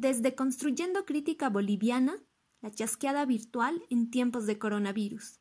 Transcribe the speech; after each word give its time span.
desde 0.00 0.34
Construyendo 0.34 1.06
Crítica 1.06 1.48
Boliviana, 1.48 2.22
la 2.60 2.70
chasqueada 2.70 3.24
virtual 3.24 3.82
en 3.88 4.10
tiempos 4.10 4.46
de 4.46 4.58
coronavirus. 4.58 5.40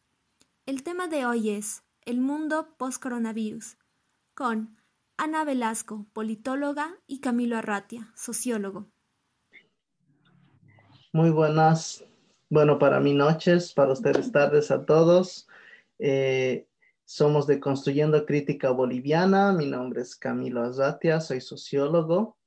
El 0.65 0.81
tema 0.81 1.09
de 1.09 1.25
hoy 1.25 1.49
es 1.49 1.83
El 2.05 2.21
mundo 2.21 2.73
post-coronavirus, 2.77 3.77
con 4.33 4.77
Ana 5.17 5.43
Velasco, 5.43 6.05
politóloga, 6.13 6.97
y 7.05 7.19
Camilo 7.19 7.57
Arratia, 7.57 8.13
sociólogo. 8.15 8.87
Muy 11.11 11.31
buenas, 11.31 12.05
bueno, 12.49 12.79
para 12.79 13.01
mí 13.01 13.13
noches, 13.13 13.73
para 13.73 13.91
ustedes 13.91 14.31
tardes 14.31 14.71
a 14.71 14.85
todos. 14.85 15.49
Eh, 15.99 16.65
somos 17.03 17.45
de 17.45 17.59
Construyendo 17.59 18.25
Crítica 18.25 18.71
Boliviana, 18.71 19.51
mi 19.51 19.65
nombre 19.65 20.01
es 20.01 20.15
Camilo 20.15 20.63
Arratia, 20.63 21.19
soy 21.19 21.41
sociólogo. 21.41 22.37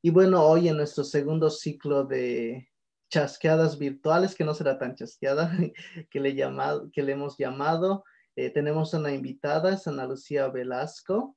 Y 0.00 0.10
bueno, 0.10 0.44
hoy 0.46 0.68
en 0.68 0.76
nuestro 0.76 1.02
segundo 1.02 1.50
ciclo 1.50 2.04
de 2.04 2.68
chasqueadas 3.10 3.78
virtuales, 3.78 4.36
que 4.36 4.44
no 4.44 4.54
será 4.54 4.78
tan 4.78 4.94
chasqueada, 4.94 5.50
que 6.10 6.20
le, 6.20 6.36
llamado, 6.36 6.88
que 6.92 7.02
le 7.02 7.12
hemos 7.12 7.36
llamado, 7.36 8.04
eh, 8.36 8.50
tenemos 8.50 8.94
una 8.94 9.12
invitada, 9.12 9.74
es 9.74 9.88
Ana 9.88 10.06
Lucía 10.06 10.46
Velasco. 10.48 11.36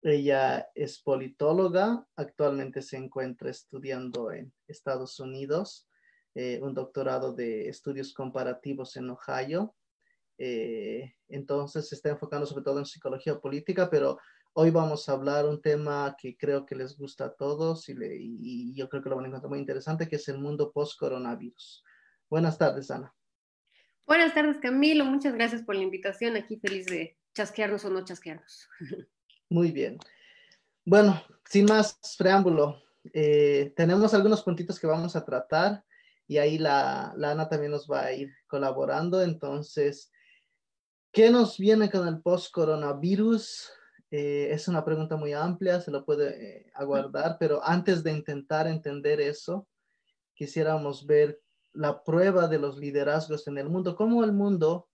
Ella 0.00 0.66
es 0.74 1.02
politóloga, 1.02 2.06
actualmente 2.16 2.80
se 2.80 2.96
encuentra 2.96 3.50
estudiando 3.50 4.32
en 4.32 4.50
Estados 4.66 5.20
Unidos, 5.20 5.86
eh, 6.34 6.60
un 6.62 6.72
doctorado 6.72 7.34
de 7.34 7.68
estudios 7.68 8.14
comparativos 8.14 8.96
en 8.96 9.10
Ohio. 9.10 9.74
Eh, 10.38 11.14
entonces 11.28 11.88
se 11.88 11.94
está 11.96 12.08
enfocando 12.08 12.46
sobre 12.46 12.64
todo 12.64 12.78
en 12.78 12.86
psicología 12.86 13.38
política, 13.38 13.90
pero 13.90 14.18
Hoy 14.56 14.70
vamos 14.70 15.08
a 15.08 15.12
hablar 15.14 15.46
un 15.46 15.60
tema 15.60 16.14
que 16.16 16.36
creo 16.36 16.64
que 16.64 16.76
les 16.76 16.96
gusta 16.96 17.24
a 17.24 17.34
todos 17.34 17.88
y, 17.88 18.72
yo 18.72 18.88
creo 18.88 19.02
que 19.02 19.08
lo 19.08 19.16
van 19.16 19.24
a 19.24 19.28
encontrar 19.28 19.50
muy 19.50 19.58
interesante, 19.58 20.06
que 20.06 20.14
es 20.14 20.28
el 20.28 20.38
mundo 20.38 20.70
post-coronavirus. 20.70 21.82
Buenas 22.30 22.56
tardes, 22.56 22.88
Ana. 22.88 23.12
Buenas 24.06 24.32
tardes, 24.32 24.58
Camilo. 24.58 25.04
Muchas 25.06 25.34
gracias 25.34 25.62
por 25.62 25.74
la 25.74 25.82
invitación. 25.82 26.36
Aquí 26.36 26.56
feliz 26.60 26.86
de 26.86 27.18
chasquearnos 27.34 27.84
o 27.84 27.90
no 27.90 28.04
chasquearnos. 28.04 28.68
Muy 29.50 29.72
bien. 29.72 29.98
Bueno, 30.84 31.20
sin 31.50 31.64
más 31.64 31.98
preámbulo, 32.16 32.80
eh, 33.12 33.72
tenemos 33.74 34.14
algunos 34.14 34.44
puntitos 34.44 34.78
que 34.78 34.86
vamos 34.86 35.16
a 35.16 35.24
tratar 35.24 35.84
y 36.28 36.38
ahí 36.38 36.58
la, 36.58 37.12
la 37.16 37.32
Ana 37.32 37.48
también 37.48 37.72
nos 37.72 37.90
va 37.90 38.04
a 38.04 38.12
ir 38.12 38.32
colaborando. 38.46 39.20
Entonces, 39.20 40.12
¿qué 41.10 41.28
nos 41.28 41.58
viene 41.58 41.90
con 41.90 42.06
el 42.06 42.22
post-coronavirus? 42.22 43.72
Eh, 44.16 44.52
es 44.52 44.68
una 44.68 44.84
pregunta 44.84 45.16
muy 45.16 45.32
amplia, 45.32 45.80
se 45.80 45.90
lo 45.90 46.04
puede 46.04 46.28
eh, 46.58 46.70
aguardar, 46.74 47.36
pero 47.36 47.60
antes 47.64 48.04
de 48.04 48.12
intentar 48.12 48.68
entender 48.68 49.20
eso, 49.20 49.66
quisiéramos 50.34 51.04
ver 51.04 51.40
la 51.72 52.04
prueba 52.04 52.46
de 52.46 52.60
los 52.60 52.78
liderazgos 52.78 53.48
en 53.48 53.58
el 53.58 53.68
mundo, 53.68 53.96
cómo 53.96 54.22
el 54.22 54.30
mundo 54.30 54.88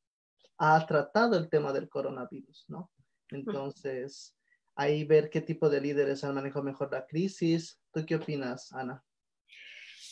ha 0.56 0.86
tratado 0.86 1.36
el 1.36 1.50
tema 1.50 1.70
del 1.70 1.90
coronavirus, 1.90 2.64
¿no? 2.68 2.90
Entonces, 3.28 4.34
ahí 4.74 5.04
ver 5.04 5.28
qué 5.28 5.42
tipo 5.42 5.68
de 5.68 5.82
líderes 5.82 6.24
han 6.24 6.34
manejado 6.34 6.62
mejor 6.62 6.90
la 6.90 7.04
crisis. 7.04 7.78
¿Tú 7.92 8.06
qué 8.06 8.16
opinas, 8.16 8.72
Ana? 8.72 9.04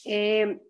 Eh, 0.04 0.60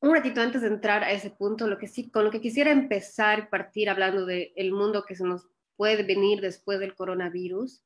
un 0.00 0.14
ratito 0.14 0.40
antes 0.40 0.62
de 0.62 0.68
entrar 0.68 1.04
a 1.04 1.12
ese 1.12 1.28
punto, 1.28 1.66
lo 1.66 1.76
que 1.76 1.88
sí, 1.88 2.10
con 2.10 2.24
lo 2.24 2.30
que 2.30 2.40
quisiera 2.40 2.70
empezar, 2.70 3.50
partir 3.50 3.90
hablando 3.90 4.24
del 4.24 4.50
el 4.56 4.72
mundo 4.72 5.04
que 5.06 5.14
se 5.14 5.24
nos 5.24 5.51
puede 5.76 6.02
venir 6.02 6.40
después 6.40 6.80
del 6.80 6.94
coronavirus 6.94 7.84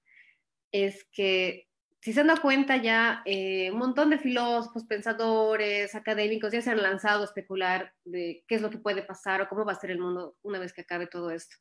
es 0.72 1.04
que, 1.12 1.68
si 2.00 2.12
se 2.12 2.20
han 2.20 2.28
dado 2.28 2.42
cuenta 2.42 2.76
ya, 2.76 3.22
eh, 3.24 3.70
un 3.72 3.78
montón 3.78 4.10
de 4.10 4.18
filósofos, 4.18 4.84
pensadores, 4.84 5.94
académicos 5.94 6.52
ya 6.52 6.62
se 6.62 6.70
han 6.70 6.82
lanzado 6.82 7.22
a 7.22 7.24
especular 7.24 7.92
de 8.04 8.44
qué 8.46 8.56
es 8.56 8.62
lo 8.62 8.70
que 8.70 8.78
puede 8.78 9.02
pasar 9.02 9.40
o 9.42 9.48
cómo 9.48 9.64
va 9.64 9.72
a 9.72 9.80
ser 9.80 9.90
el 9.90 9.98
mundo 9.98 10.36
una 10.42 10.58
vez 10.58 10.72
que 10.72 10.82
acabe 10.82 11.06
todo 11.06 11.30
esto. 11.30 11.56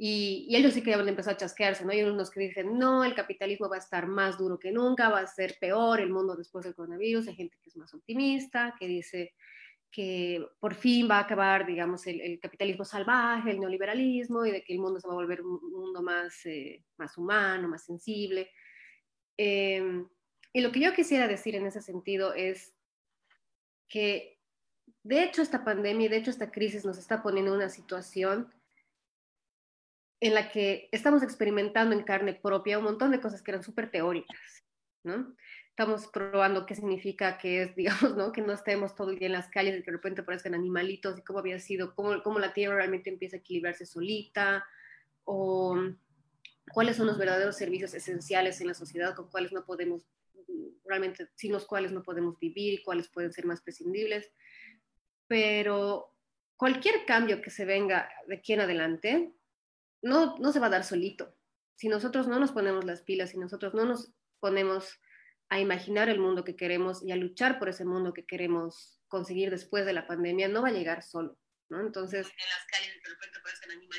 Y, 0.00 0.54
ellos 0.54 0.74
sí 0.74 0.82
que 0.82 0.90
ya 0.90 0.98
han 0.98 1.08
empezado 1.08 1.34
a 1.34 1.38
chasquearse, 1.38 1.84
¿no? 1.84 1.90
Hay 1.90 2.02
unos 2.04 2.30
que 2.30 2.40
dicen, 2.40 2.78
no, 2.78 3.02
el 3.02 3.14
capitalismo 3.14 3.68
va 3.68 3.76
a 3.76 3.80
estar 3.80 4.06
más 4.06 4.38
duro 4.38 4.58
que 4.58 4.70
nunca, 4.70 5.08
va 5.08 5.20
a 5.20 5.26
ser 5.26 5.56
peor 5.60 6.00
el 6.00 6.10
mundo 6.10 6.36
después 6.36 6.64
del 6.64 6.76
coronavirus. 6.76 7.26
Hay 7.26 7.34
gente 7.34 7.58
que 7.60 7.68
es 7.68 7.76
más 7.76 7.92
optimista, 7.92 8.76
que 8.78 8.86
dice, 8.86 9.34
que 9.90 10.46
por 10.60 10.74
fin 10.74 11.08
va 11.10 11.16
a 11.16 11.20
acabar, 11.20 11.66
digamos, 11.66 12.06
el, 12.06 12.38
capitalismo 12.40 12.84
salvaje, 12.84 13.50
el 13.50 13.60
neoliberalismo 13.60 14.44
y 14.44 14.50
de 14.50 14.62
que 14.62 14.74
el 14.74 14.80
mundo 14.80 15.00
se 15.00 15.08
va 15.08 15.14
a 15.14 15.16
volver 15.16 15.42
un 15.42 15.72
mundo 15.72 16.02
más, 16.02 16.44
eh, 16.46 16.84
más 16.96 17.16
humano, 17.16 17.68
más 17.68 17.84
sensible. 17.84 18.50
Em, 19.36 20.06
y 20.52 20.60
lo 20.60 20.72
que 20.72 20.80
yo 20.80 20.92
quisiera 20.92 21.26
decir 21.28 21.54
en 21.54 21.66
ese 21.66 21.80
sentido 21.80 22.34
es 22.34 22.74
que, 23.88 24.38
de 25.02 25.22
hecho, 25.22 25.42
esta 25.42 25.64
pandemia, 25.64 26.08
de 26.08 26.18
hecho, 26.18 26.30
esta 26.30 26.50
crisis 26.50 26.84
nos 26.84 26.98
está 26.98 27.22
poniendo 27.22 27.52
en 27.52 27.58
una 27.58 27.68
situación 27.70 28.52
en 30.20 30.34
la 30.34 30.50
que 30.50 30.88
estamos 30.92 31.22
experimentando 31.22 31.94
en 31.94 32.02
carne 32.02 32.34
propia 32.34 32.78
un 32.78 32.84
montón 32.84 33.10
de 33.12 33.20
cosas 33.20 33.42
que 33.42 33.52
eran 33.52 33.62
súper 33.62 33.90
teóricas, 33.90 34.64
¿no? 35.04 35.34
Estamos 35.78 36.08
probando 36.08 36.66
qué 36.66 36.74
significa 36.74 37.38
que 37.38 37.62
es, 37.62 37.76
digamos, 37.76 38.16
¿no? 38.16 38.32
Que 38.32 38.42
no 38.42 38.52
estemos 38.52 38.96
todo 38.96 39.10
el 39.10 39.18
día 39.20 39.26
en 39.26 39.32
las 39.32 39.48
calles 39.48 39.78
y 39.78 39.82
que 39.84 39.92
de 39.92 39.96
repente 39.96 40.22
aparezcan 40.22 40.54
animalitos 40.54 41.16
y 41.16 41.22
cómo 41.22 41.38
había 41.38 41.60
sido, 41.60 41.94
cómo, 41.94 42.20
cómo 42.24 42.40
la 42.40 42.52
Tierra 42.52 42.74
realmente 42.74 43.10
empieza 43.10 43.36
a 43.36 43.38
equilibrarse 43.38 43.86
solita, 43.86 44.66
o 45.22 45.76
cuáles 46.72 46.96
son 46.96 47.06
los 47.06 47.16
verdaderos 47.16 47.56
servicios 47.56 47.94
esenciales 47.94 48.60
en 48.60 48.66
la 48.66 48.74
sociedad 48.74 49.14
con 49.14 49.30
cuáles 49.30 49.52
no 49.52 49.64
podemos, 49.64 50.02
realmente, 50.84 51.28
sin 51.36 51.52
los 51.52 51.64
cuales 51.64 51.92
no 51.92 52.02
podemos 52.02 52.40
vivir 52.40 52.74
y 52.74 52.82
cuáles 52.82 53.08
pueden 53.08 53.32
ser 53.32 53.46
más 53.46 53.60
prescindibles. 53.60 54.32
Pero 55.28 56.12
cualquier 56.56 57.04
cambio 57.06 57.40
que 57.40 57.50
se 57.50 57.64
venga 57.64 58.10
de 58.26 58.34
aquí 58.34 58.52
en 58.52 58.62
adelante, 58.62 59.32
no, 60.02 60.38
no 60.38 60.50
se 60.50 60.58
va 60.58 60.66
a 60.66 60.70
dar 60.70 60.82
solito. 60.82 61.36
Si 61.76 61.88
nosotros 61.88 62.26
no 62.26 62.40
nos 62.40 62.50
ponemos 62.50 62.84
las 62.84 63.02
pilas, 63.02 63.30
si 63.30 63.38
nosotros 63.38 63.74
no 63.74 63.84
nos 63.84 64.10
ponemos 64.40 64.98
a 65.48 65.60
imaginar 65.60 66.08
el 66.08 66.20
mundo 66.20 66.44
que 66.44 66.56
queremos 66.56 67.02
y 67.02 67.12
a 67.12 67.16
luchar 67.16 67.58
por 67.58 67.68
ese 67.68 67.84
mundo 67.84 68.12
que 68.12 68.26
queremos 68.26 69.00
conseguir 69.08 69.50
después 69.50 69.86
de 69.86 69.94
la 69.94 70.06
pandemia, 70.06 70.48
no 70.48 70.62
va 70.62 70.68
a 70.68 70.72
llegar 70.72 71.02
solo, 71.02 71.38
¿no? 71.70 71.80
Entonces, 71.80 72.30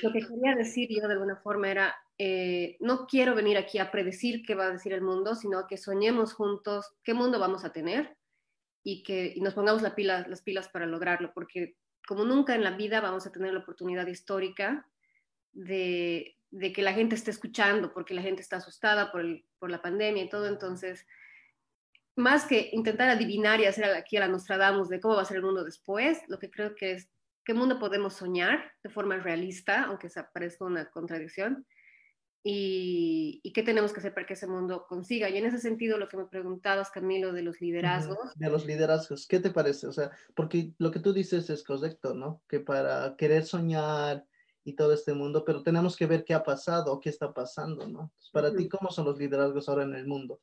lo 0.04 0.14
que 0.14 0.20
quería 0.20 0.56
decir 0.56 0.88
yo 0.90 1.08
de 1.08 1.14
alguna 1.14 1.38
forma 1.38 1.72
era, 1.72 1.96
eh, 2.18 2.78
no 2.80 3.08
quiero 3.08 3.34
venir 3.34 3.58
aquí 3.58 3.80
a 3.80 3.92
predecir 3.92 4.44
qué 4.46 4.54
va 4.54 4.68
a 4.68 4.72
decir 4.72 4.94
el 4.94 5.02
mundo, 5.02 5.36
sino 5.36 5.66
que 5.68 5.78
soñemos 5.78 6.34
juntos 6.34 6.94
qué 7.04 7.14
mundo 7.14 7.40
vamos 7.40 7.66
a 7.66 7.72
tener 7.72 8.16
y 8.84 9.04
que 9.04 9.36
nos 9.38 9.56
pongamos 9.56 9.82
las 9.82 10.42
pilas 10.42 10.70
para 10.70 10.86
lograrlo, 10.86 11.34
porque 11.34 11.76
como 12.08 12.26
nunca 12.26 12.56
en 12.56 12.64
la 12.64 12.72
vida 12.72 13.02
vamos 13.02 13.26
a 13.26 13.32
tener 13.32 13.54
la 13.54 13.60
oportunidad 13.60 14.08
histórica 14.08 14.88
de, 15.52 16.38
que 16.74 16.82
la 16.82 16.94
gente 16.94 17.16
esté 17.16 17.32
escuchando, 17.32 17.94
porque 17.94 18.14
la 18.14 18.22
gente 18.22 18.42
está 18.42 18.58
asustada 18.58 19.12
por, 19.12 19.26
por 19.58 19.70
la 19.70 19.82
pandemia 19.82 20.24
y 20.24 20.30
todo, 20.30 20.48
entonces 20.48 21.06
más 22.20 22.46
que 22.46 22.70
intentar 22.74 23.10
adivinar 23.10 23.60
y 23.60 23.66
hacer 23.66 23.86
aquí 23.86 24.18
a 24.18 24.22
la 24.22 24.28
Nostradamus 24.28 24.90
de 24.90 25.00
cómo 25.00 25.16
va 25.16 25.24
a 25.24 25.26
ser 25.26 25.38
el 25.38 25.44
mundo 25.44 25.64
después, 25.64 26.20
lo 26.28 26.38
que 26.38 26.52
creo 26.52 26.76
que 26.76 26.92
es 26.92 27.10
qué 27.46 27.54
mundo 27.54 27.80
podemos 27.80 28.14
soñar 28.14 28.72
de 28.84 28.90
forma 28.90 29.18
realista, 29.18 29.86
aunque 29.86 30.10
se 30.10 30.24
parezca 30.24 30.66
una 30.66 30.90
contradicción, 30.92 31.66
y, 32.44 33.42
qué 33.54 33.64
tenemos 33.64 33.92
que 33.92 34.00
hacer 34.00 34.14
para 34.14 34.26
que 34.26 34.34
ese 34.34 34.48
mundo 34.48 34.86
consiga. 34.88 35.30
Y 35.30 35.38
en 35.38 35.46
ese 35.46 35.60
sentido, 35.60 35.98
lo 35.98 36.08
que 36.08 36.18
me 36.18 36.26
preguntabas, 36.26 36.90
Camilo, 36.90 37.34
de 37.34 37.42
los 37.42 37.60
liderazgos. 37.60 38.18
De 38.36 38.50
los 38.50 38.66
liderazgos, 38.66 39.28
¿qué 39.28 39.40
te 39.40 39.50
parece? 39.50 39.88
O 39.88 39.92
sea, 39.92 40.12
porque 40.36 40.74
lo 40.78 40.92
que 40.92 41.00
tú 41.00 41.12
dices 41.12 41.50
es 41.50 41.64
correcto, 41.64 42.14
¿no? 42.14 42.42
Que 42.48 42.60
para 42.60 43.16
querer 43.18 43.46
soñar 43.46 44.26
y 44.64 44.74
todo 44.74 44.94
este 44.94 45.14
mundo, 45.14 45.44
pero 45.44 45.64
tenemos 45.64 45.98
que 45.98 46.06
ver 46.06 46.24
qué 46.24 46.34
ha 46.34 46.44
pasado 46.44 46.94
o 46.94 47.00
qué 47.00 47.10
está 47.10 47.34
pasando, 47.34 47.88
¿no? 47.88 48.12
para 48.32 48.54
ti, 48.54 48.70
¿cómo 48.70 48.92
son 48.92 49.06
los 49.06 49.18
liderazgos 49.18 49.68
ahora 49.68 49.84
en 49.84 49.96
el 49.96 50.06
mundo? 50.06 50.40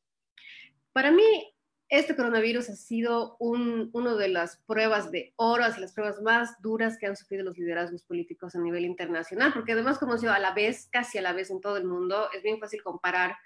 Para 0.92 1.12
mí, 1.12 1.54
este 1.88 2.16
coronavirus 2.16 2.68
ha 2.70 2.76
sido 2.76 3.36
un, 3.38 3.90
una 3.92 4.14
de 4.14 4.28
las 4.28 4.56
pruebas 4.66 5.10
de 5.12 5.32
y 5.36 5.80
las 5.80 5.92
pruebas 5.92 6.20
más 6.20 6.60
duras 6.60 6.98
que 6.98 7.06
han 7.06 7.16
sufrido 7.16 7.44
los 7.44 7.56
liderazgos 7.56 8.02
políticos 8.02 8.56
a 8.56 8.60
nivel 8.60 8.84
internacional, 8.84 9.52
porque 9.52 9.72
además, 9.72 9.98
como 9.98 10.18
se 10.18 10.28
a 10.28 10.38
la 10.38 10.52
vez, 10.52 10.88
casi 10.90 11.18
a 11.18 11.22
la 11.22 11.32
vez 11.32 11.50
en 11.50 11.60
todo 11.60 11.76
el 11.76 11.84
mundo, 11.84 12.28
es 12.32 12.42
bien 12.42 12.58
fácil 12.58 12.82
comparar 12.82 13.36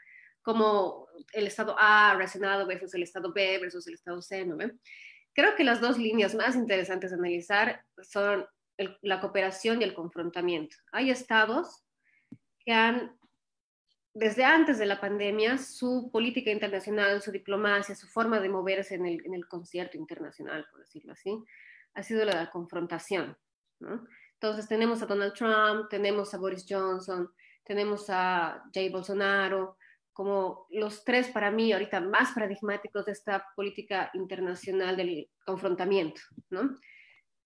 cómo 0.43 1.07
el 1.35 1.47
Estado 1.47 1.77
A 1.79 2.11
ha 2.11 2.17
reaccionado 2.17 2.67
versus 2.67 2.95
el 2.95 3.03
Estado 3.03 3.33
B 3.33 3.59
versus 3.59 3.87
el 3.87 3.95
Estado 3.95 4.23
C, 4.23 4.47
¿no? 4.47 4.57
Creo 5.33 5.55
que 5.55 5.65
las 5.65 5.81
dos 5.81 5.99
líneas 5.99 6.35
más 6.35 6.57
interesantes 6.57 7.11
de 7.11 7.17
analizar 7.17 7.85
son 8.03 8.47
la 9.03 9.21
cooperación 9.21 9.81
y 9.81 9.85
el 9.85 9.95
confrontamiento. 9.95 10.77
Hay 10.93 11.11
estados 11.11 11.85
que 12.65 12.73
han 12.73 13.20
desde 14.13 14.45
antes 14.45 14.79
de 14.79 14.87
la 14.87 15.01
pandemia, 15.01 15.59
su 15.59 16.11
política 16.13 16.51
internacional, 16.51 17.23
su 17.23 17.31
diplomacia, 17.31 17.95
su 17.95 18.09
forma 18.09 18.41
de 18.41 18.49
moverse 18.49 18.97
en 18.97 19.07
el, 19.07 19.47
concierto 19.49 19.97
internacional, 19.97 20.67
por 20.71 20.81
decirlo 20.81 21.13
así, 21.13 21.37
ha 21.95 22.03
sido 22.03 22.25
la, 22.25 22.35
la 22.35 22.51
confrontación. 22.51 23.37
Entonces 24.35 24.69
tenemos 24.69 25.03
a 25.03 25.07
Donald 25.07 25.35
Trump, 25.35 25.89
tenemos 25.89 26.35
a 26.35 26.39
Boris 26.39 26.67
Johnson, 26.69 27.31
tenemos 27.65 28.07
a 28.09 28.65
Jay 28.73 28.89
Bolsonaro, 28.89 29.77
como 30.13 30.67
los 30.71 31.05
tres 31.05 31.29
para 31.29 31.51
mí 31.51 31.73
ahorita 31.73 32.01
más 32.01 32.33
paradigmáticos 32.33 33.07
de 33.07 33.13
esta 33.13 33.47
política 33.55 34.11
internacional 34.15 34.97
del 34.97 35.31
confrontamiento, 35.47 36.21
¿no? 36.51 36.77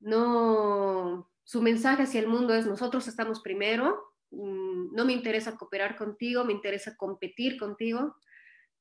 No, 0.01 1.31
su 1.45 1.63
mensaje 1.63 2.03
hacia 2.03 2.21
el 2.21 2.27
mundo 2.27 2.55
es 2.55 2.67
nosotros 2.67 3.07
estamos 3.07 3.41
primero, 3.41 4.14
no 4.35 5.05
me 5.05 5.13
interesa 5.13 5.57
cooperar 5.57 5.97
contigo, 5.97 6.45
me 6.45 6.53
interesa 6.53 6.97
competir 6.97 7.59
contigo 7.59 8.17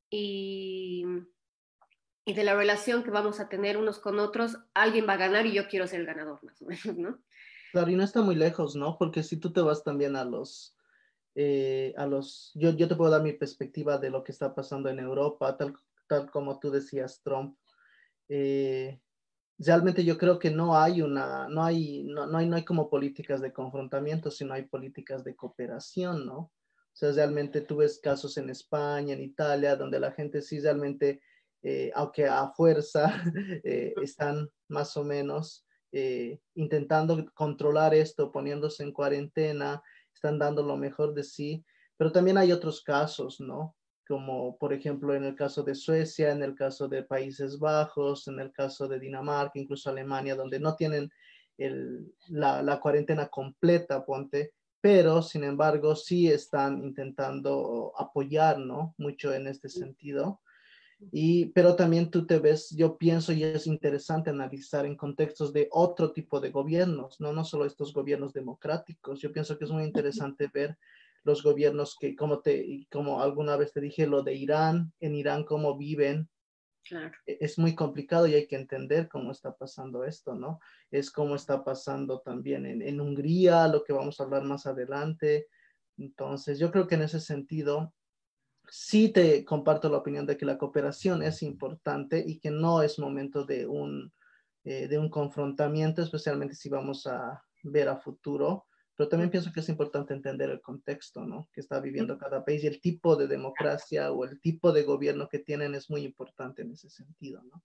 y, 0.09 1.05
y 2.25 2.33
de 2.33 2.43
la 2.43 2.55
relación 2.55 3.03
que 3.03 3.11
vamos 3.11 3.39
a 3.39 3.49
tener 3.49 3.77
unos 3.77 3.99
con 3.99 4.19
otros, 4.19 4.57
alguien 4.73 5.07
va 5.07 5.13
a 5.13 5.17
ganar 5.17 5.45
y 5.45 5.53
yo 5.53 5.67
quiero 5.67 5.87
ser 5.87 6.01
el 6.01 6.05
ganador, 6.05 6.43
más 6.43 6.61
o 6.61 6.65
menos, 6.65 6.97
¿no? 6.97 7.23
Claro, 7.71 7.89
y 7.89 7.95
no 7.95 8.03
está 8.03 8.21
muy 8.21 8.35
lejos, 8.35 8.75
¿no? 8.75 8.97
Porque 8.97 9.23
si 9.23 9.37
tú 9.37 9.51
te 9.51 9.61
vas 9.61 9.83
también 9.83 10.15
a 10.15 10.25
los 10.25 10.77
eh, 11.35 11.93
a 11.97 12.05
los, 12.05 12.51
yo, 12.53 12.71
yo 12.71 12.87
te 12.87 12.95
puedo 12.95 13.09
dar 13.09 13.23
mi 13.23 13.33
perspectiva 13.33 13.97
de 13.97 14.11
lo 14.11 14.23
que 14.23 14.31
está 14.31 14.53
pasando 14.53 14.89
en 14.89 14.99
Europa, 14.99 15.57
tal, 15.57 15.75
tal 16.07 16.29
como 16.29 16.59
tú 16.59 16.69
decías, 16.69 17.21
Trump. 17.23 17.57
Eh, 18.29 18.99
realmente 19.57 20.03
yo 20.03 20.17
creo 20.17 20.39
que 20.39 20.51
no 20.51 20.77
hay 20.77 21.01
una, 21.01 21.47
no 21.47 21.63
hay, 21.63 22.03
no, 22.03 22.27
no, 22.27 22.37
hay, 22.37 22.47
no 22.47 22.55
hay 22.55 22.65
como 22.65 22.89
políticas 22.89 23.41
de 23.41 23.53
confrontamiento, 23.53 24.31
sino 24.31 24.53
hay 24.53 24.63
políticas 24.63 25.23
de 25.23 25.35
cooperación, 25.35 26.25
¿no? 26.25 26.37
O 26.37 26.95
sea, 26.95 27.11
realmente 27.11 27.61
tú 27.61 27.77
ves 27.77 27.99
casos 27.99 28.37
en 28.37 28.49
España, 28.49 29.13
en 29.13 29.21
Italia, 29.21 29.75
donde 29.75 29.99
la 29.99 30.11
gente 30.11 30.41
sí 30.41 30.59
realmente, 30.59 31.21
eh, 31.63 31.91
aunque 31.95 32.27
a 32.27 32.49
fuerza, 32.49 33.23
están 33.63 34.49
más 34.67 34.95
o 34.97 35.03
menos 35.03 35.65
intentando 36.55 37.23
controlar 37.35 37.93
esto, 37.93 38.31
poniéndose 38.31 38.81
en 38.81 38.91
cuarentena, 38.91 39.79
están 40.11 40.39
dando 40.39 40.63
lo 40.63 40.75
mejor 40.75 41.13
de 41.13 41.23
sí, 41.23 41.63
pero 41.97 42.11
también 42.11 42.37
hay 42.37 42.51
otros 42.51 42.81
casos, 42.81 43.39
¿no? 43.39 43.75
Como 44.13 44.59
por 44.59 44.73
ejemplo 44.73 45.15
en 45.15 45.23
el 45.23 45.33
caso 45.33 45.63
de 45.63 45.73
Suecia, 45.73 46.31
en 46.31 46.43
el 46.43 46.53
caso 46.53 46.87
de 46.87 47.01
Países 47.01 47.57
Bajos, 47.57 48.27
en 48.27 48.39
el 48.39 48.51
caso 48.51 48.87
de 48.87 48.99
Dinamarca, 48.99 49.57
incluso 49.57 49.89
Alemania, 49.89 50.35
donde 50.35 50.59
no 50.59 50.75
tienen 50.75 51.11
la, 52.27 52.61
la 52.61 52.79
cuarentena 52.79 53.27
completa, 53.29 54.05
ponte, 54.05 54.53
pero 54.79 55.23
sin 55.23 55.43
embargo 55.43 55.95
sí 55.95 56.27
están 56.27 56.83
intentando 56.83 57.91
apoyar, 57.97 58.59
¿no? 58.59 58.93
Mucho 58.99 59.33
en 59.33 59.47
este 59.47 59.67
sentido. 59.67 60.41
Y, 61.11 61.47
pero 61.47 61.75
también 61.75 62.11
tú 62.11 62.27
te 62.27 62.37
ves, 62.37 62.69
yo 62.69 62.99
pienso 62.99 63.33
y 63.33 63.43
es 63.43 63.65
interesante 63.65 64.29
analizar 64.29 64.85
en 64.85 64.95
contextos 64.95 65.53
de 65.53 65.69
otro 65.71 66.11
tipo 66.11 66.39
de 66.39 66.51
gobiernos, 66.51 67.19
no, 67.19 67.33
no 67.33 67.43
solo 67.45 67.65
estos 67.65 67.91
gobiernos 67.91 68.31
democráticos. 68.31 69.19
Yo 69.19 69.31
pienso 69.31 69.57
que 69.57 69.65
es 69.65 69.71
muy 69.71 69.85
interesante 69.85 70.51
ver 70.53 70.77
los 71.23 71.43
gobiernos 71.43 71.97
que, 71.99 72.15
como, 72.15 72.41
te, 72.41 72.87
como 72.91 73.21
alguna 73.21 73.55
vez 73.55 73.71
te 73.71 73.81
dije, 73.81 74.07
lo 74.07 74.23
de 74.23 74.35
Irán, 74.35 74.93
en 74.99 75.15
Irán 75.15 75.43
cómo 75.43 75.77
viven. 75.77 76.29
Claro. 76.85 77.13
E, 77.25 77.37
es 77.39 77.57
muy 77.57 77.75
complicado 77.75 78.27
y 78.27 78.35
hay 78.35 78.47
que 78.47 78.57
entender 78.57 79.07
cómo 79.07 79.31
está 79.31 79.55
pasando 79.55 80.03
esto, 80.03 80.35
¿no? 80.35 80.59
Es 80.91 81.11
cómo 81.11 81.35
está 81.35 81.63
pasando 81.63 82.19
también 82.19 82.65
en, 82.65 82.81
en 82.81 82.99
Hungría, 82.99 83.67
lo 83.67 83.83
que 83.83 83.93
vamos 83.93 84.19
a 84.19 84.23
hablar 84.23 84.43
más 84.43 84.65
adelante. 84.65 85.47
Entonces, 85.97 86.59
yo 86.59 86.71
creo 86.71 86.87
que 86.87 86.95
en 86.95 87.03
ese 87.03 87.19
sentido, 87.19 87.93
sí 88.69 89.09
te 89.09 89.43
comparto 89.45 89.89
la 89.89 89.97
opinión 89.97 90.25
de 90.25 90.37
que 90.37 90.45
la 90.45 90.57
cooperación 90.57 91.23
es 91.23 91.43
importante 91.43 92.23
y 92.25 92.39
que 92.39 92.51
no 92.51 92.81
es 92.81 92.99
momento 92.99 93.45
de 93.45 93.67
un, 93.67 94.11
eh, 94.63 94.87
de 94.87 94.97
un 94.97 95.09
confrontamiento, 95.09 96.01
especialmente 96.01 96.55
si 96.55 96.69
vamos 96.69 97.05
a 97.07 97.43
ver 97.63 97.89
a 97.89 97.97
futuro. 97.97 98.67
Pero 98.95 99.09
también 99.09 99.31
pienso 99.31 99.51
que 99.51 99.61
es 99.61 99.69
importante 99.69 100.13
entender 100.13 100.49
el 100.49 100.61
contexto 100.61 101.25
¿no? 101.25 101.49
que 101.51 101.61
está 101.61 101.79
viviendo 101.79 102.17
cada 102.17 102.45
país 102.45 102.63
y 102.63 102.67
el 102.67 102.79
tipo 102.79 103.15
de 103.15 103.27
democracia 103.27 104.11
o 104.11 104.23
el 104.25 104.39
tipo 104.39 104.71
de 104.71 104.83
gobierno 104.83 105.27
que 105.29 105.39
tienen 105.39 105.73
es 105.73 105.89
muy 105.89 106.03
importante 106.03 106.61
en 106.61 106.71
ese 106.71 106.89
sentido. 106.89 107.41
¿no? 107.43 107.63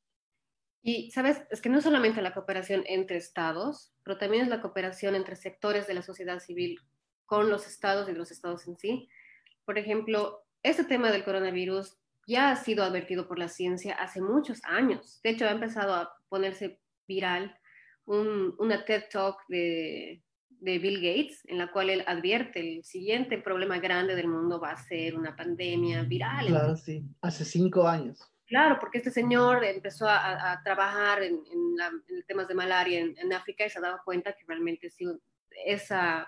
Y, 0.82 1.10
¿sabes? 1.10 1.42
Es 1.50 1.60
que 1.60 1.68
no 1.68 1.80
solamente 1.82 2.22
la 2.22 2.32
cooperación 2.32 2.82
entre 2.86 3.18
estados, 3.18 3.92
pero 4.04 4.16
también 4.16 4.44
es 4.44 4.48
la 4.48 4.62
cooperación 4.62 5.14
entre 5.14 5.36
sectores 5.36 5.86
de 5.86 5.94
la 5.94 6.02
sociedad 6.02 6.38
civil 6.38 6.80
con 7.26 7.50
los 7.50 7.66
estados 7.66 8.08
y 8.08 8.12
los 8.12 8.30
estados 8.30 8.66
en 8.66 8.78
sí. 8.78 9.08
Por 9.66 9.76
ejemplo, 9.76 10.46
este 10.62 10.84
tema 10.84 11.12
del 11.12 11.24
coronavirus 11.24 11.98
ya 12.26 12.50
ha 12.50 12.56
sido 12.56 12.84
advertido 12.84 13.28
por 13.28 13.38
la 13.38 13.48
ciencia 13.48 13.94
hace 13.94 14.22
muchos 14.22 14.60
años. 14.64 15.20
De 15.22 15.30
hecho, 15.30 15.46
ha 15.46 15.50
empezado 15.50 15.94
a 15.94 16.14
ponerse 16.28 16.80
viral 17.06 17.54
una 18.06 18.84
TED 18.86 19.04
Talk 19.10 19.36
de, 19.48 20.22
Bill 20.60 20.96
Gates, 20.96 21.42
en 21.46 21.58
la 21.58 21.70
cual 21.70 21.90
él 21.90 22.04
advierte 22.06 22.60
el 22.60 22.84
siguiente 22.84 23.38
problema 23.38 23.78
grande 23.78 24.14
del 24.14 24.28
mundo 24.28 24.60
va 24.60 24.72
a 24.72 24.76
ser 24.76 25.16
una 25.16 25.36
pandemia 25.36 26.02
viral. 26.02 26.46
Claro, 26.46 26.76
sí, 26.76 27.04
hace 27.20 27.44
cinco 27.44 27.86
años. 27.86 28.20
Claro, 28.46 28.78
porque 28.80 28.98
este 28.98 29.10
señor 29.10 29.62
empezó 29.62 30.08
a, 30.08 30.60
trabajar 30.64 31.22
en, 31.22 31.42
temas 32.26 32.48
de 32.48 32.54
malaria 32.54 33.00
en, 33.00 33.32
África 33.32 33.66
y 33.66 33.70
se 33.70 33.78
ha 33.78 33.82
dado 33.82 34.00
cuenta 34.04 34.32
que 34.32 34.44
realmente 34.46 34.88
si 34.88 35.04
esa, 35.66 36.26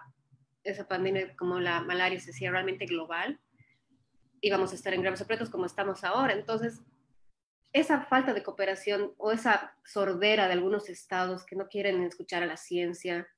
esa 0.62 0.86
pandemia 0.86 1.34
como 1.36 1.58
la 1.58 1.80
malaria 1.80 2.20
se 2.20 2.30
hacía 2.30 2.50
realmente 2.50 2.84
global, 2.84 3.40
íbamos 4.42 4.72
a 4.72 4.74
estar 4.74 4.92
en 4.92 5.00
graves 5.00 5.22
aprietos 5.22 5.48
como 5.48 5.64
estamos 5.64 6.04
ahora. 6.04 6.34
Entonces, 6.34 6.82
esa 7.72 8.02
falta 8.02 8.34
de 8.34 8.42
cooperación 8.42 9.14
o 9.16 9.32
esa 9.32 9.74
sordera 9.84 10.46
de 10.46 10.54
algunos 10.54 10.88
estados 10.88 11.46
que 11.46 11.56
no 11.56 11.68
quieren 11.68 12.02
escuchar 12.02 12.42
a 12.42 12.46
la 12.46 12.58
ciencia, 12.58 13.28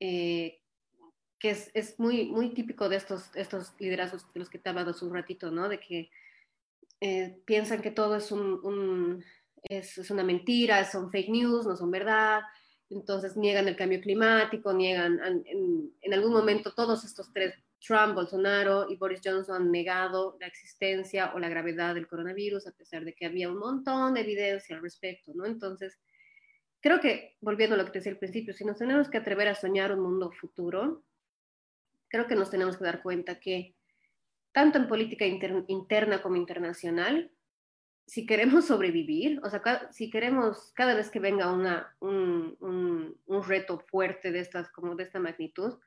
eh, 0.00 0.60
que 1.38 1.50
es, 1.50 1.70
es, 1.74 1.98
muy, 1.98 2.26
muy 2.30 2.54
típico 2.54 2.88
de 2.88 2.96
estos, 2.96 3.34
estos 3.34 3.72
liderazgos 3.78 4.32
de 4.32 4.40
los 4.40 4.50
que 4.50 4.58
te 4.58 4.68
he 4.68 4.70
hablado 4.70 4.90
hace 4.90 5.04
un 5.04 5.14
ratito, 5.14 5.50
¿no? 5.50 5.68
De 5.68 5.78
que 5.78 6.10
eh, 7.00 7.40
piensan 7.44 7.80
que 7.80 7.90
todo 7.90 8.16
es, 8.16 8.32
un, 8.32 9.24
es, 9.62 9.98
es, 9.98 10.10
una 10.10 10.24
mentira, 10.24 10.84
son 10.84 11.10
fake 11.10 11.30
news, 11.30 11.66
no 11.66 11.76
son 11.76 11.90
verdad, 11.90 12.42
entonces 12.90 13.36
niegan 13.36 13.68
el 13.68 13.76
cambio 13.76 14.00
climático, 14.00 14.72
niegan, 14.72 15.20
en, 15.46 15.92
en 16.00 16.14
algún 16.14 16.32
momento 16.32 16.72
todos 16.74 17.04
estos 17.04 17.32
tres 17.32 17.54
Trump, 17.80 18.14
Bolsonaro 18.14 18.90
y 18.90 18.96
Boris 18.96 19.20
Johnson 19.24 19.62
han 19.62 19.70
negado 19.70 20.36
la 20.40 20.46
existencia 20.46 21.32
o 21.34 21.38
la 21.38 21.48
gravedad 21.48 21.94
del 21.94 22.08
coronavirus, 22.08 22.66
a 22.66 22.72
pesar 22.72 23.04
de 23.04 23.14
que 23.14 23.26
había 23.26 23.48
un 23.48 23.58
montón 23.58 24.14
de 24.14 24.20
evidencia 24.20 24.76
al 24.76 24.82
respecto, 24.82 25.32
¿no? 25.34 25.46
Entonces, 25.46 25.98
creo 26.80 27.00
que, 27.00 27.36
volviendo 27.40 27.74
a 27.74 27.78
lo 27.78 27.84
que 27.84 27.92
te 27.92 27.98
decía 27.98 28.12
al 28.12 28.18
principio, 28.18 28.54
si 28.54 28.64
nos 28.64 28.78
tenemos 28.78 29.08
que 29.08 29.18
atrever 29.18 29.48
a 29.48 29.54
soñar 29.54 29.92
un 29.92 30.00
mundo 30.00 30.30
futuro, 30.32 31.04
creo 32.08 32.26
que 32.26 32.36
nos 32.36 32.50
tenemos 32.50 32.76
que 32.76 32.84
dar 32.84 33.02
cuenta 33.02 33.38
que, 33.40 33.74
tanto 34.52 34.78
en 34.78 34.88
política 34.88 35.26
interna 35.26 36.22
como 36.22 36.36
internacional, 36.36 37.30
si 38.06 38.26
queremos 38.26 38.64
sobrevivir, 38.66 39.40
o 39.44 39.50
sea, 39.50 39.88
si 39.92 40.10
queremos, 40.10 40.72
cada 40.74 40.94
vez 40.94 41.10
que 41.10 41.20
venga 41.20 41.52
una, 41.52 41.94
un, 42.00 42.56
un, 42.60 43.20
un 43.26 43.44
reto 43.44 43.78
fuerte 43.78 44.32
de, 44.32 44.40
estas, 44.40 44.70
como 44.70 44.94
de 44.96 45.04
esta 45.04 45.20
magnitud, 45.20 45.78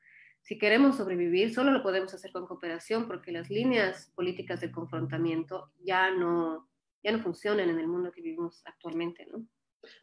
si 0.42 0.58
queremos 0.58 0.96
sobrevivir, 0.96 1.54
solo 1.54 1.70
lo 1.70 1.82
podemos 1.82 2.12
hacer 2.14 2.32
con 2.32 2.46
cooperación 2.46 3.06
porque 3.06 3.30
las 3.30 3.48
líneas 3.48 4.10
políticas 4.16 4.60
de 4.60 4.72
confrontamiento 4.72 5.70
ya 5.84 6.10
no, 6.10 6.68
ya 7.02 7.12
no 7.12 7.22
funcionan 7.22 7.70
en 7.70 7.78
el 7.78 7.86
mundo 7.86 8.10
que 8.10 8.22
vivimos 8.22 8.60
actualmente, 8.64 9.26
¿no? 9.26 9.46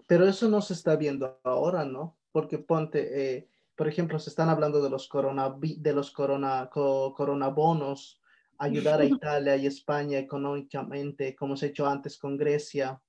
Pero 0.08 0.28
eso 0.28 0.50
no 0.50 0.62
se 0.62 0.74
está 0.74 0.96
viendo 0.96 1.40
ahora, 1.44 1.86
¿no? 1.86 2.18
Porque 2.32 2.58
ponte, 2.58 3.38
eh, 3.38 3.48
por 3.76 3.88
ejemplo, 3.88 4.20
se 4.20 4.30
están 4.30 4.50
hablando 4.50 4.82
de 4.82 4.90
los 4.90 5.08
corona, 5.08 5.56
de 5.60 5.94
los 5.94 6.12
corona, 6.12 6.70
coronabonos, 6.70 8.22
ayudar 8.58 9.02
a 9.02 9.06
Italia 9.06 9.56
y 9.56 9.66
España 9.66 10.20
económicamente, 10.20 11.36
como 11.36 11.56
se 11.56 11.68
ha 11.68 11.70
hecho 11.70 11.88
antes 11.88 12.18
con 12.18 12.38
Grecia, 12.38 13.02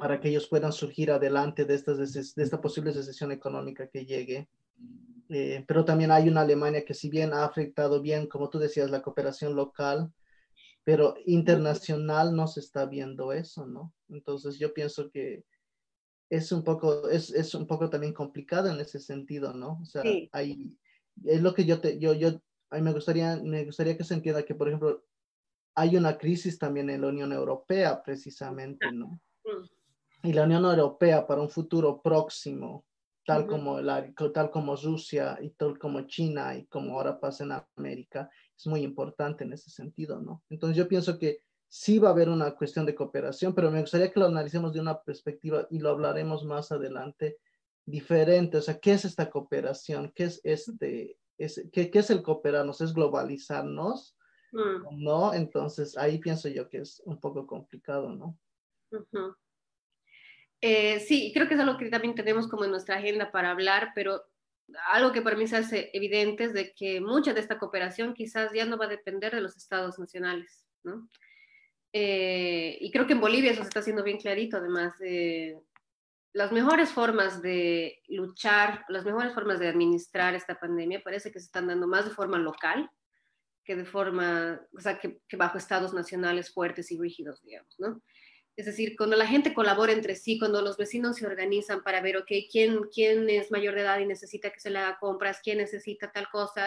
para 0.00 0.20
que 0.20 0.28
ellos 0.28 0.48
puedan 0.48 0.72
surgir 0.72 1.10
adelante 1.10 1.64
de, 1.64 1.74
estas, 1.74 2.12
de 2.12 2.42
esta 2.42 2.60
posible 2.60 2.92
recesión 2.92 3.30
económica 3.30 3.88
que 3.88 4.04
llegue. 4.04 4.48
Eh, 5.28 5.64
pero 5.68 5.84
también 5.84 6.10
hay 6.10 6.28
una 6.28 6.40
Alemania 6.40 6.84
que 6.84 6.94
si 6.94 7.10
bien 7.10 7.32
ha 7.32 7.44
afectado 7.44 8.00
bien, 8.00 8.26
como 8.26 8.48
tú 8.48 8.58
decías, 8.58 8.90
la 8.90 9.02
cooperación 9.02 9.54
local, 9.54 10.10
pero 10.84 11.14
internacional 11.26 12.34
no 12.34 12.46
se 12.46 12.60
está 12.60 12.86
viendo 12.86 13.32
eso, 13.32 13.66
¿no? 13.66 13.92
Entonces 14.08 14.58
yo 14.58 14.72
pienso 14.72 15.10
que 15.10 15.44
es 16.30 16.52
un 16.52 16.62
poco, 16.62 17.08
es, 17.08 17.30
es 17.30 17.54
un 17.54 17.66
poco 17.66 17.88
también 17.88 18.12
complicado 18.12 18.70
en 18.70 18.80
ese 18.80 18.98
sentido, 18.98 19.54
¿no? 19.54 19.78
O 19.82 19.84
sea, 19.84 20.02
hay, 20.32 20.76
es 21.24 21.42
lo 21.42 21.54
que 21.54 21.64
yo 21.64 21.80
te, 21.80 21.98
yo, 21.98 22.12
yo, 22.14 22.40
a 22.70 22.76
mí 22.76 22.82
me 22.82 22.92
gustaría, 22.92 23.36
me 23.36 23.64
gustaría 23.64 23.96
que 23.96 24.04
se 24.04 24.14
entienda 24.14 24.44
que, 24.44 24.54
por 24.54 24.68
ejemplo, 24.68 25.04
hay 25.74 25.96
una 25.96 26.18
crisis 26.18 26.58
también 26.58 26.90
en 26.90 27.00
la 27.00 27.08
Unión 27.08 27.32
Europea, 27.32 28.02
precisamente, 28.02 28.90
¿no? 28.92 29.20
Mm. 29.44 30.26
Y 30.28 30.32
la 30.32 30.44
Unión 30.44 30.64
Europea 30.64 31.26
para 31.26 31.40
un 31.40 31.48
futuro 31.48 32.02
próximo, 32.02 32.84
tal, 33.24 33.46
como 33.46 33.80
la, 33.80 34.12
tal 34.34 34.50
como 34.50 34.74
Rusia 34.74 35.38
y 35.40 35.50
tal 35.50 35.78
como 35.78 36.02
China 36.02 36.56
y 36.56 36.66
como 36.66 36.94
ahora 36.94 37.20
pasa 37.20 37.44
en 37.44 37.52
América, 37.76 38.28
es 38.56 38.66
muy 38.66 38.80
importante 38.80 39.44
en 39.44 39.52
ese 39.52 39.70
sentido, 39.70 40.20
¿no? 40.20 40.42
Entonces 40.50 40.76
yo 40.76 40.88
pienso 40.88 41.18
que 41.18 41.42
sí 41.68 41.98
va 41.98 42.08
a 42.08 42.12
haber 42.12 42.28
una 42.28 42.54
cuestión 42.54 42.86
de 42.86 42.94
cooperación, 42.94 43.54
pero 43.54 43.70
me 43.70 43.80
gustaría 43.80 44.10
que 44.10 44.20
lo 44.20 44.26
analicemos 44.26 44.72
de 44.72 44.80
una 44.80 45.00
perspectiva 45.02 45.66
y 45.70 45.78
lo 45.78 45.90
hablaremos 45.90 46.44
más 46.44 46.72
adelante 46.72 47.38
diferente, 47.84 48.58
o 48.58 48.62
sea, 48.62 48.78
¿qué 48.78 48.92
es 48.92 49.04
esta 49.04 49.30
cooperación? 49.30 50.12
¿Qué 50.14 50.24
es 50.24 50.40
este, 50.44 51.18
es, 51.38 51.66
qué, 51.72 51.90
qué 51.90 51.98
es 52.00 52.10
el 52.10 52.22
cooperarnos? 52.22 52.80
¿Es 52.80 52.92
globalizarnos? 52.92 54.14
mm. 54.52 55.02
no, 55.02 55.34
entonces 55.34 55.96
ahí 55.96 56.18
pienso 56.18 56.48
yo 56.48 56.68
que 56.68 56.78
es 56.78 57.02
un 57.04 57.20
poco 57.20 57.46
complicado, 57.46 58.10
¿no? 58.10 58.38
Eh, 60.60 61.00
sí, 61.00 61.30
creo 61.32 61.46
que 61.48 61.54
es 61.54 61.60
algo 61.60 61.76
que 61.76 61.90
también 61.90 62.14
tenemos 62.14 62.48
como 62.48 62.64
en 62.64 62.70
nuestra 62.70 62.96
agenda 62.96 63.30
para 63.30 63.50
hablar, 63.50 63.92
pero 63.94 64.22
algo 64.92 65.12
que 65.12 65.22
para 65.22 65.36
mí 65.36 65.46
se 65.46 65.56
hace 65.56 65.90
evidente 65.92 66.44
es 66.44 66.52
de 66.52 66.74
que 66.74 67.00
mucha 67.00 67.32
de 67.32 67.40
esta 67.40 67.58
cooperación 67.58 68.14
quizás 68.14 68.52
ya 68.52 68.64
no 68.66 68.76
va 68.76 68.86
a 68.86 68.88
depender 68.88 69.34
de 69.34 69.40
los 69.40 69.56
estados 69.56 69.98
nacionales, 69.98 70.66
¿no? 70.82 71.08
Eh, 71.92 72.76
y 72.80 72.90
creo 72.90 73.06
que 73.06 73.14
en 73.14 73.20
Bolivia 73.20 73.50
eso 73.50 73.62
se 73.62 73.68
está 73.68 73.80
haciendo 73.80 74.04
bien 74.04 74.18
clarito, 74.18 74.56
además. 74.56 74.98
de 74.98 75.58
las 76.34 76.52
mejores 76.52 76.90
formas 76.90 77.42
de 77.42 78.02
luchar, 78.06 78.84
las 78.88 79.04
mejores 79.04 79.32
formas 79.32 79.58
de 79.58 79.68
administrar 79.68 80.34
esta 80.34 80.60
pandemia 80.60 81.02
parece 81.02 81.32
que 81.32 81.40
se 81.40 81.46
están 81.46 81.66
dando 81.66 81.88
más 81.88 82.04
de 82.04 82.10
forma 82.10 82.38
local 82.38 82.90
que 83.68 83.76
de 83.76 83.84
forma, 83.84 84.58
o 84.74 84.80
sea, 84.80 84.98
que, 84.98 85.20
bajo 85.36 85.58
estados 85.58 85.92
nacionales 85.92 86.50
fuertes 86.54 86.90
y 86.90 86.98
rígidos, 86.98 87.42
¿no? 87.76 88.00
Es 88.56 88.64
decir, 88.64 88.96
cuando 88.96 89.14
la 89.14 89.26
gente 89.26 89.52
colabora 89.52 89.92
entre 89.92 90.14
sí, 90.14 90.38
cuando 90.38 90.62
los 90.62 90.78
vecinos 90.78 91.16
se 91.16 91.26
organizan 91.26 91.82
para 91.82 92.00
ver, 92.00 92.16
ok, 92.16 92.30
¿quién, 92.50 92.84
quién 92.84 93.28
es 93.28 93.50
mayor 93.50 93.74
de 93.74 93.82
edad 93.82 93.98
y 93.98 94.06
necesita 94.06 94.50
que 94.50 94.58
se 94.58 94.70
le 94.70 94.78
haga 94.78 94.98
compras, 94.98 95.40
quién 95.44 95.58
necesita 95.58 96.10
tal 96.10 96.30
cosa. 96.30 96.66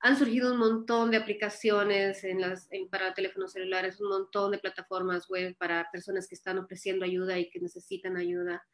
Han 0.00 0.16
surgido 0.16 0.52
un 0.52 0.58
montón 0.58 1.10
de 1.10 1.18
aplicaciones 1.18 2.24
en 2.24 2.40
las, 2.40 2.68
para 2.90 3.12
teléfonos 3.12 3.52
celulares, 3.52 4.00
un 4.00 4.08
montón 4.08 4.50
de 4.50 4.58
plataformas 4.58 5.28
web 5.28 5.54
para 5.58 5.90
personas 5.90 6.26
que 6.26 6.34
están 6.34 6.58
ofreciendo 6.58 7.04
ayuda 7.04 7.38
y 7.38 7.50
que 7.50 7.60
necesitan 7.60 8.16
ayuda. 8.16 8.64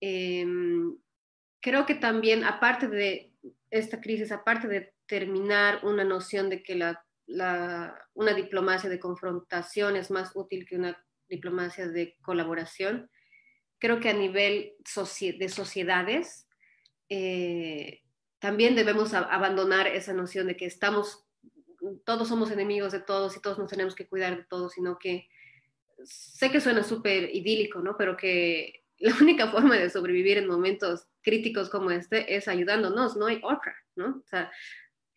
Em, 0.00 0.96
creo 1.60 1.86
que 1.86 1.96
también, 1.96 2.44
aparte 2.44 2.88
de 2.88 3.32
esta 3.70 4.00
crisis, 4.00 4.30
aparte 4.30 4.68
de 4.68 4.94
terminar 5.06 5.80
una 5.84 6.04
noción 6.04 6.48
de 6.48 6.62
que 6.62 6.76
la, 6.76 7.04
la, 7.26 8.08
una 8.14 8.32
diplomacia 8.34 8.88
de 8.88 9.00
confrontación 9.00 9.96
es 9.96 10.10
más 10.10 10.32
útil 10.34 10.66
que 10.66 10.76
una 10.76 10.96
diplomacia 11.28 11.88
de 11.88 12.16
colaboración. 12.22 13.10
Creo 13.78 13.98
que 14.00 14.10
a 14.10 14.14
nivel 14.14 14.74
de 15.38 15.48
sociedades 15.48 16.48
eh, 17.08 18.03
también 18.44 18.74
debemos 18.74 19.14
abandonar 19.14 19.86
esa 19.86 20.12
noción 20.12 20.48
de 20.48 20.54
que 20.54 20.66
estamos, 20.66 21.24
todos 22.04 22.28
somos 22.28 22.50
enemigos 22.50 22.92
de 22.92 23.00
todos 23.00 23.34
y 23.34 23.40
todos 23.40 23.58
nos 23.58 23.70
tenemos 23.70 23.94
que 23.94 24.06
cuidar 24.06 24.36
de 24.36 24.44
todos, 24.44 24.74
sino 24.74 24.98
que 24.98 25.30
sé 26.04 26.50
que 26.50 26.60
suena 26.60 26.82
súper 26.82 27.34
idílico, 27.34 27.80
¿no? 27.80 27.96
Pero 27.96 28.18
que 28.18 28.84
la 28.98 29.14
única 29.22 29.50
forma 29.50 29.76
de 29.76 29.88
sobrevivir 29.88 30.36
en 30.36 30.46
momentos 30.46 31.08
críticos 31.22 31.70
como 31.70 31.90
este 31.90 32.36
es 32.36 32.46
ayudándonos, 32.46 33.16
no 33.16 33.24
hay 33.24 33.40
otra, 33.42 33.74
¿no? 33.96 34.20
O 34.22 34.26
sea, 34.26 34.52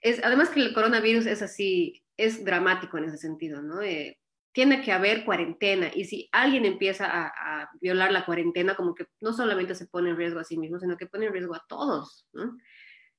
es, 0.01 0.23
además 0.23 0.47
que 0.47 0.61
el 0.61 0.73
coronavirus 0.73 1.25
es 1.25 1.41
así, 1.41 2.05
es 2.15 2.45
dramático 2.45 2.97
en 2.97 3.03
ese 3.09 3.17
sentido, 3.17 3.61
¿no? 3.61 3.81
Eh, 3.81 4.21
tiene 4.53 4.81
que 4.81 4.93
haber 4.93 5.25
cuarentena 5.25 5.91
y 5.93 6.05
si 6.05 6.29
alguien 6.31 6.63
empieza 6.63 7.07
a, 7.11 7.69
violar 7.81 8.13
la 8.13 8.25
cuarentena, 8.25 8.77
como 8.77 8.95
que 8.95 9.05
no 9.19 9.33
solamente 9.33 9.75
se 9.75 9.87
pone 9.87 10.11
en 10.11 10.15
riesgo 10.15 10.39
a 10.39 10.45
sí 10.45 10.57
mismo, 10.57 10.79
sino 10.79 10.95
que 10.95 11.07
pone 11.07 11.25
en 11.25 11.33
riesgo 11.33 11.55
a 11.55 11.65
todos. 11.67 12.25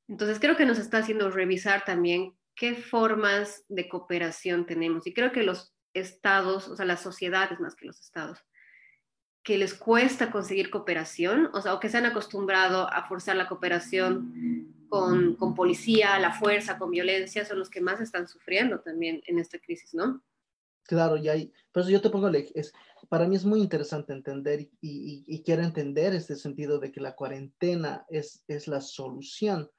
Entonces 0.08 0.40
creo 0.40 0.56
que 0.56 0.66
nos 0.66 0.78
está 0.78 0.98
haciendo 0.98 1.30
revisar 1.30 1.84
también 1.84 2.34
qué 2.54 2.74
formas 2.74 3.64
de 3.68 3.88
cooperación 3.88 4.66
tenemos 4.66 5.06
y 5.06 5.14
creo 5.14 5.30
que 5.32 5.42
los 5.42 5.74
estados, 5.94 6.68
o 6.68 6.76
sea, 6.76 6.86
las 6.86 7.02
sociedades 7.02 7.60
más 7.60 7.76
que 7.76 7.86
los 7.86 8.00
estados, 8.00 8.38
que 9.42 9.58
les 9.58 9.74
cuesta 9.74 10.30
conseguir 10.30 10.70
cooperación, 10.70 11.50
o 11.54 11.60
sea, 11.60 11.74
o 11.74 11.80
que 11.80 11.88
se 11.88 11.98
han 11.98 12.06
acostumbrado 12.06 12.92
a 12.92 13.06
forzar 13.06 13.36
la 13.36 13.48
cooperación 13.48 14.74
con, 14.88 15.36
con 15.36 15.54
policía, 15.54 16.18
la 16.18 16.32
fuerza, 16.32 16.78
con 16.78 16.90
violencia, 16.90 17.44
son 17.44 17.58
los 17.58 17.70
que 17.70 17.80
más 17.80 18.00
están 18.00 18.26
sufriendo 18.28 18.80
también 18.80 19.22
en 19.26 19.38
esta 19.38 19.58
crisis, 19.58 19.94
¿no? 19.94 20.22
Claro, 20.84 21.18
y 21.18 21.28
hay, 21.28 21.52
por 21.70 21.82
eso 21.82 21.90
yo 21.90 22.00
te 22.00 22.08
pongo, 22.08 22.28
es, 22.28 22.72
para 23.08 23.28
mí 23.28 23.36
es 23.36 23.44
muy 23.44 23.60
interesante 23.60 24.12
entender 24.12 24.60
y, 24.80 25.24
y, 25.26 25.42
quiero 25.42 25.62
entender 25.62 26.14
este 26.14 26.34
sentido 26.34 26.78
de 26.78 26.90
que 26.90 27.00
la 27.00 27.14
cuarentena 27.14 28.06
es, 28.08 28.42
es 28.48 28.68
la 28.68 28.80
solución. 28.80 29.70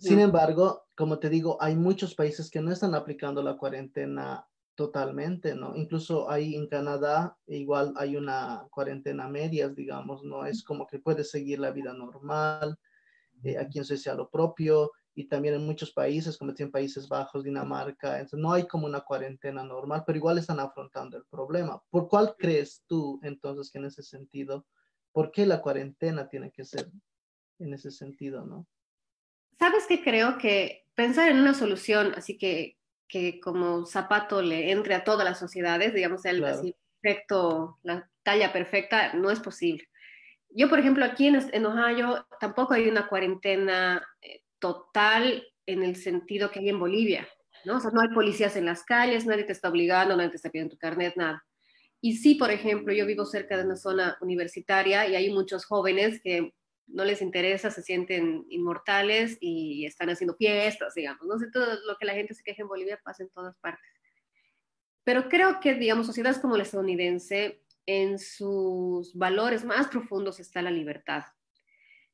Sin 0.00 0.18
embargo, 0.18 0.84
como 0.96 1.18
te 1.18 1.28
digo, 1.28 1.56
hay 1.60 1.76
muchos 1.76 2.14
países 2.14 2.50
que 2.50 2.60
no 2.60 2.72
están 2.72 2.94
aplicando 2.94 3.42
la 3.42 3.56
cuarentena 3.56 4.46
totalmente, 4.74 5.54
¿no? 5.54 5.76
Incluso 5.76 6.30
ahí 6.30 6.56
en 6.56 6.66
Canadá 6.66 7.38
igual 7.46 7.94
hay 7.96 8.16
una 8.16 8.66
cuarentena 8.70 9.28
medias, 9.28 9.74
digamos, 9.74 10.24
¿no? 10.24 10.44
Es 10.46 10.64
como 10.64 10.86
que 10.86 10.98
puedes 10.98 11.30
seguir 11.30 11.60
la 11.60 11.70
vida 11.70 11.92
normal, 11.92 12.78
eh, 13.44 13.58
aquí 13.58 13.78
en 13.78 13.84
Suecia 13.84 14.14
lo 14.14 14.28
propio, 14.30 14.90
y 15.14 15.28
también 15.28 15.54
en 15.54 15.64
muchos 15.64 15.92
países, 15.92 16.36
como 16.36 16.52
en 16.58 16.70
Países 16.72 17.08
Bajos, 17.08 17.44
Dinamarca, 17.44 18.14
entonces 18.18 18.40
no 18.40 18.52
hay 18.52 18.66
como 18.66 18.86
una 18.86 19.02
cuarentena 19.02 19.62
normal, 19.62 20.02
pero 20.04 20.18
igual 20.18 20.38
están 20.38 20.58
afrontando 20.58 21.16
el 21.16 21.24
problema. 21.26 21.80
¿Por 21.90 22.08
cuál 22.08 22.34
crees 22.36 22.82
tú 22.88 23.20
entonces 23.22 23.70
que 23.70 23.78
en 23.78 23.84
ese 23.84 24.02
sentido, 24.02 24.66
por 25.12 25.30
qué 25.30 25.46
la 25.46 25.62
cuarentena 25.62 26.28
tiene 26.28 26.50
que 26.50 26.64
ser 26.64 26.90
en 27.60 27.74
ese 27.74 27.92
sentido, 27.92 28.44
no? 28.44 28.66
Sabes 29.58 29.86
que 29.86 30.02
creo 30.02 30.38
que 30.38 30.84
pensar 30.94 31.30
en 31.30 31.38
una 31.38 31.54
solución, 31.54 32.12
así 32.16 32.38
que, 32.38 32.76
que 33.08 33.40
como 33.40 33.86
zapato 33.86 34.42
le 34.42 34.70
entre 34.70 34.94
a 34.94 35.04
todas 35.04 35.24
las 35.24 35.38
sociedades, 35.38 35.94
digamos, 35.94 36.24
el 36.24 36.42
perfecto, 37.00 37.78
la 37.82 38.08
talla 38.22 38.52
perfecta, 38.52 39.12
no 39.14 39.30
es 39.30 39.40
posible. 39.40 39.88
Yo, 40.50 40.68
por 40.68 40.78
ejemplo, 40.78 41.04
aquí 41.04 41.26
en, 41.26 41.36
en 41.52 41.66
Ohio 41.66 42.26
tampoco 42.40 42.74
hay 42.74 42.88
una 42.88 43.08
cuarentena 43.08 44.06
eh, 44.22 44.42
total 44.58 45.44
en 45.66 45.82
el 45.82 45.96
sentido 45.96 46.50
que 46.50 46.60
hay 46.60 46.68
en 46.68 46.78
Bolivia, 46.78 47.28
¿no? 47.64 47.76
O 47.76 47.80
sea, 47.80 47.90
no 47.90 48.00
hay 48.00 48.08
policías 48.08 48.56
en 48.56 48.66
las 48.66 48.84
calles, 48.84 49.26
nadie 49.26 49.44
te 49.44 49.52
está 49.52 49.68
obligando, 49.68 50.16
nadie 50.16 50.30
te 50.30 50.36
está 50.36 50.50
pidiendo 50.50 50.74
tu 50.74 50.78
carnet, 50.78 51.16
nada. 51.16 51.44
Y 52.00 52.16
sí, 52.18 52.34
por 52.34 52.50
ejemplo, 52.50 52.92
yo 52.92 53.06
vivo 53.06 53.24
cerca 53.24 53.56
de 53.56 53.64
una 53.64 53.76
zona 53.76 54.16
universitaria 54.20 55.08
y 55.08 55.16
hay 55.16 55.32
muchos 55.32 55.64
jóvenes 55.64 56.20
que 56.22 56.52
no 56.86 57.04
les 57.04 57.22
interesa, 57.22 57.70
se 57.70 57.82
sienten 57.82 58.44
inmortales 58.48 59.38
y 59.40 59.86
están 59.86 60.10
haciendo 60.10 60.34
fiestas, 60.36 60.94
digamos, 60.94 61.26
no 61.26 61.38
sé, 61.38 61.50
todo 61.50 61.66
lo 61.86 61.96
que 61.96 62.06
la 62.06 62.14
gente 62.14 62.34
se 62.34 62.42
queja 62.42 62.62
en 62.62 62.68
Bolivia 62.68 63.00
pasa 63.02 63.22
en 63.22 63.30
todas 63.30 63.56
partes. 63.58 63.90
Pero 65.04 65.28
creo 65.28 65.60
que, 65.60 65.74
digamos, 65.74 66.06
sociedades 66.06 66.38
como 66.38 66.56
la 66.56 66.62
estadounidense, 66.62 67.62
en 67.86 68.18
sus 68.18 69.14
valores 69.14 69.64
más 69.64 69.88
profundos 69.88 70.40
está 70.40 70.62
la 70.62 70.70
libertad. 70.70 71.24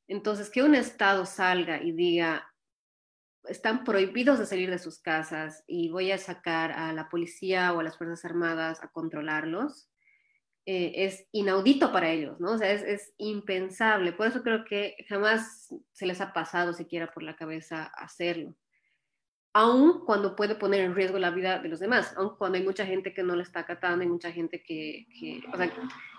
Entonces, 0.09 0.51
que 0.51 0.63
un 0.63 0.75
Estado 0.75 1.25
salga 1.27 1.83
y 1.83 1.93
diga, 1.93 2.53
están 3.45 3.85
prohibidos 3.85 4.39
de 4.39 4.47
salir 4.47 4.71
de 4.71 4.79
sus 4.79 5.01
casas 5.01 5.65
y 5.67 5.89
voy 5.89 6.11
a 6.11 6.19
sacar 6.19 6.73
a 6.73 6.93
la 6.93 7.09
policía 7.09 7.73
o 7.73 7.81
a 7.81 7.83
las 7.83 7.97
Fuerzas 7.97 8.25
Armadas 8.25 8.83
a 8.83 8.89
controlarlos, 8.89 9.90
eh, 10.73 11.05
es 11.05 11.27
inaudito 11.33 11.91
para 11.91 12.13
ellos, 12.13 12.39
¿no? 12.39 12.53
O 12.53 12.59
sea, 12.59 12.71
es, 12.71 12.85
es, 12.85 13.13
impensable. 13.19 14.13
Por 14.13 14.29
eso 14.29 14.45
creo 14.45 14.65
que 14.65 14.95
jamás 15.09 15.75
se 15.91 16.07
les 16.07 16.21
ha 16.21 16.33
pasado 16.33 16.73
siquiera 16.75 17.11
por 17.13 17.25
la 17.25 17.35
cabeza 17.35 17.87
hacerlo. 17.87 18.55
Aún 19.53 20.05
cuando 20.07 20.37
puede 20.37 20.55
poner 20.55 20.83
en 20.83 20.95
riesgo 20.95 21.19
la 21.19 21.33
vida 21.33 21.59
de 21.59 21.69
los 21.69 21.81
demás, 21.81 22.15
aún 22.17 22.37
cuando 22.39 22.57
hay 22.57 22.63
mucha 22.63 22.87
gente 22.87 23.13
que 23.13 23.25
no 23.25 23.35
le 23.35 23.43
está 23.43 23.61
acatando, 23.61 24.03
hay 24.03 24.09
mucha 24.09 24.31
gente 24.31 24.63
que, 24.63 25.09
que 25.19 25.43
o 25.53 25.57
sea, 25.57 25.73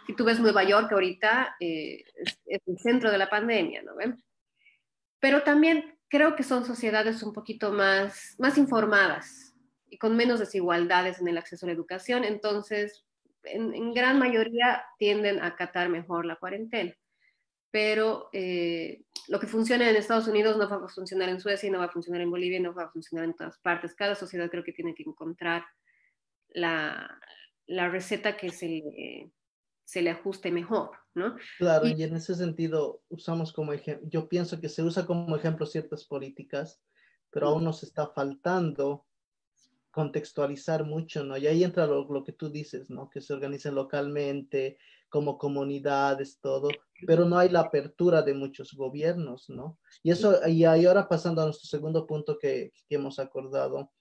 si 0.05 0.13
tú 0.17 0.25
ves 0.25 0.41
Nueva 0.41 0.65
York 0.65 0.91
ahorita, 0.91 1.55
eh, 1.61 2.03
es, 2.17 2.61
el 2.65 2.77
centro 2.77 3.09
de 3.09 3.19
la 3.19 3.29
pandemia, 3.29 3.83
¿no 3.83 3.95
ven? 3.95 4.21
Pero 5.21 5.43
también 5.43 5.97
creo 6.09 6.35
que 6.35 6.43
son 6.43 6.65
sociedades 6.65 7.23
un 7.23 7.31
poquito 7.31 7.71
más, 7.71 8.35
más 8.37 8.57
informadas 8.57 9.55
y 9.87 9.97
con 9.97 10.17
menos 10.17 10.41
desigualdades 10.41 11.21
en 11.21 11.29
el 11.29 11.37
acceso 11.37 11.65
a 11.65 11.67
la 11.67 11.73
educación, 11.73 12.25
entonces 12.25 13.05
en, 13.43 13.93
gran 13.93 14.19
mayoría 14.19 14.83
tienden 14.97 15.39
a 15.39 15.47
acatar 15.47 15.89
mejor 15.89 16.25
la 16.25 16.35
cuarentena. 16.35 16.93
Pero 17.71 18.29
eh, 18.33 19.03
lo 19.27 19.39
que 19.39 19.47
funciona 19.47 19.89
en 19.89 19.95
Estados 19.95 20.27
Unidos 20.27 20.57
no 20.57 20.69
va 20.69 20.85
a 20.85 20.89
funcionar 20.89 21.29
en 21.29 21.39
Suecia, 21.39 21.71
no 21.71 21.79
va 21.79 21.85
a 21.85 21.91
funcionar 21.91 22.21
en 22.21 22.31
Bolivia, 22.31 22.59
no 22.59 22.73
va 22.73 22.83
a 22.83 22.91
funcionar 22.91 23.25
en 23.25 23.33
todas 23.33 23.57
partes. 23.59 23.95
Cada 23.95 24.15
sociedad 24.15 24.49
creo 24.49 24.63
que 24.63 24.73
tiene 24.73 24.93
que 24.93 25.03
encontrar 25.03 25.63
la, 26.49 27.19
la 27.67 27.89
receta 27.89 28.35
que 28.35 28.49
se 28.49 28.67
le, 28.67 29.31
se 29.85 30.01
le 30.01 30.09
ajuste 30.09 30.51
mejor, 30.51 30.91
¿no? 31.13 31.35
Claro, 31.57 31.87
y, 31.87 32.03
en 32.03 32.15
ese 32.15 32.35
sentido 32.35 33.01
usamos 33.09 33.53
como 33.53 33.73
ejemplo, 33.73 34.07
yo 34.09 34.27
pienso 34.27 34.59
que 34.59 34.69
se 34.69 34.83
usa 34.83 35.05
como 35.05 35.35
ejemplo 35.35 35.65
ciertas 35.65 36.05
políticas, 36.05 36.81
pero 37.29 37.47
aún 37.47 37.63
nos 37.63 37.83
está 37.83 38.07
faltando 38.07 39.05
contextualizar 39.91 40.85
mucho, 40.85 41.23
¿no? 41.23 41.37
Y 41.37 41.47
ahí 41.47 41.63
entra 41.63 41.85
lo, 41.85 42.05
lo, 42.11 42.23
que 42.23 42.31
tú 42.31 42.49
dices, 42.49 42.89
¿no? 42.89 43.09
Que 43.09 43.21
se 43.21 43.33
organicen 43.33 43.75
localmente, 43.75 44.77
como 45.09 45.37
comunidades, 45.37 46.39
todo, 46.39 46.69
pero 47.05 47.25
no 47.25 47.37
hay 47.37 47.49
la 47.49 47.59
apertura 47.59 48.21
de 48.21 48.33
muchos 48.33 48.73
gobiernos, 48.73 49.49
¿no? 49.49 49.77
Y 50.01 50.11
eso, 50.11 50.39
y 50.47 50.63
ahora 50.63 51.09
pasando 51.09 51.41
a 51.41 51.45
nuestro 51.45 51.67
segundo 51.67 52.07
punto 52.07 52.37
que, 52.39 52.71
que 52.87 52.95
hemos 52.95 53.19
acordado, 53.19 53.91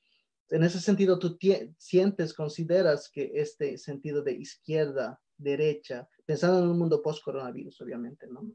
en 0.51 0.65
ese 0.65 0.81
sentido, 0.81 1.19
tú 1.19 1.39
sientes, 1.79 2.35
consideras 2.35 3.09
que 3.09 3.31
este 3.35 3.79
sentido 3.79 4.23
de 4.23 4.33
izquierda 4.33 5.21
derecha, 5.37 6.09
pensando 6.27 6.59
en 6.61 6.69
un 6.69 6.79
mundo 6.79 7.01
post-coronavirus, 7.03 7.81
obviamente, 7.81 8.27
¿no? 8.27 8.51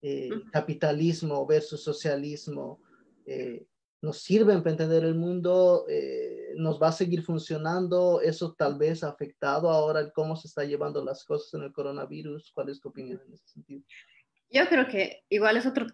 Eh, 0.00 0.30
capitalismo 0.52 1.46
versus 1.46 1.82
socialismo, 1.82 2.80
eh, 3.26 3.66
nos 4.04 4.22
sirven 4.22 4.62
para 4.62 4.72
entender 4.72 5.02
el 5.02 5.14
mundo, 5.14 5.86
eh, 5.88 6.52
nos 6.56 6.80
va 6.80 6.88
a 6.88 6.92
seguir 6.92 7.22
funcionando, 7.22 8.20
eso 8.20 8.54
tal 8.56 8.76
vez 8.76 9.02
ha 9.02 9.08
afectado 9.08 9.70
ahora 9.70 10.10
cómo 10.10 10.36
se 10.36 10.46
está 10.46 10.62
llevando 10.62 11.02
las 11.02 11.24
cosas 11.24 11.54
en 11.54 11.62
el 11.62 11.72
coronavirus. 11.72 12.52
¿Cuál 12.52 12.68
es 12.68 12.80
tu 12.80 12.90
opinión 12.90 13.20
en 13.26 13.32
ese 13.32 13.48
sentido? 13.48 13.82
Yo 14.50 14.68
creo 14.68 14.86
que 14.86 15.24
igual 15.30 15.56
es 15.56 15.64
otro, 15.64 15.86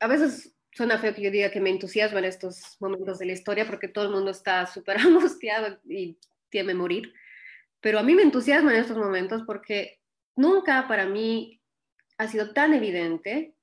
a 0.00 0.06
veces 0.06 0.56
suena 0.72 0.98
feo 0.98 1.14
que 1.14 1.22
yo 1.22 1.30
diga 1.30 1.50
que 1.50 1.60
me 1.60 1.70
entusiasma 1.70 2.20
en 2.20 2.24
estos 2.24 2.76
momentos 2.80 3.18
de 3.18 3.26
la 3.26 3.32
historia 3.32 3.66
porque 3.66 3.88
todo 3.88 4.06
el 4.06 4.10
mundo 4.10 4.30
está 4.30 4.66
súper 4.74 4.96
angustiado 4.96 5.78
y 5.84 6.18
tiene 6.48 6.72
morir, 6.72 7.12
pero 7.80 7.98
a 7.98 8.02
mí 8.02 8.14
me 8.14 8.22
entusiasma 8.22 8.72
en 8.72 8.80
estos 8.80 8.96
momentos 8.96 9.42
porque 9.46 10.00
nunca 10.36 10.88
para 10.88 11.04
mí 11.06 11.60
ha 12.16 12.28
sido 12.28 12.54
tan 12.54 12.72
evidente 12.72 13.54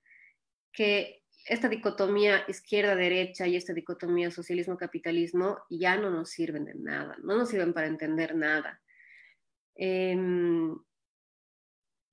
que 0.72 1.21
esta 1.46 1.68
dicotomía 1.68 2.44
izquierda-derecha 2.48 3.48
y 3.48 3.56
esta 3.56 3.74
dicotomía 3.74 4.32
socialismo-capitalismo 4.32 5.60
ya 5.70 5.98
no 5.98 6.10
nos 6.10 6.30
sirven 6.30 6.66
de 6.66 6.76
nada, 6.76 7.18
no 7.24 7.38
nos 7.38 7.50
sirven 7.50 7.74
para 7.74 7.88
entender 7.88 8.36
nada. 8.36 8.82
Em, 9.76 10.78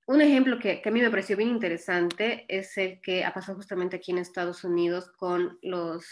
un 0.07 0.21
ejemplo 0.21 0.57
que, 0.57 0.81
a 0.83 0.91
mí 0.91 1.01
me 1.01 1.09
pareció 1.11 1.37
bien 1.37 1.49
interesante 1.49 2.45
es 2.47 2.75
el 2.77 2.99
que 3.01 3.23
ha 3.23 3.33
pasado 3.33 3.57
justamente 3.57 3.97
aquí 3.97 4.11
en 4.11 4.17
Estados 4.17 4.63
Unidos 4.63 5.11
con 5.11 5.59
los... 5.61 6.07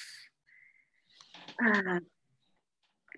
Ah, 1.60 2.00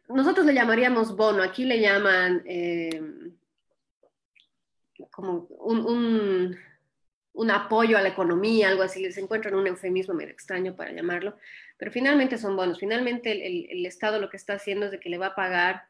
nosotros 0.07 0.45
le 0.45 0.53
llamaríamos 0.53 1.15
bono, 1.15 1.43
aquí 1.43 1.65
le 1.65 1.81
llaman 1.81 2.41
em, 2.45 3.37
como 5.11 5.47
un, 5.49 6.57
apoyo 7.49 7.97
a 7.97 8.01
la 8.01 8.09
economía, 8.09 8.67
algo 8.67 8.83
así, 8.83 9.01
les 9.01 9.17
encuentran 9.17 9.55
un 9.55 9.67
eufemismo 9.67 10.13
medio 10.13 10.31
extraño 10.31 10.75
para 10.75 10.91
llamarlo, 10.91 11.37
pero 11.77 11.91
finalmente 11.91 12.37
son 12.37 12.55
bonos. 12.55 12.79
Finalmente 12.79 13.31
el, 13.31 13.67
el 13.69 13.85
Estado 13.85 14.19
lo 14.19 14.29
que 14.29 14.37
está 14.37 14.53
haciendo 14.53 14.87
es 14.87 14.91
de 14.91 14.99
que 14.99 15.09
le 15.09 15.17
va 15.17 15.27
a 15.27 15.35
pagar 15.35 15.83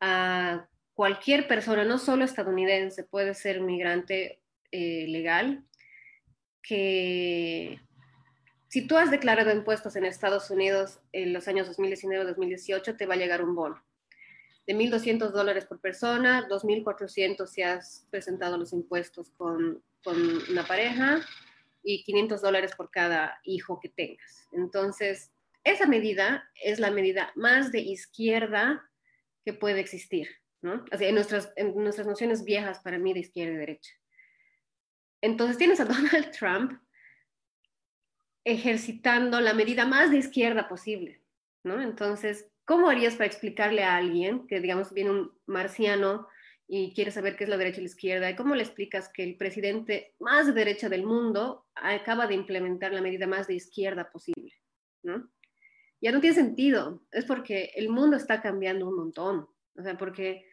a 0.00 0.68
cualquier 0.94 1.48
persona, 1.48 1.84
no 1.84 1.98
solo 1.98 2.24
estadounidense, 2.24 3.04
puede 3.04 3.34
ser 3.34 3.60
migrante 3.60 4.42
eh, 4.70 5.06
legal, 5.08 5.64
que 6.62 7.80
si 8.68 8.86
tú 8.86 8.96
has 8.96 9.10
declarado 9.10 9.50
impuestos 9.50 9.96
en 9.96 10.04
Estados 10.04 10.50
Unidos 10.50 11.00
en 11.12 11.32
los 11.32 11.48
años 11.48 11.68
2019-2018, 11.76 12.96
te 12.96 13.06
va 13.06 13.14
a 13.14 13.16
llegar 13.16 13.42
un 13.42 13.54
bono 13.54 13.82
de 14.66 14.74
1.200 14.74 15.30
dólares 15.30 15.66
por 15.66 15.80
persona, 15.80 16.48
2.400 16.48 17.46
si 17.46 17.62
has 17.62 18.06
presentado 18.10 18.56
los 18.56 18.72
impuestos 18.72 19.30
con, 19.30 19.82
con 20.04 20.16
una 20.50 20.66
pareja 20.66 21.20
y 21.82 22.04
500 22.04 22.40
dólares 22.40 22.72
por 22.76 22.90
cada 22.90 23.40
hijo 23.44 23.80
que 23.80 23.88
tengas. 23.88 24.48
Entonces, 24.52 25.32
esa 25.64 25.86
medida 25.86 26.48
es 26.62 26.78
la 26.78 26.90
medida 26.90 27.32
más 27.34 27.72
de 27.72 27.80
izquierda 27.80 28.88
que 29.44 29.52
puede 29.52 29.80
existir 29.80 30.28
en, 30.62 31.14
nuestras, 31.14 31.52
en 31.56 31.74
nuestras 31.74 32.06
nociones 32.06 32.44
viejas 32.44 32.80
para 32.80 32.98
mí 32.98 33.12
de 33.12 33.20
izquierda 33.20 33.54
y 33.54 33.56
derecha. 33.56 33.92
Entonces 35.20 35.58
tienes 35.58 35.80
a 35.80 35.84
Donald 35.86 36.30
Trump 36.30 36.80
ejercitando 38.44 39.40
la 39.40 39.54
medida 39.54 39.86
más 39.86 40.10
de 40.10 40.18
izquierda 40.18 40.68
posible, 40.68 41.22
¿no? 41.62 41.80
Entonces, 41.80 42.50
¿cómo 42.64 42.88
harías 42.88 43.14
para 43.14 43.26
explicarle 43.26 43.82
a 43.82 43.96
alguien 43.96 44.46
que, 44.46 44.60
digamos, 44.60 44.92
viene 44.92 45.10
un 45.10 45.32
marciano 45.46 46.28
y 46.68 46.94
quiere 46.94 47.10
saber 47.10 47.36
qué 47.36 47.44
es 47.44 47.50
la 47.50 47.56
derecha 47.56 47.78
y 47.78 47.82
la 47.82 47.88
izquierda? 47.88 48.30
¿Y 48.30 48.36
cómo 48.36 48.54
le 48.54 48.62
explicas 48.62 49.10
que 49.12 49.24
el 49.24 49.36
presidente 49.36 50.14
más 50.20 50.46
de 50.46 50.52
derecha 50.52 50.88
del 50.88 51.04
mundo 51.04 51.66
acaba 51.74 52.26
de 52.26 52.34
implementar 52.34 52.92
la 52.92 53.02
medida 53.02 53.26
más 53.26 53.46
de 53.46 53.54
izquierda 53.54 54.10
posible, 54.10 54.52
¿no? 55.02 55.30
Ya 56.00 56.10
no 56.10 56.20
tiene 56.20 56.34
sentido, 56.34 57.04
es 57.12 57.24
porque 57.24 57.70
el 57.76 57.88
mundo 57.88 58.16
está 58.16 58.42
cambiando 58.42 58.88
un 58.88 58.96
montón, 58.96 59.48
o 59.76 59.82
sea, 59.82 59.96
porque 59.96 60.46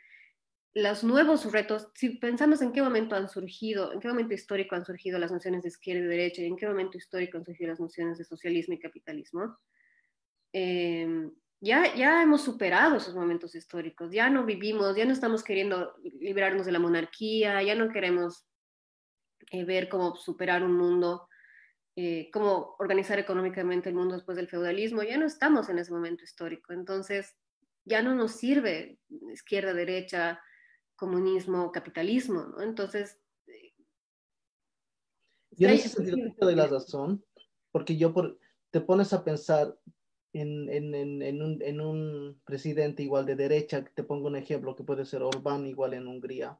los 0.75 1.03
nuevos 1.03 1.51
retos, 1.51 1.89
si 1.95 2.17
pensamos 2.17 2.61
en 2.61 2.71
qué 2.71 2.81
momento 2.81 3.15
han 3.15 3.27
surgido, 3.27 3.91
en 3.91 3.99
qué 3.99 4.07
momento 4.07 4.33
histórico 4.33 4.75
han 4.75 4.85
surgido 4.85 5.17
las 5.17 5.31
nociones 5.31 5.63
de 5.63 5.69
izquierda 5.69 6.03
y 6.03 6.07
derecha 6.07 6.41
y 6.41 6.45
en 6.45 6.55
qué 6.55 6.67
momento 6.67 6.97
histórico 6.97 7.37
han 7.37 7.45
surgido 7.45 7.69
las 7.69 7.79
nociones 7.79 8.17
de 8.17 8.25
socialismo 8.25 8.75
y 8.75 8.79
capitalismo, 8.79 9.57
em, 10.53 11.31
ya, 11.61 11.93
ya 11.95 12.23
hemos 12.23 12.41
superado 12.41 12.95
esos 12.95 13.15
momentos 13.15 13.53
históricos, 13.55 14.11
ya 14.11 14.29
no 14.29 14.45
vivimos, 14.45 14.95
ya 14.95 15.05
no 15.05 15.11
estamos 15.11 15.43
queriendo 15.43 15.93
librarnos 16.03 16.65
de 16.65 16.71
la 16.71 16.79
monarquía, 16.79 17.61
ya 17.61 17.75
no 17.75 17.89
queremos 17.89 18.45
eh, 19.51 19.65
ver 19.65 19.89
cómo 19.89 20.15
superar 20.15 20.63
un 20.63 20.77
mundo, 20.77 21.27
eh, 21.95 22.29
cómo 22.31 22.75
organizar 22.79 23.19
económicamente 23.19 23.89
el 23.89 23.95
mundo 23.95 24.15
después 24.15 24.37
del 24.37 24.47
feudalismo, 24.47 25.03
ya 25.03 25.17
no 25.17 25.25
estamos 25.25 25.67
en 25.69 25.79
ese 25.79 25.91
momento 25.91 26.23
histórico, 26.23 26.71
entonces 26.71 27.35
ya 27.83 28.01
no 28.01 28.15
nos 28.15 28.33
sirve 28.33 28.99
izquierda, 29.33 29.73
derecha, 29.73 30.39
comunismo, 30.95 31.71
capitalismo, 31.71 32.43
¿no? 32.43 32.61
Entonces... 32.61 33.17
Yo 35.51 35.67
en 35.67 35.73
ese 35.73 35.89
sentido 35.89 36.17
te 36.17 36.45
doy 36.45 36.55
la 36.55 36.67
razón, 36.67 37.25
porque 37.71 37.97
yo 37.97 38.13
por, 38.13 38.39
te 38.71 38.79
pones 38.79 39.11
a 39.11 39.25
pensar 39.25 39.77
en, 40.33 40.69
en, 40.69 41.21
en, 41.21 41.41
un, 41.41 41.61
en, 41.61 41.81
un, 41.81 42.41
presidente 42.45 43.03
igual 43.03 43.25
de 43.25 43.35
derecha, 43.35 43.83
te 43.95 44.03
pongo 44.03 44.27
un 44.27 44.35
ejemplo 44.35 44.75
que 44.75 44.83
puede 44.83 45.05
ser 45.05 45.23
Orbán 45.23 45.65
igual 45.65 45.93
en 45.93 46.07
Hungría, 46.07 46.59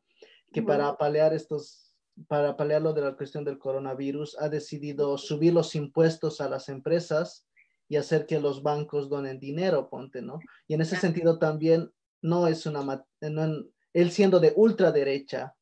que 0.51 0.61
para 0.63 0.97
paliar 0.97 1.33
estos, 1.33 1.95
para 2.27 2.57
paliar 2.57 2.81
lo 2.81 2.93
de 2.93 3.01
la 3.01 3.15
cuestión 3.15 3.43
del 3.43 3.59
coronavirus, 3.59 4.37
ha 4.39 4.49
decidido 4.49 5.17
subir 5.17 5.53
los 5.53 5.75
impuestos 5.75 6.41
a 6.41 6.49
las 6.49 6.69
empresas 6.69 7.47
y 7.87 7.97
hacer 7.97 8.25
que 8.25 8.39
los 8.39 8.63
bancos 8.63 9.09
donen 9.09 9.39
dinero, 9.39 9.89
ponte, 9.89 10.21
¿no? 10.21 10.39
Y 10.67 10.73
en 10.73 10.81
ese 10.81 10.95
sentido 10.95 11.39
también 11.39 11.91
no 12.21 12.47
es 12.47 12.65
una, 12.65 13.05
no, 13.21 13.65
él 13.93 14.11
siendo 14.11 14.39
de 14.39 14.53
ultraderecha, 14.55 15.55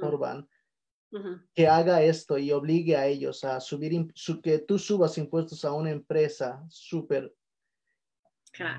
Orbán, 0.00 0.48
que 1.54 1.68
haga 1.68 2.02
esto 2.02 2.38
y 2.38 2.50
obligue 2.52 2.96
a 2.96 3.06
ellos 3.06 3.44
a 3.44 3.60
subir, 3.60 3.92
que 4.42 4.58
tú 4.58 4.78
subas 4.78 5.16
impuestos 5.18 5.64
a 5.64 5.72
una 5.72 5.90
empresa 5.90 6.64
súper 6.68 7.34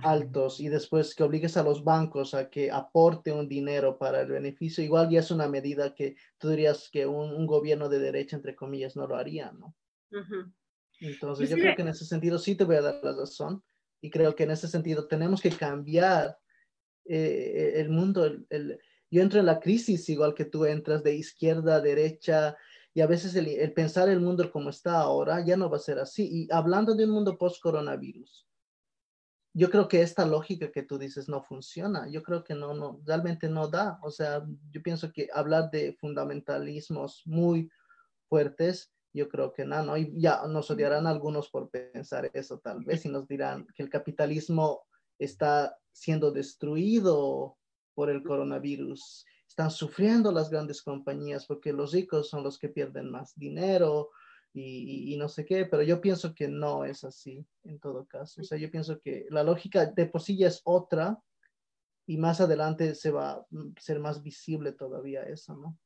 altos 0.03 0.59
y 0.59 0.69
después 0.69 1.13
que 1.15 1.23
obligues 1.23 1.57
a 1.57 1.63
los 1.63 1.83
bancos 1.83 2.33
a 2.33 2.49
que 2.49 2.71
aporte 2.71 3.31
un 3.31 3.47
dinero 3.47 3.97
para 3.97 4.21
el 4.21 4.27
beneficio, 4.27 4.83
igual 4.83 5.09
ya 5.09 5.19
es 5.19 5.31
una 5.31 5.47
medida 5.47 5.93
que 5.93 6.15
tú 6.37 6.49
dirías 6.49 6.89
que 6.91 7.05
un, 7.05 7.45
gobierno 7.45 7.89
de 7.89 7.99
derecha, 7.99 8.35
entre 8.35 8.55
comillas, 8.55 8.95
no 8.95 9.07
lo 9.07 9.15
haría, 9.15 9.51
¿no? 9.51 9.75
Entonces, 11.01 11.49
yo 11.49 11.57
creo 11.57 11.75
que 11.75 11.81
en 11.81 11.89
ese 11.89 12.05
sentido 12.05 12.39
sí 12.39 12.55
te 12.55 12.63
voy 12.63 12.77
a 12.77 12.81
dar 12.81 12.99
la 13.03 13.13
razón 13.13 13.61
y 14.01 14.09
creo 14.09 14.35
que 14.35 14.43
en 14.43 14.51
ese 14.51 14.67
sentido 14.67 15.07
tenemos 15.07 15.41
que 15.41 15.49
cambiar 15.49 16.37
eh, 17.05 17.73
el 17.75 17.89
mundo, 17.89 18.25
el, 18.49 18.79
yo 19.11 19.21
entro 19.21 19.39
en 19.39 19.45
la 19.45 19.59
crisis 19.59 20.09
igual 20.09 20.33
que 20.33 20.45
tú 20.45 20.65
entras 20.65 21.03
de 21.03 21.15
izquierda 21.15 21.79
derecha 21.79 22.57
y 22.93 23.01
a 23.01 23.07
veces 23.07 23.35
el, 23.35 23.73
pensar 23.73 24.09
el 24.09 24.21
mundo 24.21 24.49
como 24.51 24.69
está 24.69 24.99
ahora 24.99 25.43
ya 25.45 25.57
no 25.57 25.69
va 25.69 25.77
a 25.77 25.81
ser 25.81 25.99
así. 25.99 26.27
Y 26.31 26.47
hablando 26.51 26.95
de 26.95 27.05
un 27.05 27.11
mundo 27.11 27.37
post-coronavirus, 27.37 28.47
yo 29.53 29.69
creo 29.69 29.87
que 29.87 30.01
esta 30.01 30.25
lógica 30.25 30.71
que 30.71 30.83
tú 30.83 30.97
dices 30.97 31.29
no 31.29 31.41
funciona. 31.41 32.09
Yo 32.09 32.23
creo 32.23 32.43
que 32.43 32.55
no, 32.55 32.73
no, 32.73 33.01
realmente 33.05 33.49
no 33.49 33.67
da. 33.67 33.99
O 34.01 34.11
sea, 34.11 34.45
yo 34.71 34.81
pienso 34.81 35.11
que 35.11 35.29
hablar 35.33 35.69
de 35.71 35.93
fundamentalismos 35.99 37.23
muy 37.25 37.69
fuertes, 38.27 38.93
yo 39.13 39.29
creo 39.29 39.53
que 39.53 39.65
no, 39.65 39.81
¿no? 39.83 39.97
Y 39.97 40.13
ya 40.19 40.45
nos 40.47 40.69
odiarán 40.71 41.07
algunos 41.07 41.49
por 41.49 41.69
pensar 41.69 42.29
eso 42.33 42.59
tal 42.59 42.83
vez 42.83 43.05
y 43.05 43.09
nos 43.09 43.27
dirán 43.27 43.65
que 43.75 43.83
el 43.83 43.89
capitalismo 43.89 44.83
está 45.17 45.77
siendo 45.93 46.31
destruido 46.31 47.57
por 47.95 48.09
el 48.09 48.21
coronavirus. 48.21 49.25
Están 49.47 49.71
sufriendo 49.71 50.31
las 50.31 50.49
grandes 50.49 50.81
compañías 50.81 51.45
porque 51.45 51.73
los 51.73 51.93
ricos 51.93 52.29
son 52.29 52.43
los 52.43 52.59
que 52.59 52.69
pierden 52.69 53.09
más 53.09 53.33
dinero 53.35 54.11
y, 54.53 55.15
no 55.17 55.27
sé 55.27 55.45
qué, 55.45 55.65
pero 55.65 55.83
yo 55.83 55.99
pienso 55.99 56.33
que 56.33 56.47
no 56.47 56.85
es 56.85 57.03
así 57.03 57.45
en 57.63 57.79
todo 57.79 58.05
caso. 58.05 58.41
O 58.41 58.43
sea, 58.43 58.57
yo 58.57 58.71
pienso 58.71 58.99
que 58.99 59.25
la 59.29 59.43
lógica 59.43 59.85
de 59.85 60.05
por 60.05 60.21
sí 60.21 60.37
ya 60.37 60.47
es 60.47 60.61
otra 60.63 61.19
y 62.07 62.17
más 62.17 62.39
adelante 62.39 62.95
se 62.95 63.11
va 63.11 63.31
a 63.31 63.45
ser 63.79 63.99
más 63.99 64.23
visible 64.23 64.71
todavía 64.71 65.23
eso, 65.23 65.55
¿no? 65.55 65.77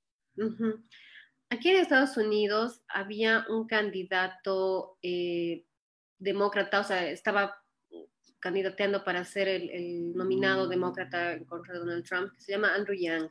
Aquí 1.49 1.69
en 1.69 1.77
Estados 1.77 2.15
Unidos 2.17 2.81
había 2.87 3.45
un 3.49 3.65
candidato 3.65 4.97
eh, 5.01 5.65
demócrata, 6.19 6.81
o 6.81 6.83
sea, 6.83 7.09
estaba 7.09 7.58
candidateando 8.39 9.03
para 9.03 9.23
ser 9.25 9.47
el, 9.47 10.13
nominado 10.15 10.67
demócrata 10.67 11.33
en 11.33 11.45
contra 11.45 11.73
de 11.73 11.79
Donald 11.79 12.05
Trump, 12.05 12.33
que 12.35 12.41
se 12.41 12.51
llama 12.51 12.73
Andrew 12.73 12.97
Yang. 12.97 13.29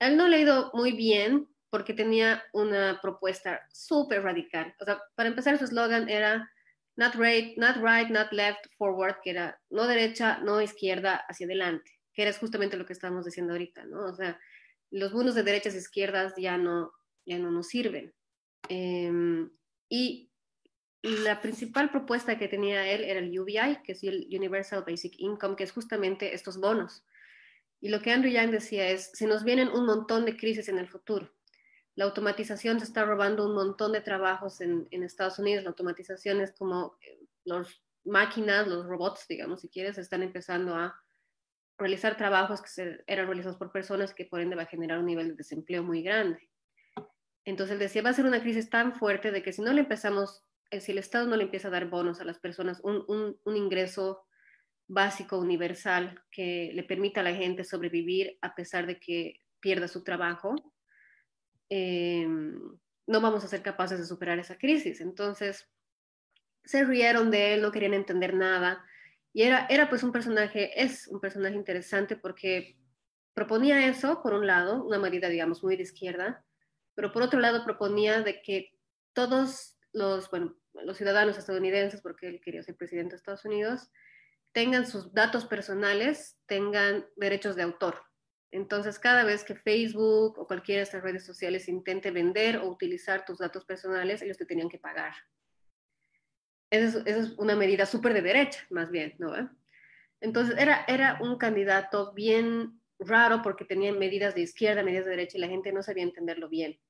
Él 0.00 0.16
no 0.16 0.28
le 0.28 0.36
ha 0.36 0.40
ido 0.40 0.70
muy 0.74 0.92
bien 0.92 1.48
porque 1.70 1.94
tenía 1.94 2.42
una 2.52 2.98
propuesta 3.00 3.60
súper 3.70 4.22
radical. 4.22 4.74
O 4.80 4.84
sea, 4.84 5.00
para 5.14 5.28
empezar, 5.28 5.58
su 5.58 5.64
eslogan 5.64 6.08
era 6.08 6.50
not 6.96 7.14
right, 7.14 7.56
not 7.56 7.76
right, 7.76 8.08
not 8.08 8.32
left, 8.32 8.66
forward, 8.76 9.16
que 9.22 9.30
era 9.30 9.60
no 9.70 9.86
derecha, 9.86 10.38
no 10.38 10.60
izquierda, 10.60 11.24
hacia 11.28 11.46
adelante, 11.46 11.90
que 12.12 12.22
era 12.22 12.32
justamente 12.32 12.76
lo 12.76 12.86
que 12.86 12.92
estamos 12.92 13.24
diciendo 13.24 13.52
ahorita, 13.52 13.84
¿no? 13.84 14.06
O 14.06 14.14
sea, 14.14 14.38
los 14.90 15.12
mundos 15.12 15.34
de 15.34 15.42
derechas 15.42 15.74
e 15.74 15.78
izquierdas 15.78 16.34
ya 16.36 16.56
no, 16.56 16.92
ya 17.26 17.38
no 17.38 17.50
nos 17.50 17.68
sirven. 17.68 18.14
Em, 18.68 19.50
y 19.88 20.27
la 21.02 21.40
principal 21.40 21.90
propuesta 21.90 22.38
que 22.38 22.48
tenía 22.48 22.90
él 22.90 23.04
era 23.04 23.20
el 23.20 23.38
UBI, 23.38 23.82
que 23.84 23.92
es 23.92 24.02
el 24.02 24.26
Universal 24.30 24.84
Basic 24.86 25.14
Income, 25.18 25.56
que 25.56 25.64
es 25.64 25.72
justamente 25.72 26.34
estos 26.34 26.58
bonos. 26.58 27.04
Y 27.80 27.90
lo 27.90 28.00
que 28.00 28.10
Andrew 28.10 28.32
Yang 28.32 28.50
decía 28.50 28.88
es, 28.88 29.10
se 29.12 29.26
nos 29.26 29.44
vienen 29.44 29.68
un 29.68 29.86
montón 29.86 30.24
de 30.24 30.36
crisis 30.36 30.68
en 30.68 30.78
el 30.78 30.88
futuro. 30.88 31.32
La 31.94 32.04
automatización 32.04 32.78
se 32.80 32.86
está 32.86 33.04
robando 33.04 33.46
un 33.46 33.54
montón 33.54 33.92
de 33.92 34.00
trabajos 34.00 34.60
en, 34.60 34.88
Estados 34.90 35.38
Unidos. 35.38 35.64
La 35.64 35.70
automatización 35.70 36.40
es 36.40 36.52
como 36.52 36.96
eh, 37.00 37.18
los 37.44 37.82
máquinas, 38.04 38.66
los 38.66 38.86
robots, 38.86 39.26
digamos, 39.28 39.60
si 39.60 39.68
quieres, 39.68 39.98
están 39.98 40.22
empezando 40.22 40.74
a 40.74 41.00
realizar 41.76 42.16
trabajos 42.16 42.60
que 42.62 43.02
eran 43.06 43.26
realizados 43.26 43.56
por 43.56 43.70
personas 43.70 44.12
que 44.12 44.24
por 44.24 44.40
ende 44.40 44.56
va 44.56 44.62
a 44.62 44.66
generar 44.66 44.98
un 44.98 45.06
nivel 45.06 45.28
de 45.28 45.34
desempleo 45.34 45.82
muy 45.84 46.02
grande. 46.02 46.48
Entonces 47.44 47.74
él 47.74 47.78
decía, 47.78 48.02
va 48.02 48.10
a 48.10 48.14
ser 48.14 48.26
una 48.26 48.42
crisis 48.42 48.68
tan 48.68 48.94
fuerte 48.94 49.30
de 49.30 49.42
que 49.42 49.52
si 49.52 49.62
no 49.62 49.72
le 49.72 49.80
empezamos, 49.80 50.44
si 50.70 50.92
el 50.92 50.98
Estado 50.98 51.26
no 51.26 51.36
le 51.36 51.44
empieza 51.44 51.68
a 51.68 51.72
dar 51.72 51.88
bonos 51.88 52.20
a 52.20 52.24
las 52.24 52.38
personas, 52.38 52.80
un 52.82 53.56
ingreso 53.56 54.26
básico, 54.88 55.38
universal, 55.38 56.22
que 56.30 56.70
le 56.74 56.82
permita 56.82 57.20
a 57.20 57.24
la 57.24 57.34
gente 57.34 57.62
sobrevivir 57.62 58.38
a 58.40 58.54
pesar 58.54 58.86
de 58.86 58.98
que 58.98 59.42
pierda 59.60 59.86
su 59.86 60.02
trabajo, 60.02 60.54
eh, 61.68 62.26
no 63.06 63.20
vamos 63.20 63.44
a 63.44 63.48
ser 63.48 63.62
capaces 63.62 63.98
de 63.98 64.06
superar 64.06 64.38
esa 64.38 64.56
crisis. 64.56 65.00
Entonces, 65.00 65.68
se 66.64 66.84
rieron 66.84 67.30
de 67.30 67.54
él, 67.54 67.62
no 67.62 67.70
querían 67.70 67.94
entender 67.94 68.34
nada. 68.34 68.84
Y 69.32 69.42
era, 69.42 69.66
era 69.68 69.88
pues 69.88 70.02
un 70.02 70.12
personaje, 70.12 70.82
es 70.82 71.06
un 71.08 71.20
personaje 71.20 71.54
interesante 71.54 72.16
porque 72.16 72.76
proponía 73.34 73.86
eso, 73.86 74.22
por 74.22 74.34
un 74.34 74.46
lado, 74.46 74.84
una 74.84 74.98
medida, 74.98 75.28
digamos, 75.28 75.62
muy 75.62 75.76
de 75.76 75.82
izquierda, 75.82 76.44
pero 76.94 77.12
por 77.12 77.22
otro 77.22 77.40
lado 77.40 77.64
proponía 77.64 78.22
de 78.22 78.42
que 78.42 78.72
todos 79.12 79.77
los, 79.92 80.30
bueno, 80.30 80.56
los 80.74 80.96
ciudadanos 80.96 81.38
estadounidenses, 81.38 82.00
porque 82.00 82.28
él 82.28 82.40
quería 82.40 82.62
ser 82.62 82.76
presidente 82.76 83.10
de 83.10 83.16
Estados 83.16 83.44
Unidos, 83.44 83.90
tengan 84.52 84.86
sus 84.86 85.12
datos 85.12 85.46
personales, 85.46 86.36
tengan 86.46 87.06
derechos 87.16 87.56
de 87.56 87.62
autor. 87.62 88.02
Entonces, 88.50 88.98
cada 88.98 89.24
vez 89.24 89.44
que 89.44 89.54
Facebook 89.54 90.38
o 90.38 90.46
cualquiera 90.46 90.78
de 90.78 90.84
estas 90.84 91.02
redes 91.02 91.24
sociales 91.24 91.68
intente 91.68 92.10
vender 92.10 92.58
o 92.58 92.68
utilizar 92.68 93.24
tus 93.24 93.38
datos 93.38 93.64
personales, 93.64 94.22
ellos 94.22 94.38
te 94.38 94.46
tenían 94.46 94.70
que 94.70 94.78
pagar. 94.78 95.12
Esa 96.70 97.02
es, 97.04 97.32
una 97.38 97.56
medida 97.56 97.86
súper 97.86 98.14
de 98.14 98.22
derecha, 98.22 98.66
más 98.70 98.90
bien, 98.90 99.14
¿no? 99.18 99.32
Entonces, 100.20 100.56
era, 100.58 100.84
era 100.88 101.18
un 101.20 101.36
candidato 101.36 102.12
bien 102.14 102.80
raro 102.98 103.42
porque 103.42 103.64
tenía 103.64 103.92
medidas 103.92 104.34
de 104.34 104.42
izquierda, 104.42 104.82
medidas 104.82 105.04
de 105.04 105.12
derecha 105.12 105.38
y 105.38 105.40
la 105.40 105.48
gente 105.48 105.72
no 105.72 105.82
sabía 105.82 106.02
entenderlo 106.02 106.48
bien. 106.48 106.80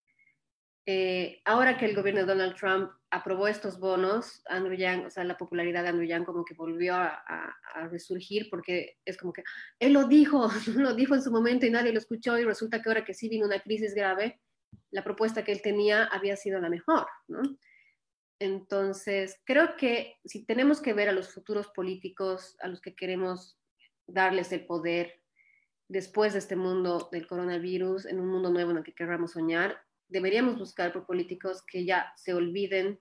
Eh, 0.90 1.42
ahora 1.44 1.76
que 1.76 1.84
el 1.84 1.94
gobierno 1.94 2.22
de 2.22 2.26
Donald 2.26 2.56
Trump 2.56 2.90
aprobó 3.10 3.46
estos 3.46 3.78
bonos, 3.78 4.40
Andrew 4.46 4.74
Yang, 4.74 5.04
o 5.04 5.10
sea, 5.10 5.22
la 5.22 5.36
popularidad 5.36 5.82
de 5.82 5.90
Andrew 5.90 6.08
Yang 6.08 6.24
como 6.24 6.46
que 6.46 6.54
volvió 6.54 6.94
a, 6.94 7.54
resurgir 7.90 8.48
porque 8.48 8.96
es 9.04 9.18
como 9.18 9.34
que 9.34 9.44
él 9.78 9.92
lo 9.92 10.08
dijo, 10.08 10.48
lo 10.74 10.94
dijo 10.94 11.14
en 11.14 11.20
su 11.22 11.30
momento 11.30 11.66
y 11.66 11.70
nadie 11.70 11.92
lo 11.92 11.98
escuchó 11.98 12.38
y 12.38 12.44
resulta 12.44 12.80
que 12.80 12.88
ahora 12.88 13.04
que 13.04 13.12
sí 13.12 13.28
vino 13.28 13.44
una 13.44 13.60
crisis 13.60 13.94
grave, 13.94 14.40
la 14.90 15.04
propuesta 15.04 15.44
que 15.44 15.52
él 15.52 15.60
tenía 15.60 16.04
había 16.04 16.36
sido 16.36 16.58
la 16.58 16.70
mejor, 16.70 17.06
¿no? 17.28 17.42
Entonces, 18.38 19.42
creo 19.44 19.76
que 19.76 20.16
si 20.24 20.46
tenemos 20.46 20.80
que 20.80 20.94
ver 20.94 21.10
a 21.10 21.12
los 21.12 21.28
futuros 21.34 21.68
políticos 21.68 22.56
a 22.60 22.68
los 22.68 22.80
que 22.80 22.94
queremos 22.94 23.58
darles 24.06 24.52
el 24.52 24.64
poder 24.64 25.20
después 25.86 26.32
de 26.32 26.38
este 26.38 26.56
mundo 26.56 27.10
del 27.12 27.26
coronavirus, 27.26 28.06
en 28.06 28.20
un 28.20 28.28
mundo 28.28 28.48
nuevo 28.50 28.70
en 28.70 28.78
el 28.78 28.84
que 28.84 28.94
queramos 28.94 29.32
soñar, 29.32 29.82
deberíamos 30.08 30.58
buscar 30.58 30.92
por 30.92 31.06
políticos 31.06 31.62
que 31.62 31.84
ya 31.84 32.12
se 32.16 32.34
olviden 32.34 33.00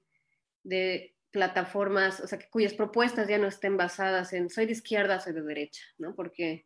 de 0.64 1.16
plataformas, 1.32 2.20
o 2.20 2.28
sea, 2.28 2.40
que, 2.40 2.50
cuyas 2.50 2.74
propuestas 2.74 3.28
ya 3.28 3.38
no 3.38 3.48
estén 3.48 3.78
basadas 3.78 4.34
en 4.34 4.50
soy 4.50 4.66
de 4.66 4.72
izquierda, 4.74 5.20
soy 5.20 5.34
de 5.34 5.42
derecha, 5.42 5.84
¿no? 5.98 6.16
Porque 6.16 6.66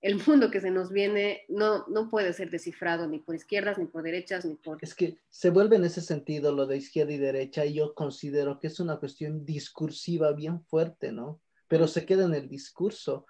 el 0.00 0.16
mundo 0.26 0.50
que 0.50 0.60
se 0.60 0.70
nos 0.70 0.90
viene 0.90 1.44
no, 1.48 1.86
no 1.88 2.08
puede 2.08 2.32
ser 2.32 2.50
descifrado 2.50 3.06
ni 3.06 3.18
por 3.18 3.34
izquierdas, 3.34 3.78
ni 3.78 3.86
por 3.86 4.02
derechas, 4.02 4.44
ni 4.44 4.54
por... 4.54 4.78
Es 4.80 4.94
que 4.94 5.18
se 5.28 5.50
vuelve 5.50 5.76
en 5.76 5.84
ese 5.84 6.00
sentido 6.00 6.52
lo 6.54 6.66
de 6.66 6.78
izquierda 6.78 7.12
y 7.12 7.18
derecha 7.18 7.66
y 7.66 7.74
yo 7.74 7.94
considero 7.94 8.58
que 8.58 8.68
es 8.68 8.80
una 8.80 8.98
cuestión 8.98 9.44
discursiva 9.44 10.32
bien 10.32 10.62
fuerte, 10.64 11.12
¿no? 11.12 11.40
Pero 11.68 11.86
se 11.86 12.06
queda 12.06 12.24
en 12.24 12.34
el 12.34 12.48
discurso. 12.48 13.26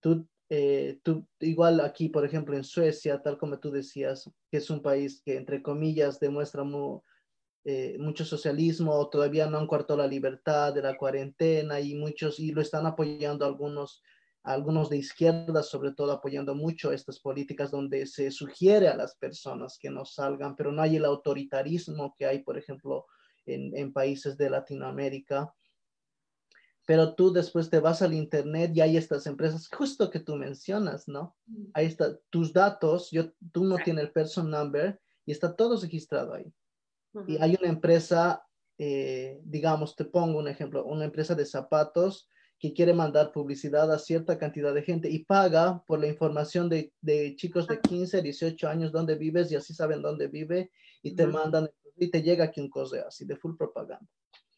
Tú 0.00 0.26
eh, 0.52 0.98
tú, 1.04 1.28
igual 1.38 1.78
aquí, 1.80 2.08
por 2.08 2.24
ejemplo, 2.24 2.56
en 2.56 2.64
Suecia, 2.64 3.22
tal 3.22 3.38
como 3.38 3.60
tú 3.60 3.70
decías, 3.70 4.28
que 4.50 4.56
es 4.56 4.68
un 4.68 4.82
país 4.82 5.22
que, 5.24 5.36
entre 5.36 5.62
comillas, 5.62 6.18
demuestra 6.18 6.64
eh, 7.64 7.96
mucho 8.00 8.24
socialismo, 8.24 9.08
todavía 9.10 9.46
no 9.46 9.58
han 9.58 9.68
cuartado 9.68 10.00
la 10.00 10.08
libertad 10.08 10.74
de 10.74 10.82
la 10.82 10.96
cuarentena 10.96 11.78
y 11.78 11.94
muchos, 11.94 12.40
y 12.40 12.50
lo 12.50 12.62
están 12.62 12.84
apoyando 12.84 13.46
algunos, 13.46 14.02
algunos 14.42 14.90
de 14.90 14.96
izquierda, 14.96 15.62
sobre 15.62 15.92
todo 15.92 16.10
apoyando 16.10 16.56
mucho 16.56 16.90
estas 16.90 17.20
políticas 17.20 17.70
donde 17.70 18.04
se 18.06 18.32
sugiere 18.32 18.88
a 18.88 18.96
las 18.96 19.14
personas 19.14 19.78
que 19.78 19.90
no 19.90 20.04
salgan, 20.04 20.56
pero 20.56 20.72
no 20.72 20.82
hay 20.82 20.96
el 20.96 21.04
autoritarismo 21.04 22.16
que 22.18 22.26
hay, 22.26 22.42
por 22.42 22.58
ejemplo, 22.58 23.06
en 23.46 23.92
países 23.92 24.36
de 24.36 24.50
Latinoamérica 24.50 25.52
pero 26.90 27.14
tú 27.14 27.32
después 27.32 27.70
te 27.70 27.78
vas 27.78 28.02
al 28.02 28.14
internet 28.14 28.72
y 28.74 28.80
hay 28.80 28.96
estas 28.96 29.24
empresas, 29.28 29.68
justo 29.68 30.10
que 30.10 30.18
tú 30.18 30.34
mencionas, 30.34 31.06
¿no? 31.06 31.36
Mm. 31.46 31.66
Ahí 31.72 31.86
está, 31.86 32.18
tus 32.30 32.52
datos, 32.52 33.12
yo, 33.12 33.30
tú 33.52 33.62
no 33.62 33.76
tienes 33.76 34.06
el 34.06 34.10
person 34.10 34.50
number 34.50 35.00
y 35.24 35.30
está 35.30 35.54
todo 35.54 35.80
registrado 35.80 36.34
ahí. 36.34 36.52
Y 37.28 37.40
hay 37.40 37.56
una 37.60 37.68
empresa, 37.68 38.44
eh, 38.76 39.40
digamos, 39.44 39.94
te 39.94 40.04
pongo 40.04 40.40
un 40.40 40.48
ejemplo, 40.48 40.84
una 40.84 41.04
empresa 41.04 41.36
de 41.36 41.46
zapatos 41.46 42.28
que 42.58 42.72
quiere 42.72 42.92
mandar 42.92 43.30
publicidad 43.30 43.92
a 43.92 43.98
cierta 44.00 44.36
cantidad 44.36 44.74
de 44.74 44.82
gente 44.82 45.08
y 45.08 45.24
paga 45.24 45.84
por 45.86 46.00
la 46.00 46.08
información 46.08 46.68
de, 46.68 46.92
de 47.00 47.36
chicos 47.36 47.68
de 47.68 47.78
15, 47.80 48.20
18 48.20 48.68
años, 48.68 48.90
dónde 48.90 49.14
vives 49.14 49.52
y 49.52 49.54
así 49.54 49.74
saben 49.74 50.02
dónde 50.02 50.26
vive 50.26 50.72
y 51.04 51.14
te 51.14 51.28
mandan 51.28 51.70
y 51.96 52.10
te 52.10 52.20
llega 52.20 52.46
aquí 52.46 52.60
un 52.60 52.68
correo 52.68 53.06
así 53.06 53.24
de 53.24 53.36
full 53.36 53.56
propaganda. 53.56 54.10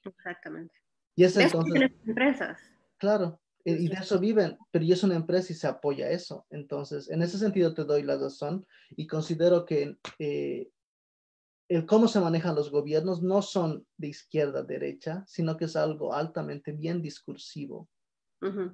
Exactamente. 0.03 0.82
Y 1.15 1.25
es 1.25 1.37
entonces... 1.37 1.91
empresas. 2.07 2.59
Claro, 2.99 3.41
y 3.65 3.89
de 3.89 3.95
eso 3.95 4.19
viven, 4.19 4.59
pero 4.71 4.85
es 4.85 5.03
una 5.05 5.15
empresa 5.15 5.53
y 5.53 5.57
se 5.57 5.69
apoya 5.69 6.11
eso. 6.11 6.47
Entonces, 6.51 7.09
en 7.11 7.23
ese 7.23 7.39
sentido 7.39 7.75
te 7.75 7.85
doy 7.85 8.03
la 8.03 8.17
razón 8.17 8.67
y 8.91 9.07
considero 9.07 9.65
que 9.65 9.97
eh, 10.19 10.69
el 11.69 11.87
cómo 11.87 12.09
se 12.09 12.21
manejan 12.21 12.57
los 12.57 12.71
gobiernos 12.71 13.23
no 13.23 13.41
son 13.41 13.87
de 13.97 14.09
izquierda 14.09 14.63
derecha, 14.63 15.25
sino 15.27 15.57
que 15.57 15.67
es 15.67 15.77
algo 15.77 16.13
altamente 16.15 16.73
bien 16.73 17.01
discursivo. 17.03 17.89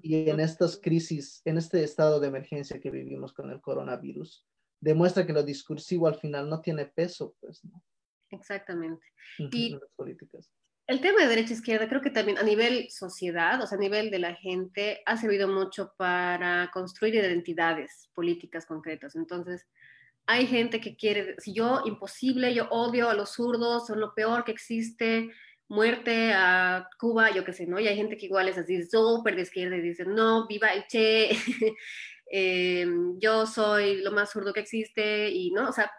Y 0.01 0.31
en 0.31 0.40
estas 0.40 0.81
crisis, 0.83 1.42
en 1.44 1.59
este 1.59 1.85
estado 1.85 2.20
de 2.20 2.29
emergencia 2.29 2.81
que 2.81 2.90
vivimos 2.90 3.35
con 3.35 3.51
el 3.51 3.61
coronavirus, 3.61 4.46
demuestra 4.81 5.27
que 5.27 5.35
lo 5.35 5.42
discursivo 5.42 6.07
al 6.07 6.14
final 6.14 6.48
no 6.48 6.62
tiene 6.62 6.87
peso, 6.87 7.37
pues, 7.38 7.62
¿no? 7.66 7.85
Exactamente. 8.31 9.05
y 9.38 9.72
las 9.72 9.90
políticas 9.94 10.51
el 10.88 11.03
tema 11.03 11.20
de 11.20 11.29
derecha-izquierda 11.29 11.87
creo 11.87 12.01
que 12.01 12.11
también 12.11 12.38
a 12.38 12.42
nivel 12.42 12.90
sociedad, 12.90 13.62
o 13.62 13.66
sea, 13.66 13.77
a 13.77 13.81
nivel 13.81 14.11
de 14.11 14.18
la 14.18 14.35
gente, 14.35 15.03
ha 15.05 15.18
servido 15.18 15.46
mucho 15.46 15.92
para 15.98 16.70
construir 16.72 17.14
identidades 17.14 18.09
políticas 18.14 18.64
concretas. 18.64 19.14
Entonces, 19.14 19.66
hay 20.27 20.46
gente 20.46 20.81
que 20.81 20.96
quiere, 20.96 21.37
si 21.38 21.53
yo, 21.53 21.83
imposible, 21.85 22.55
yo 22.55 22.68
odio 22.70 23.11
a 23.11 23.14
los 23.14 23.35
zurdos, 23.35 23.87
son 23.87 24.01
lo 24.01 24.14
peor 24.14 24.44
que 24.44 24.53
existe, 24.53 25.29
muerte 25.68 26.33
a 26.33 26.88
Cuba, 26.98 27.31
yo 27.33 27.44
qué 27.44 27.53
sé, 27.53 27.66
¿no? 27.66 27.79
Y 27.79 27.87
hay 27.87 27.96
gente 27.96 28.16
que 28.16 28.27
igual 28.27 28.48
es 28.48 28.57
así, 28.57 28.83
súper 28.83 29.37
de 29.37 29.42
izquierda 29.42 29.77
y 29.77 29.83
dice, 29.83 30.07
no, 30.07 30.46
viva 30.46 30.68
el 30.68 30.87
Che, 30.87 31.31
eh, 32.33 32.87
yo 33.18 33.46
soy 33.46 34.01
lo 34.01 34.12
más 34.12 34.31
zurdo 34.31 34.55
que 34.55 34.61
existe, 34.61 35.29
y 35.29 35.51
no, 35.51 35.68
o 35.68 35.72
sea, 35.72 35.90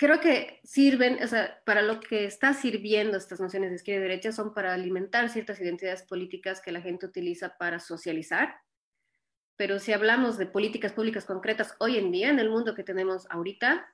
creo 0.00 0.18
que 0.18 0.60
sirven, 0.64 1.22
o 1.22 1.28
sea, 1.28 1.60
para 1.66 1.82
lo 1.82 2.00
que 2.00 2.24
está 2.24 2.54
sirviendo 2.54 3.18
estas 3.18 3.38
nociones 3.38 3.68
de 3.68 3.76
izquierda 3.76 4.00
y 4.00 4.08
derecha 4.08 4.32
son 4.32 4.54
para 4.54 4.72
alimentar 4.72 5.28
ciertas 5.28 5.60
identidades 5.60 6.04
políticas 6.04 6.62
que 6.62 6.72
la 6.72 6.80
gente 6.80 7.04
utiliza 7.04 7.58
para 7.58 7.78
socializar. 7.78 8.54
Pero 9.56 9.78
si 9.78 9.92
hablamos 9.92 10.38
de 10.38 10.46
políticas 10.46 10.94
públicas 10.94 11.26
concretas 11.26 11.76
hoy 11.80 11.98
en 11.98 12.10
día, 12.12 12.30
en 12.30 12.38
el 12.38 12.48
mundo 12.48 12.74
que 12.74 12.82
tenemos 12.82 13.26
ahorita, 13.28 13.92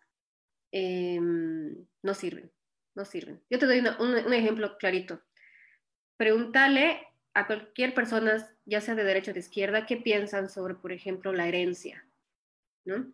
em, 0.70 1.74
no 2.02 2.14
sirven, 2.14 2.52
no 2.94 3.04
sirven. 3.04 3.42
Yo 3.50 3.58
te 3.58 3.66
doy 3.66 3.80
un, 3.80 3.88
un 3.98 4.32
ejemplo 4.32 4.78
clarito. 4.78 5.20
Pregúntale 6.16 7.04
a 7.34 7.48
cualquier 7.48 7.94
persona, 7.94 8.48
ya 8.64 8.80
sea 8.80 8.94
de 8.94 9.02
derecha 9.02 9.32
o 9.32 9.34
de 9.34 9.40
izquierda, 9.40 9.86
qué 9.86 9.96
piensan 9.96 10.48
sobre, 10.50 10.76
por 10.76 10.92
ejemplo, 10.92 11.32
la 11.32 11.48
herencia, 11.48 12.06
¿no? 12.84 13.12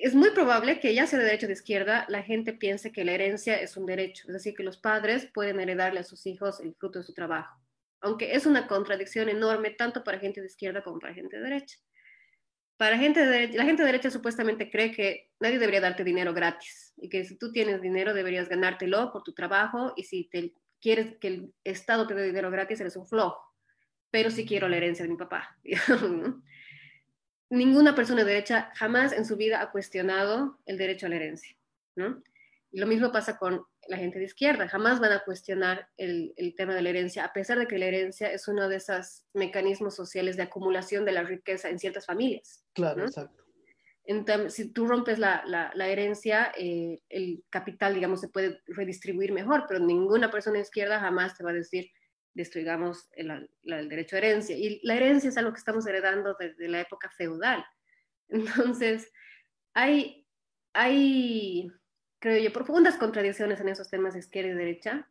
Es 0.00 0.14
muy 0.14 0.30
probable 0.30 0.80
que 0.80 0.94
ya 0.94 1.06
sea 1.06 1.18
de 1.18 1.26
derecha 1.26 1.46
o 1.46 1.48
de 1.48 1.52
izquierda, 1.52 2.06
la 2.08 2.22
gente 2.22 2.52
piense 2.52 2.90
que 2.90 3.04
la 3.04 3.12
herencia 3.12 3.60
es 3.60 3.76
un 3.76 3.86
derecho, 3.86 4.24
es 4.28 4.32
decir, 4.32 4.54
que 4.54 4.62
los 4.62 4.78
padres 4.78 5.28
pueden 5.32 5.60
heredarle 5.60 6.00
a 6.00 6.04
sus 6.04 6.26
hijos 6.26 6.60
el 6.60 6.74
fruto 6.74 7.00
de 7.00 7.04
su 7.04 7.12
trabajo, 7.12 7.60
aunque 8.00 8.34
es 8.34 8.46
una 8.46 8.66
contradicción 8.66 9.28
enorme 9.28 9.70
tanto 9.70 10.02
para 10.02 10.18
gente 10.18 10.40
de 10.40 10.46
izquierda 10.46 10.82
como 10.82 10.98
para 10.98 11.14
gente 11.14 11.36
de 11.36 11.42
derecha. 11.42 11.78
para 12.78 12.96
gente 12.96 13.26
de, 13.26 13.48
la 13.48 13.64
gente 13.64 13.82
de 13.82 13.88
derecha 13.88 14.10
supuestamente 14.10 14.70
cree 14.70 14.90
que 14.90 15.30
nadie 15.38 15.58
debería 15.58 15.82
darte 15.82 16.02
dinero 16.02 16.32
gratis 16.32 16.94
y 16.96 17.10
que 17.10 17.24
si 17.24 17.36
tú 17.36 17.52
tienes 17.52 17.82
dinero 17.82 18.14
deberías 18.14 18.48
ganártelo 18.48 19.12
por 19.12 19.22
tu 19.22 19.34
trabajo 19.34 19.92
y 19.96 20.04
si 20.04 20.30
te 20.30 20.54
quieres 20.80 21.18
que 21.18 21.28
el 21.28 21.54
Estado 21.62 22.06
te 22.06 22.14
dé 22.14 22.24
dinero 22.24 22.50
gratis 22.50 22.80
eres 22.80 22.96
un 22.96 23.06
flojo. 23.06 23.38
Pero 24.10 24.30
sí 24.30 24.46
quiero 24.46 24.66
la 24.68 24.78
herencia 24.78 25.04
de 25.04 25.10
mi 25.10 25.16
papá. 25.16 25.56
Ninguna 27.50 27.94
persona 27.94 28.24
de 28.24 28.30
derecha 28.30 28.70
jamás 28.74 29.12
en 29.12 29.24
su 29.24 29.36
vida 29.36 29.60
ha 29.60 29.70
cuestionado 29.70 30.58
el 30.66 30.78
derecho 30.78 31.06
a 31.06 31.08
la 31.08 31.16
herencia. 31.16 31.56
¿no? 31.96 32.22
Y 32.70 32.78
lo 32.78 32.86
mismo 32.86 33.10
pasa 33.10 33.36
con 33.36 33.64
la 33.88 33.96
gente 33.96 34.18
de 34.18 34.24
izquierda. 34.24 34.68
Jamás 34.68 35.00
van 35.00 35.12
a 35.12 35.24
cuestionar 35.24 35.88
el, 35.96 36.32
el, 36.36 36.54
tema 36.54 36.74
de 36.74 36.82
la 36.82 36.90
herencia, 36.90 37.24
a 37.24 37.32
pesar 37.32 37.58
de 37.58 37.66
que 37.66 37.78
la 37.78 37.86
herencia 37.86 38.30
es 38.30 38.46
uno 38.46 38.68
de 38.68 38.76
esos 38.76 39.24
mecanismos 39.34 39.96
sociales 39.96 40.36
de 40.36 40.44
acumulación 40.44 41.04
de 41.04 41.12
la 41.12 41.24
riqueza 41.24 41.68
en 41.68 41.80
ciertas 41.80 42.06
familias. 42.06 42.64
Claro, 42.72 43.04
exacto. 43.04 43.44
Entonces, 44.04 44.54
si 44.54 44.72
tú 44.72 44.86
rompes 44.86 45.18
la, 45.18 45.42
la, 45.46 45.70
la 45.74 45.88
herencia, 45.88 46.52
eh, 46.56 47.00
el 47.08 47.44
capital, 47.50 47.94
digamos, 47.94 48.20
se 48.20 48.28
puede 48.28 48.60
redistribuir 48.66 49.32
mejor, 49.32 49.66
pero 49.68 49.80
ninguna 49.80 50.30
persona 50.30 50.56
de 50.56 50.62
izquierda 50.62 51.00
jamás 51.00 51.36
te 51.36 51.44
va 51.44 51.50
a 51.50 51.54
decir, 51.54 51.90
destruigamos 52.34 53.08
el, 53.12 53.50
el, 53.64 53.88
derecho 53.88 54.16
a 54.16 54.18
herencia. 54.18 54.56
Y 54.56 54.80
la 54.82 54.96
herencia 54.96 55.28
es 55.28 55.36
algo 55.36 55.52
que 55.52 55.58
estamos 55.58 55.86
heredando 55.86 56.36
desde 56.38 56.68
la 56.68 56.80
época 56.80 57.10
feudal. 57.10 57.64
Entonces, 58.28 59.12
hay, 59.74 60.26
hay 60.72 61.70
creo 62.20 62.42
yo, 62.42 62.52
profundas 62.52 62.96
contradicciones 62.96 63.60
en 63.60 63.68
esos 63.68 63.90
temas 63.90 64.14
de 64.14 64.20
izquierda 64.20 64.50
y 64.50 64.54
derecha 64.54 65.08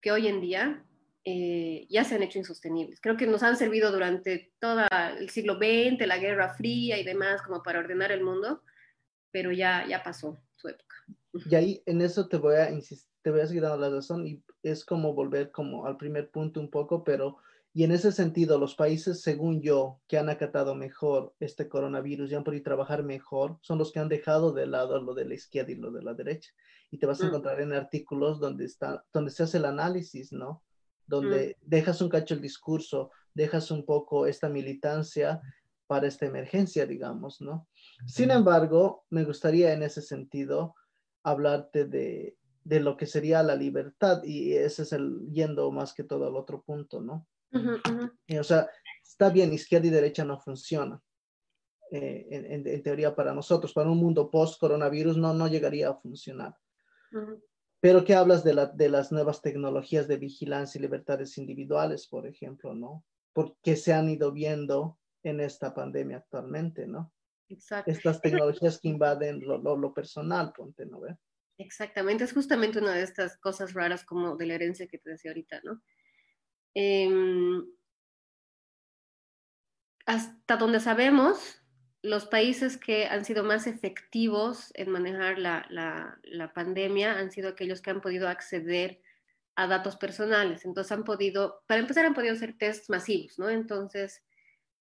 que 0.00 0.12
hoy 0.12 0.28
en 0.28 0.40
día 0.40 0.84
eh, 1.24 1.86
ya 1.88 2.04
se 2.04 2.14
han 2.14 2.22
hecho 2.22 2.38
insostenibles. 2.38 3.00
Creo 3.00 3.16
que 3.16 3.26
nos 3.26 3.42
han 3.42 3.56
servido 3.56 3.90
durante 3.90 4.52
todo 4.60 4.86
el 5.18 5.30
siglo 5.30 5.54
XX, 5.54 6.06
la 6.06 6.18
Guerra 6.18 6.54
Fría 6.54 6.98
y 6.98 7.04
demás, 7.04 7.42
como 7.42 7.62
para 7.62 7.80
ordenar 7.80 8.12
el 8.12 8.22
mundo, 8.22 8.62
pero 9.30 9.50
ya, 9.50 9.86
ya 9.88 10.02
pasó 10.02 10.42
su 10.54 10.68
época. 10.68 10.96
Y 11.32 11.54
ahí 11.54 11.82
en 11.86 12.02
eso 12.02 12.28
te 12.28 12.36
voy 12.36 12.56
a 12.56 12.70
insistir, 12.70 13.10
te 13.24 13.30
voy 13.30 13.40
a 13.40 13.46
seguir 13.46 13.62
dando 13.62 13.78
la 13.78 13.88
razón 13.88 14.26
y 14.26 14.44
es 14.62 14.84
como 14.84 15.14
volver 15.14 15.50
como 15.50 15.86
al 15.86 15.96
primer 15.96 16.30
punto 16.30 16.60
un 16.60 16.70
poco, 16.70 17.02
pero 17.04 17.38
y 17.72 17.82
en 17.82 17.90
ese 17.90 18.12
sentido, 18.12 18.56
los 18.56 18.76
países, 18.76 19.22
según 19.22 19.60
yo, 19.60 19.98
que 20.06 20.16
han 20.16 20.28
acatado 20.28 20.76
mejor 20.76 21.34
este 21.40 21.68
coronavirus 21.68 22.30
y 22.30 22.34
han 22.36 22.44
podido 22.44 22.62
trabajar 22.62 23.02
mejor, 23.02 23.58
son 23.62 23.78
los 23.78 23.90
que 23.90 23.98
han 23.98 24.08
dejado 24.08 24.52
de 24.52 24.66
lado 24.66 25.00
lo 25.02 25.12
de 25.12 25.24
la 25.24 25.34
izquierda 25.34 25.72
y 25.72 25.76
lo 25.76 25.90
de 25.90 26.02
la 26.02 26.14
derecha. 26.14 26.52
Y 26.92 26.98
te 26.98 27.06
vas 27.06 27.20
a 27.20 27.24
mm. 27.24 27.28
encontrar 27.28 27.60
en 27.60 27.72
artículos 27.72 28.38
donde, 28.38 28.66
está, 28.66 29.04
donde 29.12 29.32
se 29.32 29.42
hace 29.42 29.56
el 29.56 29.64
análisis, 29.64 30.32
¿no? 30.32 30.62
Donde 31.08 31.56
mm. 31.60 31.68
dejas 31.68 32.00
un 32.00 32.10
cacho 32.10 32.34
el 32.34 32.42
discurso, 32.42 33.10
dejas 33.32 33.72
un 33.72 33.84
poco 33.84 34.26
esta 34.26 34.48
militancia 34.48 35.40
para 35.88 36.06
esta 36.06 36.26
emergencia, 36.26 36.86
digamos, 36.86 37.40
¿no? 37.40 37.66
Sin 38.06 38.30
embargo, 38.30 39.04
me 39.10 39.24
gustaría 39.24 39.72
en 39.72 39.82
ese 39.82 40.00
sentido 40.00 40.76
hablarte 41.24 41.86
de, 41.86 42.36
de 42.64 42.80
lo 42.80 42.96
que 42.96 43.06
sería 43.06 43.42
la 43.42 43.54
libertad 43.54 44.22
y 44.24 44.54
ese 44.54 44.82
es 44.82 44.92
el 44.92 45.30
yendo 45.30 45.70
más 45.70 45.92
que 45.92 46.02
todo 46.02 46.26
al 46.26 46.34
otro 46.34 46.62
punto, 46.62 47.00
¿no? 47.00 47.26
o 47.52 48.42
sea, 48.42 48.68
está 49.02 49.30
bien, 49.30 49.52
izquierda 49.52 49.86
y 49.86 49.90
derecha 49.90 50.24
no 50.24 50.40
funciona. 50.40 51.00
Eh, 51.92 52.26
en, 52.30 52.82
teoría 52.82 53.14
para 53.14 53.32
nosotros, 53.32 53.72
para 53.72 53.88
un 53.88 53.98
mundo 53.98 54.28
post-coronavirus 54.28 55.16
no, 55.16 55.32
no 55.34 55.46
llegaría 55.46 55.90
a 55.90 55.94
funcionar. 55.94 56.56
Pero 57.80 58.04
¿qué 58.04 58.14
hablas 58.14 58.42
de, 58.42 58.54
la, 58.54 58.66
de 58.66 58.88
las 58.88 59.12
nuevas 59.12 59.40
tecnologías 59.40 60.08
de 60.08 60.16
vigilancia 60.16 60.78
y 60.78 60.82
libertades 60.82 61.38
individuales, 61.38 62.08
por 62.08 62.26
ejemplo, 62.26 62.74
no? 62.74 63.04
Porque 63.32 63.76
se 63.76 63.92
han 63.92 64.08
ido 64.08 64.32
viendo 64.32 64.98
en 65.22 65.38
esta 65.38 65.72
pandemia 65.74 66.16
actualmente, 66.16 66.88
¿no? 66.88 67.12
Exacto. 67.48 67.90
Estas 67.90 68.20
tecnologías 68.20 68.80
que 68.80 68.88
invaden 68.88 69.46
lo, 69.46 69.58
lo, 69.58 69.76
lo 69.76 69.94
personal, 69.94 70.52
ponte, 70.52 70.86
¿no? 70.86 71.00
Exactamente, 71.58 72.24
es 72.24 72.32
justamente 72.32 72.80
una 72.80 72.94
de 72.94 73.02
estas 73.02 73.36
cosas 73.38 73.74
raras 73.74 74.04
como 74.04 74.36
de 74.36 74.46
la 74.46 74.54
herencia 74.54 74.88
que 74.88 74.98
te 74.98 75.10
decía 75.10 75.30
ahorita, 75.30 75.60
¿no? 75.62 75.80
Em, 76.74 77.64
hasta 80.06 80.56
donde 80.56 80.80
sabemos, 80.80 81.62
los 82.02 82.26
países 82.26 82.76
que 82.76 83.06
han 83.06 83.24
sido 83.24 83.44
más 83.44 83.66
efectivos 83.66 84.70
en 84.74 84.90
manejar 84.90 85.38
la, 85.38 85.64
la, 85.70 86.18
la, 86.24 86.52
pandemia 86.52 87.18
han 87.18 87.30
sido 87.30 87.48
aquellos 87.48 87.80
que 87.80 87.90
han 87.90 88.02
podido 88.02 88.28
acceder 88.28 89.00
a 89.54 89.66
datos 89.66 89.96
personales. 89.96 90.64
Entonces 90.66 90.92
han 90.92 91.04
podido, 91.04 91.62
para 91.66 91.80
empezar, 91.80 92.04
han 92.04 92.14
podido 92.14 92.34
hacer 92.34 92.58
tests 92.58 92.90
masivos, 92.90 93.38
¿no? 93.38 93.48
Entonces 93.48 94.22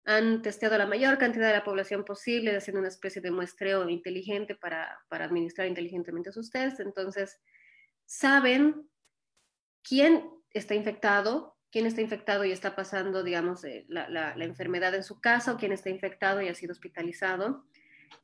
han 0.06 0.42
testeado 0.42 0.78
la 0.78 0.86
mayor 0.86 1.18
cantidad 1.18 1.48
de 1.48 1.54
la 1.54 1.64
población 1.64 2.04
posible, 2.04 2.56
haciendo 2.56 2.80
una 2.80 2.90
especie 2.90 3.22
de 3.22 3.32
muestreo 3.32 3.88
inteligente 3.88 4.56
para, 4.56 5.00
para 5.08 5.26
administrar 5.26 5.68
inteligentemente 5.68 6.32
sus 6.32 6.50
tests. 6.50 6.82
Entonces 6.82 7.40
saben 8.06 8.90
quién 9.82 10.30
está 10.52 10.76
infectado, 10.76 11.58
quién 11.72 11.86
está 11.86 12.02
infectado 12.02 12.44
y 12.44 12.52
está 12.52 12.76
pasando, 12.76 13.24
digamos, 13.24 13.64
eh, 13.64 13.86
la, 13.88 14.10
la, 14.10 14.44
enfermedad 14.44 14.94
en 14.94 15.04
su 15.04 15.22
casa 15.22 15.54
o 15.54 15.58
quién 15.58 15.72
está 15.72 15.90
infectado 15.90 16.42
y 16.42 16.50
ha 16.50 16.56
sido 16.56 16.74
hospitalizado. 16.74 17.66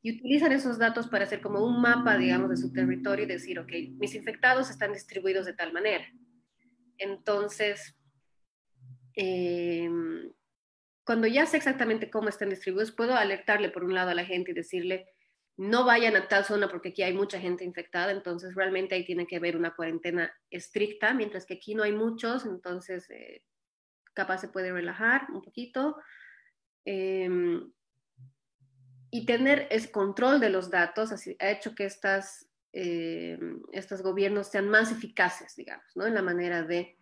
Y 0.02 0.18
utilizan 0.18 0.52
esos 0.52 0.78
datos 0.78 1.08
para 1.08 1.24
hacer 1.24 1.42
como 1.42 1.64
un 1.64 1.82
mapa, 1.82 2.18
digamos, 2.18 2.50
de 2.50 2.58
su 2.58 2.72
territorio 2.74 3.26
y 3.26 3.28
decir, 3.28 3.58
ok, 3.58 3.72
mis 3.98 4.14
infectados 4.16 4.70
están 4.70 4.94
distribuidos 4.94 5.46
de 5.46 5.54
tal 5.54 5.74
manera. 5.74 6.06
Entonces, 6.98 7.96
eh, 9.16 9.90
cuando 11.10 11.26
ya 11.26 11.48
sé 11.48 11.58
exactamente 11.58 12.12
cómo 12.12 12.30
están 12.30 12.52
distribuidos, 12.52 12.92
puedo 12.92 13.16
alertarle 13.16 13.70
por 13.70 13.84
un 13.84 13.96
lado 13.96 14.12
a 14.12 14.14
la 14.14 14.26
gente 14.26 14.52
y 14.52 14.54
decirle, 14.54 15.08
no 15.58 15.84
vayan 15.84 16.16
a 16.16 16.28
tal 16.28 16.46
zona 16.46 16.70
porque 16.70 16.90
aquí 16.90 17.02
hay 17.02 17.14
mucha 17.14 17.40
gente 17.40 17.64
infectada, 17.64 18.12
entonces 18.12 18.54
realmente 18.54 18.94
ahí 18.94 19.04
tiene 19.04 19.26
que 19.26 19.38
haber 19.38 19.58
una 19.58 19.76
cuarentena 19.76 20.32
estricta, 20.52 21.16
mientras 21.16 21.48
que 21.48 21.56
aquí 21.56 21.74
no 21.74 21.82
hay 21.82 21.94
muchos, 21.94 22.46
entonces 22.46 23.10
eh, 23.10 23.44
capaz 24.14 24.38
se 24.38 24.50
puede 24.50 24.72
relajar 24.72 25.26
un 25.34 25.42
poquito. 25.42 25.98
Em, 26.86 27.74
y 29.10 29.26
tener 29.26 29.68
ese 29.72 29.90
control 29.90 30.40
de 30.40 30.52
los 30.52 30.70
datos 30.70 31.12
así, 31.12 31.36
ha 31.40 31.50
hecho 31.50 31.74
que 31.74 31.86
estas, 31.86 32.48
em, 32.72 33.64
estos 33.72 34.04
gobiernos 34.04 34.46
sean 34.46 34.70
más 34.70 34.92
eficaces, 34.92 35.56
digamos, 35.56 35.88
¿no? 35.96 36.06
en 36.06 36.14
la 36.14 36.22
manera 36.22 36.62
de 36.62 37.00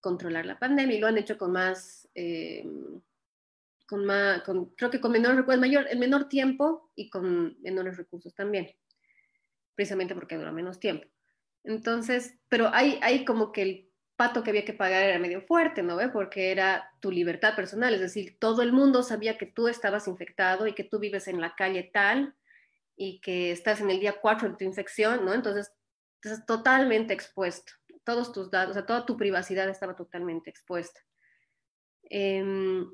controlar 0.00 0.46
la 0.46 0.58
pandemia 0.58 0.96
y 0.96 1.00
lo 1.00 1.08
han 1.08 1.18
hecho 1.18 1.36
con 1.36 1.52
más 1.52 2.08
em, 2.14 3.02
con 3.88 4.04
más, 4.04 4.42
creo 4.76 4.90
que 4.90 5.00
con 5.00 5.10
menor, 5.10 5.46
mayor, 5.58 5.86
el 5.88 5.98
menor 5.98 6.28
tiempo 6.28 6.92
y 6.94 7.08
con 7.08 7.58
menores 7.62 7.96
recursos 7.96 8.34
también, 8.34 8.70
precisamente 9.74 10.14
porque 10.14 10.36
dura 10.36 10.52
menos 10.52 10.78
tiempo. 10.78 11.08
Entonces, 11.64 12.38
pero 12.50 12.68
hay, 12.72 13.00
hay 13.02 13.24
como 13.24 13.50
que 13.50 13.62
el 13.62 13.90
pato 14.14 14.42
que 14.42 14.50
había 14.50 14.66
que 14.66 14.74
pagar 14.74 15.04
era 15.04 15.18
medio 15.18 15.40
fuerte, 15.40 15.82
¿no? 15.82 15.96
ve? 15.96 16.10
Porque 16.10 16.50
era 16.50 16.92
tu 17.00 17.10
libertad 17.10 17.56
personal, 17.56 17.94
es 17.94 18.00
decir, 18.00 18.36
todo 18.38 18.60
el 18.60 18.72
mundo 18.72 19.02
sabía 19.02 19.38
que 19.38 19.46
tú 19.46 19.68
estabas 19.68 20.06
infectado 20.06 20.66
y 20.66 20.74
que 20.74 20.84
tú 20.84 20.98
vives 20.98 21.26
en 21.26 21.40
la 21.40 21.54
calle 21.54 21.90
tal 21.90 22.36
y 22.94 23.22
que 23.22 23.52
estás 23.52 23.80
en 23.80 23.90
el 23.90 24.00
día 24.00 24.20
4 24.20 24.50
de 24.50 24.56
tu 24.56 24.64
infección, 24.64 25.24
¿no? 25.24 25.32
Entonces, 25.32 25.72
estás 26.22 26.44
totalmente 26.44 27.14
expuesto. 27.14 27.72
Todos 28.04 28.32
tus 28.32 28.50
datos, 28.50 28.72
o 28.72 28.74
sea, 28.74 28.84
toda 28.84 29.06
tu 29.06 29.16
privacidad 29.16 29.66
estaba 29.70 29.96
totalmente 29.96 30.50
expuesta. 30.50 31.00
Eh, 32.10 32.84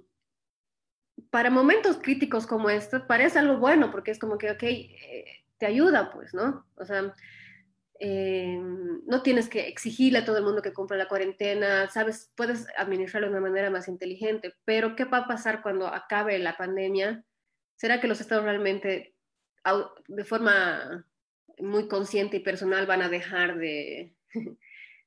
para 1.31 1.51
momentos 1.51 1.99
críticos 1.99 2.47
como 2.47 2.71
estos, 2.71 3.03
parece 3.03 3.39
algo 3.39 3.59
bueno, 3.59 3.91
porque 3.91 4.11
es 4.11 4.19
como 4.19 4.39
que, 4.39 4.51
ok, 4.51 4.63
eh, 4.63 5.45
te 5.59 5.67
ayuda, 5.67 6.11
pues, 6.13 6.35
¿no? 6.35 6.67
O 6.77 6.85
sea, 6.85 7.15
eh, 8.01 8.59
no 9.07 9.23
tienes 9.23 9.49
que 9.49 9.69
exigirle 9.69 10.19
a 10.19 10.25
todo 10.25 10.39
el 10.39 10.45
mundo 10.45 10.63
que 10.63 10.73
cumpla 10.73 10.97
la 10.97 11.09
cuarentena, 11.09 11.89
sabes, 11.89 12.33
puedes 12.35 12.67
administrarlo 12.77 13.29
de 13.29 13.37
una 13.37 13.49
manera 13.49 13.71
más 13.71 13.89
inteligente, 13.89 14.55
pero 14.65 14.97
¿qué 14.97 15.05
va 15.05 15.19
a 15.19 15.27
pasar 15.29 15.63
cuando 15.63 15.87
acabe 15.87 16.39
la 16.39 16.57
pandemia? 16.57 17.25
¿Será 17.77 18.01
que 18.01 18.09
los 18.09 18.21
estados 18.21 18.45
realmente, 18.45 19.15
de 20.09 20.25
forma 20.25 21.07
muy 21.59 21.89
consciente 21.89 22.39
y 22.39 22.41
personal, 22.41 22.87
van 22.87 23.03
a 23.03 23.09
dejar 23.09 23.59
de, 23.59 24.15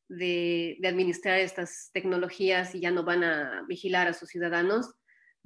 de, 0.07 0.77
de 0.79 0.87
administrar 0.87 1.39
estas 1.39 1.89
tecnologías 1.93 2.73
y 2.73 2.79
ya 2.79 2.91
no 2.91 3.03
van 3.03 3.23
a 3.23 3.65
vigilar 3.67 4.07
a 4.07 4.13
sus 4.13 4.29
ciudadanos? 4.29 4.93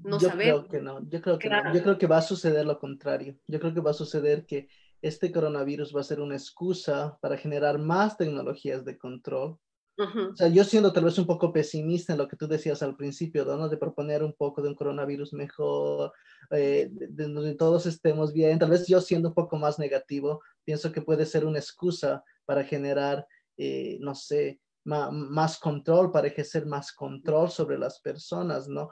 No 0.03 0.19
yo 0.19 0.29
Creo 0.31 0.67
que 0.67 0.81
no, 0.81 1.09
yo 1.09 1.21
creo 1.21 1.39
que 1.39 1.49
no. 1.49 1.73
Yo 1.73 1.83
creo 1.83 1.97
que 1.97 2.07
va 2.07 2.17
a 2.17 2.21
suceder 2.21 2.65
lo 2.65 2.79
contrario. 2.79 3.37
Yo 3.47 3.59
creo 3.59 3.73
que 3.73 3.81
va 3.81 3.91
a 3.91 3.95
suceder 3.95 4.45
que 4.45 4.67
este 5.01 5.31
coronavirus 5.31 5.95
va 5.95 6.01
a 6.01 6.05
ser 6.05 6.21
una 6.21 6.35
excusa 6.35 7.17
para 7.21 7.37
generar 7.37 7.79
más 7.79 8.17
tecnologías 8.17 8.85
de 8.85 8.97
control. 8.97 9.57
O 9.97 10.35
sea, 10.35 10.47
yo 10.47 10.63
siendo 10.63 10.91
tal 10.93 11.03
vez 11.03 11.19
un 11.19 11.27
poco 11.27 11.53
pesimista 11.53 12.13
en 12.13 12.17
lo 12.17 12.27
que 12.27 12.35
tú 12.35 12.47
decías 12.47 12.81
al 12.81 12.95
principio, 12.95 13.45
¿no? 13.45 13.69
De 13.69 13.77
proponer 13.77 14.23
un 14.23 14.33
poco 14.33 14.61
de 14.61 14.69
un 14.69 14.75
coronavirus 14.75 15.33
mejor, 15.33 16.11
eh, 16.49 16.89
de 16.91 17.27
donde 17.27 17.53
todos 17.53 17.85
estemos 17.85 18.33
bien. 18.33 18.57
Tal 18.57 18.71
vez 18.71 18.87
yo 18.87 18.99
siendo 18.99 19.29
un 19.29 19.35
poco 19.35 19.57
más 19.57 19.77
negativo, 19.77 20.41
pienso 20.63 20.91
que 20.91 21.01
puede 21.01 21.25
ser 21.25 21.45
una 21.45 21.59
excusa 21.59 22.23
para 22.45 22.63
generar, 22.63 23.27
eh, 23.57 23.97
no 24.01 24.15
sé, 24.15 24.59
más 24.83 25.59
control, 25.59 26.11
para 26.11 26.27
ejercer 26.27 26.65
más 26.65 26.91
control 26.91 27.49
sobre 27.51 27.77
las 27.77 27.99
personas, 27.99 28.67
¿no? 28.67 28.89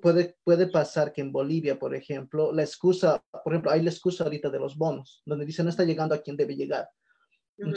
puede, 0.00 0.36
puede 0.44 0.68
pasar 0.68 1.12
que 1.12 1.20
en 1.20 1.32
Bolivia, 1.32 1.78
por 1.78 1.94
ejemplo, 1.94 2.52
la 2.52 2.62
excusa, 2.62 3.22
por 3.42 3.52
ejemplo, 3.52 3.70
hay 3.70 3.82
la 3.82 3.90
excusa 3.90 4.24
ahorita 4.24 4.50
de 4.50 4.60
los 4.60 4.76
bonos, 4.76 5.22
donde 5.26 5.44
dicen 5.44 5.64
no 5.64 5.70
está 5.70 5.84
llegando 5.84 6.14
a 6.14 6.22
quien 6.22 6.36
debe 6.36 6.54
llegar. 6.54 6.88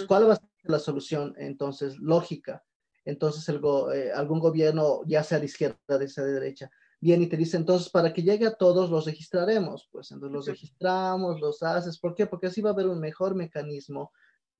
¿Cuál 0.07 0.29
va 0.29 0.33
a 0.33 0.35
ser 0.35 0.49
la 0.63 0.79
solución 0.79 1.33
entonces 1.37 1.97
lógica? 1.97 2.63
Entonces 3.05 3.47
el 3.49 3.61
eh, 3.93 4.11
algún 4.13 4.39
gobierno, 4.39 5.01
ya 5.07 5.23
sea 5.23 5.39
de 5.39 5.45
izquierda, 5.45 5.77
de 5.87 6.07
derecha, 6.07 6.69
viene 7.01 7.23
y 7.25 7.27
te 7.27 7.37
dice, 7.37 7.57
entonces 7.57 7.89
para 7.89 8.13
que 8.13 8.21
llegue 8.21 8.45
a 8.45 8.55
todos 8.55 8.89
los 8.89 9.05
registraremos, 9.05 9.87
pues 9.91 10.11
entonces 10.11 10.33
los 10.33 10.45
registramos, 10.45 11.39
los 11.39 11.63
haces, 11.63 11.97
¿por 11.97 12.13
qué? 12.13 12.27
Porque 12.27 12.47
así 12.47 12.61
va 12.61 12.71
a 12.71 12.73
haber 12.73 12.87
un 12.87 12.99
mejor 12.99 13.35
mecanismo 13.35 14.11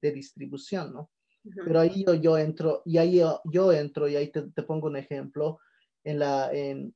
de 0.02 0.12
distribución, 0.12 0.94
¿no? 0.94 1.12
Pero 1.44 1.80
ahí 1.80 2.04
yo, 2.06 2.14
yo, 2.14 2.38
entro, 2.38 2.82
y 2.86 2.98
ahí 2.98 3.22
yo, 3.46 3.72
entro, 3.72 4.08
y 4.08 4.16
ahí 4.16 4.32
te, 4.32 4.44
te, 4.44 4.64
pongo 4.64 4.88
un 4.88 4.98
ejemplo, 4.98 5.60
en, 6.04 6.20
la, 6.20 6.52
en, 6.52 6.94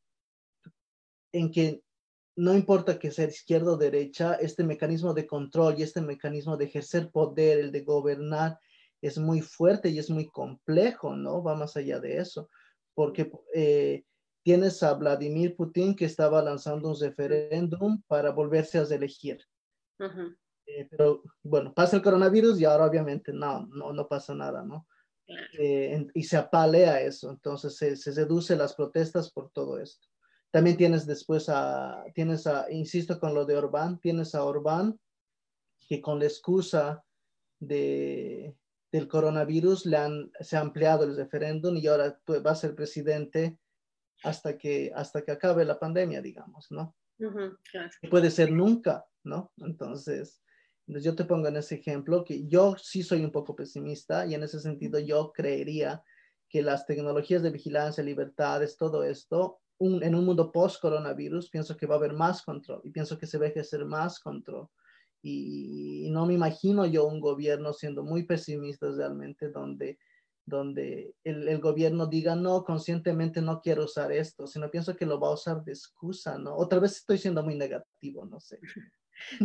en 1.32 1.52
que 1.52 1.82
no 2.36 2.54
importa 2.54 3.00
que 3.00 3.12
sea 3.12 3.28
izquierda 3.28 3.74
o 3.74 3.78
derecha, 3.78 4.36
este 4.36 4.64
mecanismo 4.64 5.14
de 5.14 5.28
control 5.28 5.76
y 5.78 5.84
este 5.84 6.02
mecanismo 6.02 6.58
de 6.58 6.66
ejercer 6.66 7.12
poder, 7.12 7.60
el 7.60 7.72
de 7.72 7.82
gobernar, 7.82 8.60
es 9.02 9.18
muy 9.18 9.42
fuerte 9.42 9.90
y 9.90 10.00
es 10.00 10.10
muy 10.10 10.28
complejo, 10.28 11.16
¿no? 11.16 11.44
Va 11.44 11.56
más 11.56 11.76
allá 11.76 12.00
de 12.00 12.18
eso, 12.18 12.50
porque 12.96 13.32
eh, 13.54 14.04
tienes 14.44 14.82
a 14.82 14.94
Vladimir 14.94 15.56
Putin 15.56 15.96
que 15.96 16.06
estaba 16.06 16.42
lanzando 16.42 16.90
un 16.90 17.00
referéndum 17.00 18.02
para 18.08 18.32
volverse 18.32 18.78
a 18.80 18.84
elegir. 18.84 19.40
Eh, 20.66 20.88
pero 20.90 21.24
bueno, 21.44 21.74
pasa 21.74 21.98
el 21.98 22.02
coronavirus 22.02 22.60
y 22.60 22.66
ahora 22.66 22.86
obviamente 22.86 23.34
no, 23.34 23.68
no, 23.68 23.94
no 23.94 24.08
pasa 24.08 24.34
nada, 24.34 24.64
¿no? 24.64 24.88
Eh, 25.58 26.06
y 26.14 26.24
se 26.24 26.38
apalea 26.38 27.02
eso, 27.02 27.32
entonces 27.32 27.76
se, 27.78 27.96
se 27.96 28.12
reduce 28.12 28.56
las 28.56 28.74
protestas 28.76 29.32
por 29.32 29.52
todo 29.52 29.80
esto. 29.80 30.08
También 30.52 30.78
tienes 30.78 31.08
después 31.08 31.50
a, 31.50 32.04
tienes 32.14 32.46
a, 32.46 32.72
insisto 32.72 33.20
con 33.20 33.34
lo 33.34 33.46
de 33.46 33.58
Orbán, 33.58 34.00
tienes 34.00 34.36
a 34.36 34.44
Orbán 34.44 35.00
que 35.88 36.02
con 36.02 36.20
la 36.20 36.26
excusa 36.26 37.04
de, 37.60 38.56
del 38.92 39.08
coronavirus 39.08 39.88
le 39.88 39.98
han, 39.98 40.32
se 40.40 40.56
ha 40.56 40.60
ampliado 40.60 41.06
el 41.06 41.16
referéndum 41.16 41.76
y 41.78 41.88
ahora 41.88 42.20
pues, 42.26 42.46
va 42.46 42.52
a 42.52 42.56
ser 42.56 42.76
presidente 42.76 43.58
hasta 44.24 44.58
que, 44.58 44.92
hasta 44.96 45.24
que 45.24 45.32
acabe 45.32 45.66
la 45.66 45.80
pandemia, 45.80 46.22
digamos, 46.22 46.68
¿no? 46.70 46.96
Puede 48.10 48.30
ser 48.30 48.52
nunca, 48.52 49.06
¿no? 49.24 49.52
Entonces, 49.58 50.43
yo 50.88 51.16
te 51.16 51.26
pongo 51.26 51.48
en 51.48 51.58
ese 51.58 51.76
ejemplo 51.76 52.24
que 52.24 52.46
yo 52.48 52.76
sí 52.78 53.04
soy 53.04 53.24
un 53.24 53.32
poco 53.32 53.56
pesimista 53.56 54.26
y 54.26 54.34
en 54.34 54.44
ese 54.44 54.60
sentido 54.60 55.00
yo 55.00 55.32
creería 55.34 56.04
que 56.50 56.62
las 56.62 56.86
tecnologías 56.86 57.42
de 57.42 57.50
vigilancia, 57.50 58.04
libertades, 58.04 58.78
todo 58.78 59.04
esto 59.04 59.60
en 59.80 60.16
un 60.16 60.26
mundo 60.26 60.52
post-coronavirus, 60.52 61.50
pienso 61.50 61.76
que 61.76 61.88
va 61.88 61.96
a 61.96 61.98
haber 61.98 62.14
más 62.14 62.42
control 62.42 62.82
y 62.84 62.92
pienso 62.92 63.18
que 63.18 63.28
se 63.28 63.38
va 63.38 63.46
a 63.46 63.50
ejercer 63.50 63.86
más 63.86 64.20
control. 64.20 64.68
Y, 65.22 66.10
no 66.12 66.26
me 66.26 66.34
imagino 66.34 66.86
yo 66.86 67.06
un 67.06 67.20
gobierno 67.20 67.74
siendo 67.74 68.04
muy 68.04 68.24
pesimista 68.24 68.92
realmente, 68.92 69.50
donde, 69.50 69.98
donde 70.46 71.16
el, 71.24 71.48
el, 71.48 71.60
gobierno 71.60 72.08
diga, 72.08 72.36
no, 72.36 72.64
conscientemente 72.64 73.42
no 73.42 73.62
quiero 73.62 73.86
usar 73.86 74.12
esto, 74.12 74.48
sino 74.48 74.70
pienso 74.70 74.96
que 74.96 75.06
lo 75.06 75.20
va 75.20 75.30
a 75.30 75.34
usar 75.34 75.64
de 75.64 75.72
excusa, 75.72 76.38
¿no? 76.38 76.56
Otra 76.56 76.80
vez 76.80 76.98
estoy 76.98 77.18
siendo 77.18 77.42
muy 77.42 77.56
negativo, 77.56 78.26
no 78.26 78.40
sé. 78.40 78.60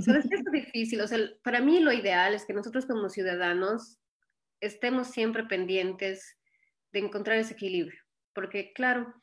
Sabes 0.01 0.27
que 0.31 0.37
es 0.37 0.45
difícil, 0.53 1.01
o 1.01 1.07
sea, 1.07 1.19
para 1.43 1.61
mí 1.61 1.81
lo 1.81 1.93
ideal 1.93 2.35
es 2.35 2.45
que 2.45 2.53
nosotros 2.53 2.87
como 2.87 3.09
ciudadanos 3.09 3.99
estemos 4.61 5.09
siempre 5.09 5.45
pendientes 5.45 6.37
de 6.93 7.01
encontrar 7.01 7.39
ese 7.39 7.55
equilibrio, 7.55 8.01
porque 8.33 8.73
claro, 8.73 9.15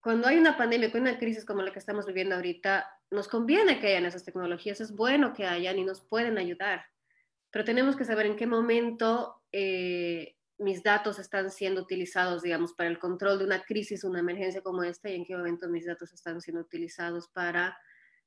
cuando 0.00 0.28
hay 0.28 0.38
una 0.38 0.56
pandemia, 0.56 0.92
con 0.92 1.02
una 1.02 1.18
crisis 1.18 1.44
como 1.44 1.62
la 1.62 1.72
que 1.72 1.78
estamos 1.78 2.06
viviendo 2.06 2.34
ahorita, 2.34 2.88
nos 3.10 3.28
conviene 3.28 3.80
que 3.80 3.88
hayan 3.88 4.06
esas 4.06 4.24
tecnologías, 4.24 4.80
es 4.80 4.94
bueno 4.94 5.32
que 5.32 5.46
hayan 5.46 5.78
y 5.78 5.84
nos 5.84 6.00
pueden 6.00 6.38
ayudar, 6.38 6.84
pero 7.50 7.64
tenemos 7.64 7.96
que 7.96 8.04
saber 8.04 8.26
en 8.26 8.36
qué 8.36 8.46
momento 8.46 9.42
eh, 9.52 10.36
mis 10.58 10.82
datos 10.82 11.18
están 11.18 11.50
siendo 11.50 11.82
utilizados, 11.82 12.42
digamos, 12.42 12.74
para 12.74 12.90
el 12.90 12.98
control 12.98 13.38
de 13.38 13.44
una 13.44 13.62
crisis, 13.62 14.04
una 14.04 14.20
emergencia 14.20 14.60
como 14.60 14.82
esta, 14.82 15.08
y 15.08 15.14
en 15.14 15.24
qué 15.24 15.36
momento 15.36 15.68
mis 15.68 15.86
datos 15.86 16.12
están 16.12 16.40
siendo 16.40 16.62
utilizados 16.62 17.28
para 17.28 17.78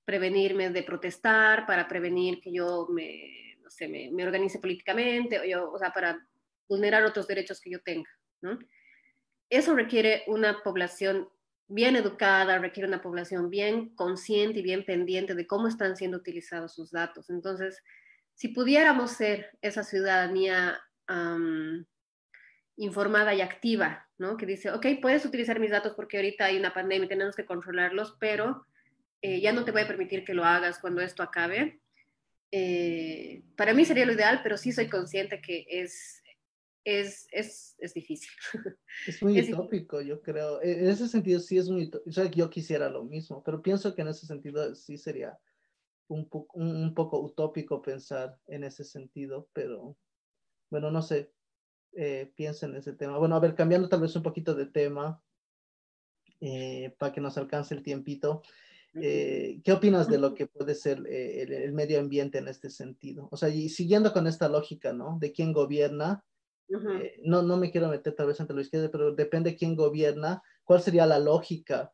prevenirme 0.05 0.69
de 0.69 0.83
protestar, 0.83 1.65
para 1.65 1.87
prevenir 1.87 2.39
que 2.41 2.51
yo 2.51 2.87
me, 2.91 3.57
no 3.61 3.69
sé, 3.69 3.87
me, 3.87 4.11
me 4.11 4.23
organice 4.23 4.59
políticamente, 4.59 5.39
o, 5.39 5.43
yo, 5.43 5.71
o 5.71 5.77
sea, 5.77 5.91
para 5.91 6.25
vulnerar 6.67 7.03
otros 7.03 7.27
derechos 7.27 7.59
que 7.59 7.71
yo 7.71 7.81
tenga, 7.81 8.09
¿no? 8.41 8.57
Eso 9.49 9.75
requiere 9.75 10.23
una 10.27 10.63
población 10.63 11.27
bien 11.67 11.95
educada, 11.95 12.57
requiere 12.59 12.87
una 12.87 13.01
población 13.01 13.49
bien 13.49 13.95
consciente 13.95 14.59
y 14.59 14.63
bien 14.63 14.85
pendiente 14.85 15.35
de 15.35 15.47
cómo 15.47 15.67
están 15.67 15.95
siendo 15.95 16.17
utilizados 16.17 16.73
sus 16.73 16.91
datos. 16.91 17.29
Entonces, 17.29 17.81
si 18.33 18.49
pudiéramos 18.49 19.11
ser 19.11 19.57
esa 19.61 19.83
ciudadanía 19.83 20.81
informada 22.77 23.33
y 23.33 23.41
activa, 23.41 24.07
¿no? 24.17 24.37
Que 24.37 24.45
dice, 24.45 24.71
ok, 24.71 24.85
puedes 25.01 25.25
utilizar 25.25 25.59
mis 25.59 25.71
datos 25.71 25.93
porque 25.95 26.17
ahorita 26.17 26.45
hay 26.45 26.57
una 26.57 26.73
pandemia 26.73 27.05
y 27.05 27.09
tenemos 27.09 27.35
que 27.35 27.45
controlarlos, 27.45 28.15
pero 28.19 28.65
eh, 29.21 29.39
ya 29.39 29.53
no 29.53 29.63
te 29.63 29.71
voy 29.71 29.81
a 29.81 29.87
permitir 29.87 30.23
que 30.23 30.33
lo 30.33 30.43
hagas 30.43 30.79
cuando 30.79 31.01
esto 31.01 31.23
acabe. 31.23 31.81
Eh, 32.51 33.43
para 33.55 33.73
mí 33.73 33.85
sería 33.85 34.05
lo 34.05 34.13
ideal, 34.13 34.41
pero 34.43 34.57
sí 34.57 34.71
soy 34.71 34.89
consciente 34.89 35.41
que 35.41 35.65
es, 35.69 36.21
es, 36.83 37.27
es, 37.31 37.75
es 37.77 37.93
difícil. 37.93 38.31
Es 39.07 39.21
muy 39.21 39.39
utópico, 39.39 40.01
yo 40.01 40.21
creo. 40.21 40.61
E, 40.61 40.79
en 40.79 40.89
ese 40.89 41.07
sentido 41.07 41.39
sí 41.39 41.57
es 41.57 41.69
muy 41.69 41.85
utópico. 41.85 42.11
Sea, 42.11 42.29
yo 42.29 42.49
quisiera 42.49 42.89
lo 42.89 43.03
mismo, 43.03 43.43
pero 43.43 43.61
pienso 43.61 43.95
que 43.95 44.01
en 44.01 44.09
ese 44.09 44.25
sentido 44.25 44.75
sí 44.75 44.97
sería 44.97 45.37
un, 46.07 46.27
poco, 46.27 46.57
un, 46.57 46.93
poco 46.93 47.19
utópico 47.19 47.81
pensar 47.81 48.37
en 48.47 48.63
ese 48.63 48.83
sentido, 48.83 49.47
pero 49.53 49.95
bueno, 50.69 50.91
no 50.91 51.01
sé, 51.01 51.31
eh, 51.93 52.31
piensa 52.35 52.65
en 52.65 52.75
ese 52.75 52.93
tema. 52.93 53.17
Bueno, 53.17 53.35
a 53.35 53.39
ver, 53.39 53.55
cambiando 53.55 53.87
tal 53.87 54.01
vez 54.01 54.15
un 54.15 54.23
poquito 54.23 54.55
de 54.55 54.65
tema, 54.65 55.21
eh, 56.41 56.95
para 56.97 57.13
que 57.13 57.21
nos 57.21 57.37
alcance 57.37 57.73
el 57.75 57.83
tiempito. 57.83 58.41
Eh, 58.95 59.61
¿Qué 59.63 59.71
opinas 59.71 60.09
de 60.09 60.17
lo 60.17 60.33
que 60.33 60.47
puede 60.47 60.75
ser 60.75 61.05
eh, 61.07 61.43
el, 61.43 61.53
el, 61.53 61.71
medio 61.71 61.99
ambiente 61.99 62.39
en 62.39 62.47
este 62.47 62.69
sentido? 62.69 63.29
O 63.31 63.37
sea, 63.37 63.49
y 63.49 63.69
siguiendo 63.69 64.11
con 64.11 64.27
esta 64.27 64.49
lógica, 64.49 64.91
¿no? 64.91 65.17
De 65.19 65.31
quién 65.31 65.53
gobierna, 65.53 66.25
eh, 66.69 67.19
no, 67.23 67.41
no 67.41 67.57
me 67.57 67.71
quiero 67.71 67.89
meter 67.89 68.15
tal 68.15 68.27
vez 68.27 68.39
entre 68.39 68.55
la 68.55 68.61
izquierda, 68.61 68.89
pero 68.91 69.13
depende 69.13 69.55
quién 69.55 69.75
gobierna, 69.75 70.41
cuál 70.63 70.81
sería 70.81 71.05
la 71.05 71.19
lógica. 71.19 71.91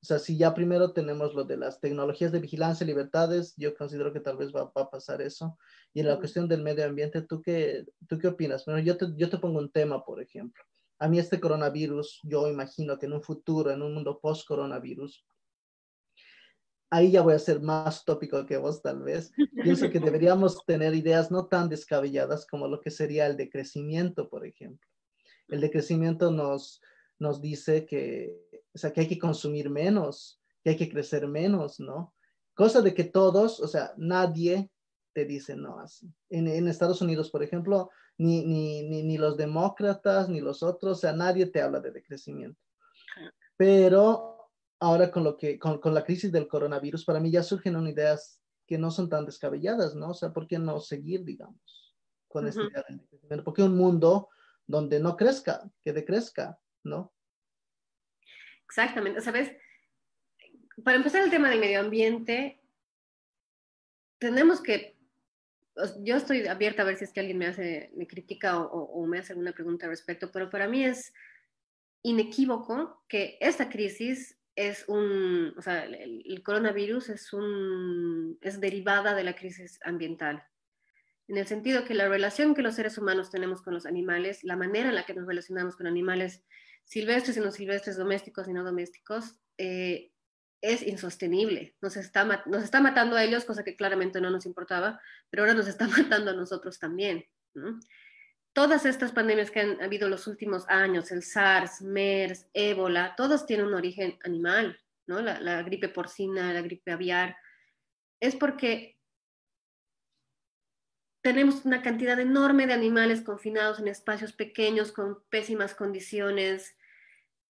O 0.00 0.06
sea, 0.06 0.18
si 0.18 0.36
ya 0.36 0.52
primero 0.52 0.92
tenemos 0.92 1.34
lo 1.34 1.44
de 1.44 1.56
las 1.56 1.80
tecnologías 1.80 2.30
de 2.30 2.38
vigilancia 2.38 2.84
y 2.84 2.88
libertades, 2.88 3.54
yo 3.56 3.74
considero 3.74 4.12
que 4.12 4.20
tal 4.20 4.36
vez 4.36 4.52
va, 4.54 4.70
a 4.74 4.90
pasar 4.90 5.22
eso. 5.22 5.58
Y 5.94 6.00
en 6.00 6.08
la 6.08 6.18
cuestión 6.18 6.46
del 6.46 6.62
medio 6.62 6.84
ambiente, 6.84 7.22
¿tú 7.22 7.40
qué, 7.40 7.86
tú 8.06 8.18
qué 8.18 8.28
opinas? 8.28 8.64
Bueno, 8.66 8.80
yo 8.80 8.96
te, 8.96 9.06
yo 9.16 9.30
te 9.30 9.38
pongo 9.38 9.58
un 9.58 9.70
tema, 9.70 10.04
por 10.04 10.20
ejemplo. 10.20 10.62
A 10.98 11.08
mí 11.08 11.18
este 11.18 11.40
coronavirus, 11.40 12.20
yo 12.22 12.48
imagino 12.48 12.98
que 12.98 13.06
en 13.06 13.14
un 13.14 13.22
futuro, 13.22 13.70
en 13.70 13.82
un 13.82 13.94
mundo 13.94 14.20
post-coronavirus, 14.20 15.24
ahí 16.90 17.10
ya 17.10 17.22
voy 17.22 17.34
a 17.34 17.38
ser 17.38 17.60
más 17.60 18.04
tópico 18.04 18.44
que 18.46 18.56
vos 18.56 18.82
tal 18.82 19.02
vez. 19.02 19.32
Pienso 19.62 19.90
que 19.90 20.00
deberíamos 20.00 20.64
tener 20.66 20.94
ideas 20.94 21.30
no 21.30 21.46
tan 21.46 21.68
descabelladas 21.68 22.46
como 22.46 22.68
lo 22.68 22.80
que 22.80 22.90
sería 22.90 23.26
el 23.26 23.36
decrecimiento, 23.36 24.28
por 24.28 24.46
ejemplo. 24.46 24.88
El 25.48 25.60
decrecimiento 25.60 26.30
nos, 26.30 26.80
nos 27.18 27.40
dice 27.40 27.86
que, 27.86 28.34
o 28.74 28.78
sea, 28.78 28.92
que 28.92 29.02
hay 29.02 29.08
que 29.08 29.18
consumir 29.18 29.70
menos, 29.70 30.40
que 30.62 30.70
hay 30.70 30.76
que 30.76 30.90
crecer 30.90 31.26
menos, 31.28 31.80
¿no? 31.80 32.14
Cosa 32.54 32.80
de 32.80 32.94
que 32.94 33.04
todos, 33.04 33.60
o 33.60 33.68
sea, 33.68 33.92
nadie 33.96 34.70
te 35.12 35.24
dice 35.24 35.56
no 35.56 35.78
así. 35.78 36.12
En, 36.30 36.48
en 36.48 36.68
Estados 36.68 37.00
Unidos, 37.00 37.30
por 37.30 37.42
ejemplo, 37.42 37.90
ni, 38.18 38.44
ni, 38.44 38.82
ni, 38.82 39.02
ni 39.02 39.18
los 39.18 39.36
demócratas, 39.36 40.28
ni 40.28 40.40
los 40.40 40.62
otros, 40.62 40.98
o 40.98 41.00
sea, 41.00 41.12
nadie 41.12 41.46
te 41.46 41.60
habla 41.60 41.80
de 41.80 41.92
decrecimiento. 41.92 42.60
Pero 43.56 44.33
ahora 44.84 45.10
con, 45.10 45.24
lo 45.24 45.36
que, 45.36 45.58
con, 45.58 45.80
con, 45.80 45.94
la 45.94 46.04
crisis 46.04 46.30
del 46.30 46.46
coronavirus, 46.46 47.04
para 47.04 47.20
mí 47.20 47.30
ya 47.30 47.42
surgen 47.42 47.76
unas 47.76 47.92
ideas 47.92 48.40
que 48.66 48.78
no 48.78 48.90
son 48.90 49.08
tan 49.08 49.24
descabelladas, 49.24 49.94
¿no? 49.94 50.10
O 50.10 50.14
sea, 50.14 50.32
¿por 50.32 50.46
qué 50.46 50.58
no 50.58 50.78
seguir, 50.80 51.24
digamos, 51.24 51.94
con 52.28 52.46
esta 52.46 52.62
idea 52.62 52.84
del 52.88 53.00
crecimiento? 53.08 53.44
¿Por 53.44 53.54
qué 53.54 53.62
un 53.62 53.76
mundo 53.76 54.28
donde 54.66 55.00
no 55.00 55.16
crezca, 55.16 55.62
que 55.82 55.92
decrezca, 55.92 56.58
¿no? 56.82 57.14
Exactamente, 58.66 59.20
¿sabes? 59.20 59.52
Para 60.82 60.96
empezar 60.96 61.22
el 61.22 61.30
tema 61.30 61.48
del 61.48 61.60
medio 61.60 61.80
ambiente, 61.80 62.60
tenemos 64.18 64.60
que, 64.60 64.98
yo 66.00 66.16
estoy 66.16 66.46
abierta 66.46 66.82
a 66.82 66.86
ver 66.86 66.96
si 66.96 67.04
es 67.04 67.12
que 67.12 67.20
alguien 67.20 67.38
me 67.38 67.46
hace, 67.46 67.90
me 67.96 68.06
critica 68.06 68.60
o, 68.60 68.84
o 68.84 69.06
me 69.06 69.18
hace 69.18 69.32
alguna 69.32 69.52
pregunta 69.52 69.86
al 69.86 69.92
respecto, 69.92 70.30
pero 70.30 70.50
para 70.50 70.68
mí 70.68 70.84
es 70.84 71.12
inequívoco 72.02 73.02
que 73.08 73.38
esta 73.40 73.68
crisis 73.68 74.38
es 74.56 74.84
un, 74.88 75.54
o 75.56 75.62
sea, 75.62 75.84
el, 75.84 76.42
coronavirus 76.42 77.08
es 77.10 77.32
un, 77.32 78.38
es 78.40 78.60
derivada 78.60 79.14
de 79.14 79.24
la 79.24 79.34
crisis 79.34 79.78
ambiental. 79.84 80.44
en 81.28 81.38
el 81.38 81.46
sentido 81.46 81.84
que 81.84 81.94
la 81.94 82.08
relación 82.08 82.54
que 82.54 82.62
los 82.62 82.74
seres 82.74 82.98
humanos 82.98 83.30
tenemos 83.30 83.62
con 83.62 83.74
los 83.74 83.86
animales, 83.86 84.44
la 84.44 84.56
manera 84.56 84.90
en 84.90 84.94
la 84.94 85.04
que 85.04 85.14
nos 85.14 85.26
relacionamos 85.26 85.76
con 85.76 85.86
animales 85.86 86.44
silvestres 86.84 87.36
y 87.36 87.40
no 87.40 87.50
silvestres, 87.50 87.96
domésticos 87.96 88.46
y 88.48 88.52
no 88.52 88.62
domésticos, 88.62 89.40
eh, 89.58 90.12
es 90.60 90.82
insostenible. 90.82 91.76
Nos 91.80 91.96
está, 91.96 92.24
nos 92.46 92.62
está 92.62 92.80
matando 92.80 93.16
a 93.16 93.24
ellos, 93.24 93.44
cosa 93.44 93.64
que 93.64 93.76
claramente 93.76 94.20
no 94.20 94.30
nos 94.30 94.46
importaba, 94.46 95.00
pero 95.30 95.42
ahora 95.42 95.54
nos 95.54 95.66
está 95.66 95.88
matando 95.88 96.30
a 96.30 96.34
nosotros 96.34 96.78
también. 96.78 97.24
Todas 98.54 98.86
estas 98.86 99.10
pandemias 99.10 99.50
que 99.50 99.58
han 99.58 99.82
habido 99.82 100.08
los 100.08 100.28
últimos 100.28 100.64
años, 100.68 101.10
el 101.10 101.24
SARS, 101.24 101.82
MERS, 101.82 102.46
ébola, 102.54 103.16
todos 103.16 103.46
tienen 103.46 103.66
un 103.66 103.74
origen 103.74 104.16
animal, 104.22 104.80
¿no? 105.08 105.20
La, 105.20 105.62
gripe 105.64 105.88
porcina, 105.88 106.52
la 106.52 106.62
gripe 106.62 106.92
aviar, 106.92 107.36
es 108.20 108.36
porque 108.36 108.96
tenemos 111.20 111.64
una 111.64 111.82
cantidad 111.82 112.20
enorme 112.20 112.68
de 112.68 112.74
animales 112.74 113.22
confinados 113.22 113.80
en 113.80 113.88
espacios 113.88 114.32
pequeños 114.32 114.92
con 114.92 115.24
pésimas 115.30 115.74
condiciones. 115.74 116.76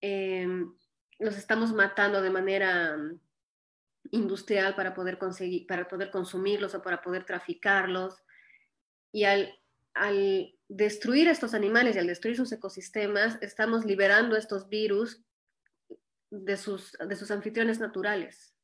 Em, 0.01 0.75
los 1.19 1.37
estamos 1.37 1.75
matando 1.75 2.23
de 2.23 2.31
manera 2.31 2.97
mm, 2.97 3.21
industrial 4.13 4.75
para 4.75 4.95
poder 4.95 5.19
conseguir, 5.19 5.67
para 5.67 5.87
poder 5.87 6.11
consumirlos 6.11 6.75
o 6.75 6.81
para 6.81 7.03
poder 7.03 7.27
traficarlos. 7.27 8.23
Y 9.13 9.25
al 9.25 9.55
destruir 10.69 11.29
estos 11.29 11.55
animales 11.55 11.97
y 11.97 11.99
al 11.99 12.07
destruir 12.07 12.37
sus 12.37 12.53
ecosistemas, 12.53 13.39
estamos 13.43 13.85
liberando 13.85 14.37
estos 14.37 14.69
virus 14.69 15.23
de 16.31 16.57
sus, 16.57 16.93
de 16.93 17.17
sus 17.17 17.31
anfitriones 17.31 17.79
naturales, 17.81 18.57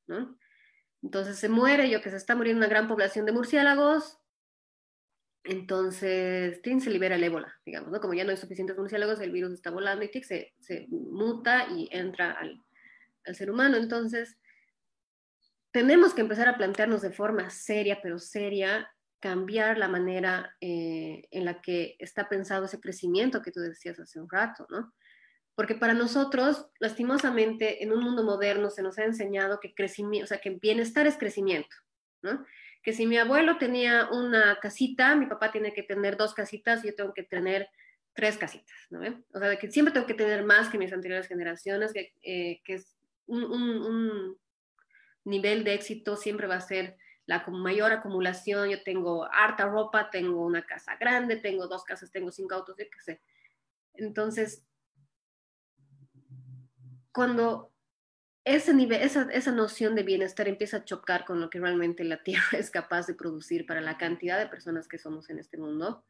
Entonces 1.02 1.38
se 1.38 1.48
muere, 1.48 1.88
yo 1.88 2.02
que 2.02 2.10
se 2.10 2.16
está 2.16 2.34
muriendo 2.34 2.58
una 2.58 2.68
gran 2.68 2.88
población 2.88 3.26
de 3.26 3.32
murciélagos, 3.32 4.20
entonces, 5.44 6.60
TIN 6.62 6.80
se 6.80 6.90
libera 6.90 7.16
el 7.16 7.24
ébola, 7.24 7.58
digamos, 7.64 7.90
¿no? 7.90 8.00
Como 8.00 8.12
ya 8.14 8.24
no 8.24 8.30
hay 8.30 8.36
suficientes 8.36 8.76
murciélagos, 8.76 9.20
el 9.20 9.32
virus 9.32 9.52
está 9.52 9.70
volando 9.70 10.04
y 10.04 10.10
TIC 10.10 10.24
se, 10.24 10.54
se 10.60 10.86
muta 10.90 11.66
y 11.70 11.88
entra 11.92 12.32
al, 12.32 12.62
al, 13.24 13.34
ser 13.34 13.50
humano. 13.50 13.78
Entonces, 13.78 14.36
tenemos 15.72 16.12
que 16.12 16.20
empezar 16.20 16.48
a 16.48 16.58
plantearnos 16.58 17.00
de 17.00 17.10
forma 17.10 17.48
seria, 17.48 18.00
pero 18.02 18.18
seria, 18.18 18.92
cambiar 19.20 19.78
la 19.78 19.88
manera 19.88 20.56
eh, 20.60 21.28
en 21.30 21.44
la 21.44 21.60
que 21.60 21.96
está 21.98 22.28
pensado 22.28 22.64
ese 22.64 22.80
crecimiento 22.80 23.42
que 23.42 23.52
tú 23.52 23.60
decías 23.60 24.00
hace 24.00 24.20
un 24.20 24.28
rato, 24.28 24.66
¿no? 24.70 24.92
Porque 25.54 25.74
para 25.74 25.94
nosotros, 25.94 26.70
lastimosamente, 26.78 27.82
en 27.82 27.92
un 27.92 28.02
mundo 28.02 28.24
moderno 28.24 28.70
se 28.70 28.82
nos 28.82 28.98
ha 28.98 29.04
enseñado 29.04 29.60
que 29.60 29.74
crecimiento, 29.74 30.24
o 30.24 30.28
sea, 30.28 30.38
que 30.38 30.50
bienestar 30.50 31.06
es 31.06 31.18
crecimiento, 31.18 31.76
¿no? 32.22 32.44
que 32.82 32.92
si 32.92 33.06
mi 33.06 33.18
abuelo 33.18 33.58
tenía 33.58 34.08
una 34.10 34.58
casita, 34.60 35.14
mi 35.14 35.26
papá 35.26 35.52
tiene 35.52 35.72
que 35.72 35.82
tener 35.82 36.16
dos 36.16 36.34
casitas 36.34 36.82
y 36.82 36.88
yo 36.88 36.94
tengo 36.94 37.12
que 37.12 37.24
tener 37.24 37.68
tres 38.14 38.38
casitas, 38.38 38.76
¿no? 38.90 39.00
O 39.32 39.38
sea, 39.38 39.56
que 39.56 39.70
siempre 39.70 39.92
tengo 39.92 40.06
que 40.06 40.14
tener 40.14 40.44
más 40.44 40.68
que 40.68 40.78
mis 40.78 40.92
anteriores 40.92 41.28
generaciones, 41.28 41.92
que, 41.92 42.12
eh, 42.22 42.60
que 42.64 42.74
es 42.74 42.96
un, 43.26 43.44
un, 43.44 44.38
nivel 45.22 45.64
de 45.64 45.74
éxito 45.74 46.16
siempre 46.16 46.46
va 46.46 46.56
a 46.56 46.60
ser 46.62 46.96
la 47.26 47.44
mayor 47.48 47.92
acumulación. 47.92 48.68
Yo 48.68 48.82
tengo 48.82 49.24
harta 49.32 49.66
ropa, 49.66 50.10
tengo 50.10 50.44
una 50.44 50.64
casa 50.64 50.96
grande, 50.96 51.36
tengo 51.36 51.68
dos 51.68 51.84
casas, 51.84 52.10
tengo 52.10 52.30
cinco 52.30 52.54
autos, 52.54 52.76
yo 52.78 52.84
qué 52.90 53.00
sé. 53.00 53.20
Entonces, 53.94 54.64
cuando 57.12 57.72
ese 58.44 58.72
nivel, 58.72 59.02
esa, 59.02 59.28
esa, 59.32 59.52
noción 59.52 59.94
de 59.94 60.02
bienestar 60.02 60.48
empieza 60.48 60.78
a 60.78 60.84
chocar 60.84 61.24
con 61.24 61.40
lo 61.40 61.50
que 61.50 61.60
realmente 61.60 62.04
la 62.04 62.22
Tierra 62.22 62.42
es 62.58 62.70
capaz 62.70 63.06
de 63.06 63.14
producir 63.14 63.66
para 63.66 63.80
la 63.80 63.98
cantidad 63.98 64.38
de 64.38 64.46
personas 64.46 64.88
que 64.88 64.98
somos 64.98 65.28
en 65.30 65.38
este 65.38 65.58
mundo, 65.58 66.04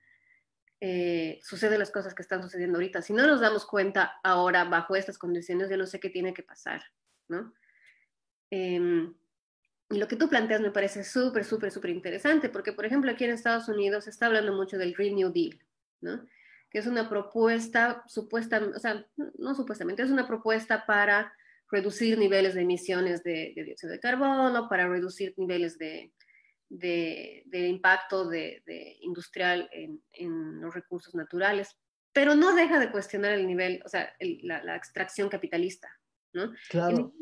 eh, 0.81 1.39
suceden 1.43 1.79
las 1.79 1.91
cosas 1.91 2.15
que 2.15 2.23
están 2.23 2.43
sucediendo 2.43 2.79
ahorita. 2.79 3.03
Si 3.03 3.13
no 3.13 3.27
nos 3.27 3.41
damos 3.41 3.67
cuenta 3.67 4.19
ahora, 4.23 4.65
bajo 4.65 4.97
estas 4.97 5.19
condiciones, 5.19 5.69
yo 5.69 5.77
no 5.77 5.87
sé 5.87 6.01
qué 6.01 6.09
tiene 6.09 6.33
que 6.33 6.43
pasar, 6.43 6.83
¿no? 7.29 7.53
Em, 8.51 9.15
y 9.91 9.99
lo 9.99 10.07
que 10.07 10.17
tú 10.17 10.29
planteas 10.29 10.61
me 10.61 10.71
parece 10.71 11.03
súper, 11.03 11.45
súper, 11.45 11.73
súper 11.73 11.91
interesante, 11.91 12.49
porque, 12.49 12.73
por 12.73 12.87
ejemplo, 12.87 13.11
aquí 13.11 13.25
en 13.25 13.33
Estados 13.33 13.69
Unidos 13.69 14.05
se 14.05 14.11
está 14.11 14.27
hablando 14.27 14.55
mucho 14.55 14.79
del 14.79 14.95
Green 14.95 15.17
New 15.17 15.33
Deal, 15.33 15.59
¿no? 16.01 16.25
Que 16.71 16.79
es 16.79 16.87
una 16.87 17.09
propuesta 17.09 18.05
supuesta, 18.07 18.63
o 18.75 18.79
sea, 18.79 19.05
no 19.39 19.55
supuestamente, 19.57 20.03
es 20.03 20.11
una 20.11 20.29
propuesta 20.29 20.87
para 20.87 21.33
reducir 21.69 22.19
niveles 22.19 22.55
de 22.55 22.63
emisiones 22.63 23.25
de, 23.25 23.53
dióxido 23.57 23.93
de 23.93 23.99
carbono, 23.99 24.69
para 24.69 24.89
reducir 24.89 25.35
niveles 25.37 25.77
de, 25.77 26.13
de 26.69 27.69
impacto 27.69 28.29
de, 28.29 28.63
industrial 29.01 29.69
en, 29.73 30.01
en, 30.13 30.61
los 30.61 30.73
recursos 30.73 31.17
naturales, 31.17 31.77
pero 32.13 32.37
no 32.37 32.55
deja 32.55 32.79
de 32.79 32.93
cuestionar 32.93 33.33
el 33.33 33.45
nivel, 33.45 33.83
o 33.85 33.89
sea, 33.89 34.15
la, 34.21 34.77
extracción 34.77 35.29
capitalista, 35.29 35.89
¿no? 36.33 36.53
Claro, 36.69 37.13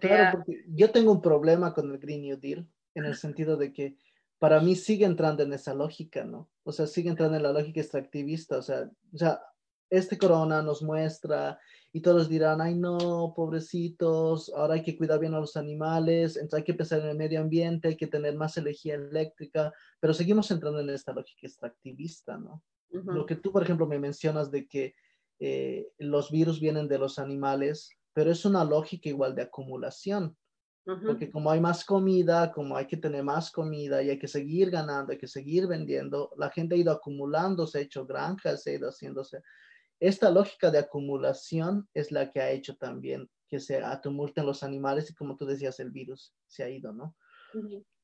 claro 0.00 0.44
yo 0.68 0.90
tengo 0.90 1.12
un 1.12 1.22
problema 1.22 1.72
con 1.74 1.90
el 1.90 1.98
Green 1.98 2.22
New 2.22 2.38
Deal, 2.38 2.68
en 2.94 3.04
el 3.04 3.14
sentido 3.14 3.56
de 3.56 3.72
que 3.72 3.96
para 4.38 4.60
mí 4.60 4.76
sigue 4.76 5.04
entrando 5.04 5.42
en 5.42 5.52
esa 5.52 5.74
lógica, 5.74 6.24
¿no? 6.24 6.50
O 6.64 6.72
sea, 6.72 6.86
sigue 6.86 7.08
entrando 7.08 7.36
en 7.36 7.42
la 7.42 7.52
lógica 7.52 7.80
extractivista, 7.80 8.58
o 8.58 8.62
sea, 8.62 8.90
o 9.12 9.18
sea 9.18 9.40
este 9.90 10.18
corona 10.18 10.62
nos 10.62 10.82
muestra 10.82 11.58
y 11.92 12.00
todos 12.00 12.28
dirán, 12.28 12.60
ay 12.60 12.74
no, 12.74 13.32
pobrecitos, 13.34 14.52
ahora 14.54 14.74
hay 14.74 14.82
que 14.82 14.96
cuidar 14.96 15.20
bien 15.20 15.34
a 15.34 15.40
los 15.40 15.56
animales, 15.56 16.36
entonces 16.36 16.58
hay 16.58 16.64
que 16.64 16.74
pensar 16.74 17.00
en 17.00 17.08
el 17.08 17.16
medio 17.16 17.40
ambiente, 17.40 17.88
hay 17.88 17.96
que 17.96 18.06
tener 18.06 18.36
más 18.36 18.56
energía 18.56 18.96
eléctrica, 18.96 19.72
pero 20.00 20.12
seguimos 20.12 20.50
entrando 20.50 20.80
en 20.80 20.90
esta 20.90 21.12
lógica 21.12 21.46
extractivista, 21.46 22.36
¿no? 22.36 22.62
Lo 22.90 23.26
que 23.26 23.36
tú, 23.36 23.52
por 23.52 23.62
ejemplo, 23.62 23.86
me 23.86 23.98
mencionas 23.98 24.50
de 24.50 24.66
que 24.66 24.94
eh, 25.38 25.88
los 25.98 26.30
virus 26.30 26.60
vienen 26.60 26.88
de 26.88 26.98
los 26.98 27.18
animales, 27.18 27.90
pero 28.16 28.30
es 28.30 28.46
una 28.46 28.64
lógica 28.64 29.10
igual 29.10 29.34
de 29.34 29.42
acumulación. 29.42 30.34
Porque 31.04 31.30
como 31.30 31.50
hay 31.50 31.60
más 31.60 31.84
comida, 31.84 32.50
como 32.52 32.76
hay 32.76 32.86
que 32.86 32.96
tener 32.96 33.22
más 33.24 33.50
comida 33.50 34.02
y 34.02 34.08
hay 34.08 34.18
que 34.20 34.28
seguir 34.28 34.70
ganando, 34.70 35.12
hay 35.12 35.18
que 35.18 35.26
seguir 35.26 35.66
vendiendo, 35.66 36.30
la 36.38 36.48
gente 36.48 36.76
ha 36.76 36.78
ido 36.78 36.92
acumulando, 36.92 37.66
se 37.66 37.78
ha 37.78 37.82
hecho 37.82 38.06
granjas, 38.06 38.62
se 38.62 38.70
ha 38.70 38.74
ido 38.74 38.88
haciéndose 38.88 39.42
esta 40.00 40.30
lógica 40.30 40.70
de 40.70 40.78
acumulación 40.78 41.88
es 41.94 42.12
la 42.12 42.30
que 42.30 42.40
ha 42.40 42.50
hecho 42.50 42.76
también 42.76 43.30
que 43.48 43.60
se 43.60 43.78
atumulten 43.82 44.44
los 44.44 44.62
animales 44.62 45.10
y 45.10 45.14
como 45.14 45.36
tú 45.36 45.46
decías, 45.46 45.78
el 45.80 45.90
virus 45.90 46.34
se 46.46 46.64
ha 46.64 46.68
ido, 46.68 46.92
¿no? 46.92 47.16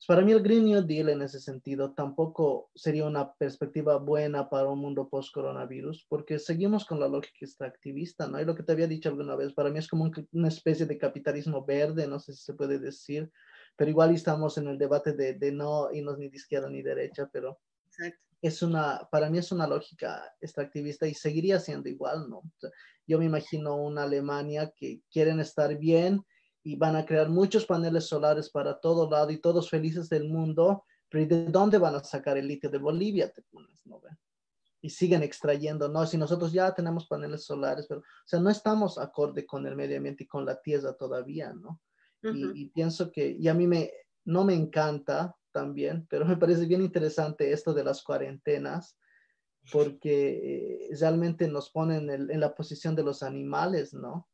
Para 0.07 0.23
mí 0.23 0.33
el 0.33 0.43
Green 0.43 0.65
New 0.65 0.83
Deal 0.85 1.11
en 1.11 1.23
ese 1.23 1.41
sentido 1.41 1.93
tampoco 1.95 2.71
sería 2.75 3.07
una 3.07 3.33
perspectiva 3.35 3.99
buena 3.99 4.49
para 4.51 4.69
un 4.69 4.81
mundo 4.81 5.09
post-coronavirus 5.09 6.07
porque 6.09 6.39
seguimos 6.39 6.85
con 6.85 6.99
la 6.99 7.09
lógica 7.09 7.39
extractivista, 7.43 8.27
¿no? 8.27 8.41
Y 8.41 8.45
lo 8.45 8.55
que 8.55 8.63
te 8.63 8.73
había 8.73 8.89
dicho 8.89 9.09
alguna 9.09 9.37
vez, 9.37 9.53
para 9.53 9.71
mí 9.71 9.79
es 9.79 9.89
como 9.89 10.11
una 10.33 10.49
especie 10.49 10.87
de 10.87 10.99
capitalismo 10.99 11.65
verde, 11.65 12.09
no 12.09 12.19
sé 12.19 12.35
si 12.35 12.43
se 12.43 12.55
puede 12.55 12.79
decir, 12.79 13.31
pero 13.77 13.91
igual 13.91 14.15
estamos 14.15 14.59
en 14.59 14.69
el 14.69 14.79
debate 14.79 15.13
de, 15.13 15.35
de 15.35 15.53
no 15.53 15.93
irnos 15.93 16.19
ni 16.19 16.29
de 16.29 16.37
izquierda 16.37 16.69
ni 16.69 16.83
derecha, 16.83 17.29
pero 17.33 17.61
Exacto 17.87 18.33
es 18.43 18.61
una, 18.61 19.09
para 19.11 19.31
mí 19.31 19.39
es 19.39 19.53
una 19.53 19.69
lógica 19.69 20.35
extractivista 20.41 21.07
y 21.07 21.15
seguiría 21.15 21.61
siendo 21.61 21.89
igual, 21.89 22.29
¿no? 22.29 22.43
yo 23.07 23.19
me 23.19 23.25
imagino 23.25 23.77
una 23.77 24.03
Alemania 24.03 24.73
que 24.77 25.01
quieren 25.13 25.39
estar 25.39 25.79
bien 25.79 26.25
y 26.63 26.77
van 26.77 26.97
a 26.97 27.05
crear 27.05 27.29
muchos 27.29 27.67
paneles 27.67 28.07
solares 28.07 28.51
para 28.51 28.79
todo 28.81 29.11
lado 29.11 29.31
y 29.31 29.39
todos 29.41 29.71
felices 29.71 30.09
del 30.09 30.29
mundo, 30.29 30.85
pero 31.09 31.27
¿de 31.27 31.47
dónde 31.47 31.79
van 31.79 31.95
a 31.95 32.05
sacar 32.05 32.39
el 32.39 32.47
litio? 32.47 32.71
De 32.71 32.79
Bolivia, 32.79 33.33
te 33.33 33.43
pones, 33.43 33.85
¿no? 33.87 34.01
Y 34.81 34.91
siguen 34.91 35.23
extrayendo, 35.23 35.89
¿no? 35.89 36.05
Si 36.07 36.17
nosotros 36.17 36.53
ya 36.53 36.75
tenemos 36.75 37.07
paneles 37.07 37.45
solares, 37.45 37.87
pero, 37.87 38.01
o 38.01 38.27
sea, 38.27 38.41
no 38.41 38.51
estamos 38.51 38.99
acorde 38.99 39.47
con 39.47 39.67
el 39.67 39.77
medio 39.77 39.97
ambiente 39.97 40.25
y 40.25 40.27
con 40.27 40.45
la 40.45 40.61
tierra 40.61 40.95
todavía, 40.95 41.53
¿no? 41.53 41.81
y, 42.25 42.63
y, 42.63 42.69
pienso 42.69 43.11
que, 43.11 43.37
y 43.37 43.49
a 43.49 43.55
mí 43.55 43.67
me, 43.67 43.91
no 44.25 44.45
me 44.45 44.55
encanta 44.55 45.37
también, 45.51 46.07
pero 46.09 46.25
me 46.25 46.37
parece 46.37 46.67
bien 46.67 46.83
interesante 46.83 47.53
esto 47.53 47.75
de 47.75 47.83
las 47.83 48.03
cuarentenas, 48.03 48.97
porque 49.71 50.89
eh, 50.91 50.97
realmente 50.99 51.47
nos 51.47 51.71
ponen 51.71 52.11
en, 52.11 52.41
la 52.41 52.55
posición 52.55 52.97
de 52.97 53.05
los 53.05 53.23
animales, 53.23 53.95
¿no? 53.95 54.29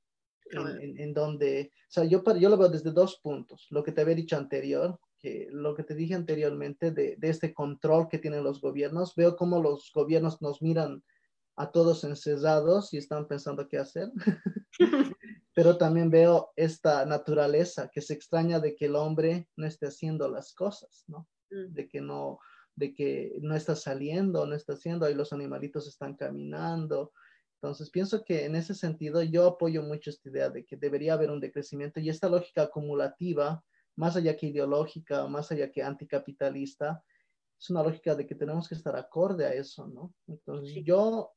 En, 0.51 1.13
donde, 1.13 1.73
o 1.75 1.91
sea, 1.91 2.05
yo, 2.05 2.23
yo 2.39 2.49
lo 2.49 2.57
veo 2.57 2.69
desde 2.69 2.91
dos 2.91 3.21
puntos, 3.23 3.67
lo 3.71 3.83
que 3.83 3.93
te 3.93 4.01
había 4.01 4.15
dicho 4.15 4.37
anterior, 4.37 4.99
que 5.19 5.49
lo 5.51 5.75
que 5.75 5.83
te 5.83 5.95
dije 5.95 6.15
anteriormente 6.15 6.91
de, 6.91 7.17
de 7.19 7.29
este 7.29 7.53
control 7.53 8.09
que 8.09 8.19
tienen 8.19 8.45
los 8.45 8.61
gobiernos, 8.61 9.15
veo 9.15 9.37
cómo 9.37 9.61
los 9.61 9.91
gobiernos 9.95 10.41
nos 10.41 10.63
miran 10.63 11.03
a 11.57 11.71
todos 11.73 12.05
encerrados 12.05 12.95
y 12.95 12.99
están 12.99 13.27
pensando 13.27 13.69
qué 13.69 13.79
hacer. 13.79 14.11
pero 15.59 15.77
también 15.77 16.09
veo 16.09 16.53
esta 16.55 17.05
naturaleza 17.05 17.91
que 17.93 18.01
se 18.01 18.15
extraña 18.15 18.61
de 18.61 18.77
que 18.77 18.85
el 18.85 18.95
hombre 18.95 19.49
no 19.57 19.67
esté 19.67 19.89
haciendo 19.89 20.29
las 20.29 20.55
cosas, 20.55 21.03
¿no? 21.09 21.27
Mm. 21.51 21.73
De 21.73 21.89
que 21.89 22.01
no, 22.01 22.39
de 22.77 22.95
que 22.95 23.39
no 23.41 23.57
está 23.57 23.75
saliendo, 23.75 24.47
no 24.47 24.55
está 24.55 24.75
haciendo, 24.75 25.05
ahí 25.05 25.15
los 25.15 25.33
animalitos 25.33 25.89
están 25.89 26.15
caminando. 26.15 27.13
Entonces, 27.61 27.91
pienso 27.91 28.25
que 28.25 28.45
en 28.45 28.55
ese 28.55 28.73
sentido 28.73 29.21
yo 29.23 29.47
apoyo 29.49 29.83
mucho 29.83 30.11
esta 30.11 30.29
idea 30.29 30.49
de 30.49 30.65
que 30.65 30.77
debería 30.77 31.15
haber 31.15 31.31
un 31.31 31.41
decrecimiento 31.41 31.99
y 31.99 32.09
esta 32.09 32.29
lógica 32.29 32.63
acumulativa, 32.63 33.65
más 33.97 34.15
allá 34.15 34.37
que 34.37 34.47
ideológica, 34.47 35.27
más 35.27 35.51
allá 35.51 35.73
que 35.73 35.83
anticapitalista, 35.83 37.03
es 37.59 37.71
una 37.71 37.83
lógica 37.83 38.15
de 38.15 38.29
que 38.29 38.37
tenemos 38.37 38.69
que 38.69 38.77
estar 38.77 38.95
acorde 38.95 39.45
a 39.45 39.53
eso, 39.53 39.89
¿no? 39.89 40.15
Entonces 40.29 40.85
yo, 40.85 41.33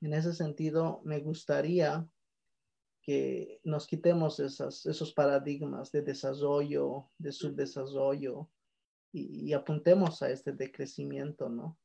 en 0.00 0.14
ese 0.14 0.32
sentido, 0.32 1.02
me 1.04 1.20
gustaría 1.20 2.08
que 3.02 3.60
nos 3.62 3.86
quitemos 3.86 4.40
esas, 4.40 4.86
esos 4.86 5.12
paradigmas 5.12 5.92
de 5.92 6.00
desarrollo, 6.00 7.10
de 7.18 7.30
subdesarrollo 7.30 8.48
y, 9.12 9.50
y 9.50 9.52
apuntemos 9.52 10.22
a 10.22 10.30
este 10.30 10.52
decrecimiento, 10.52 11.50
¿no? 11.50 11.76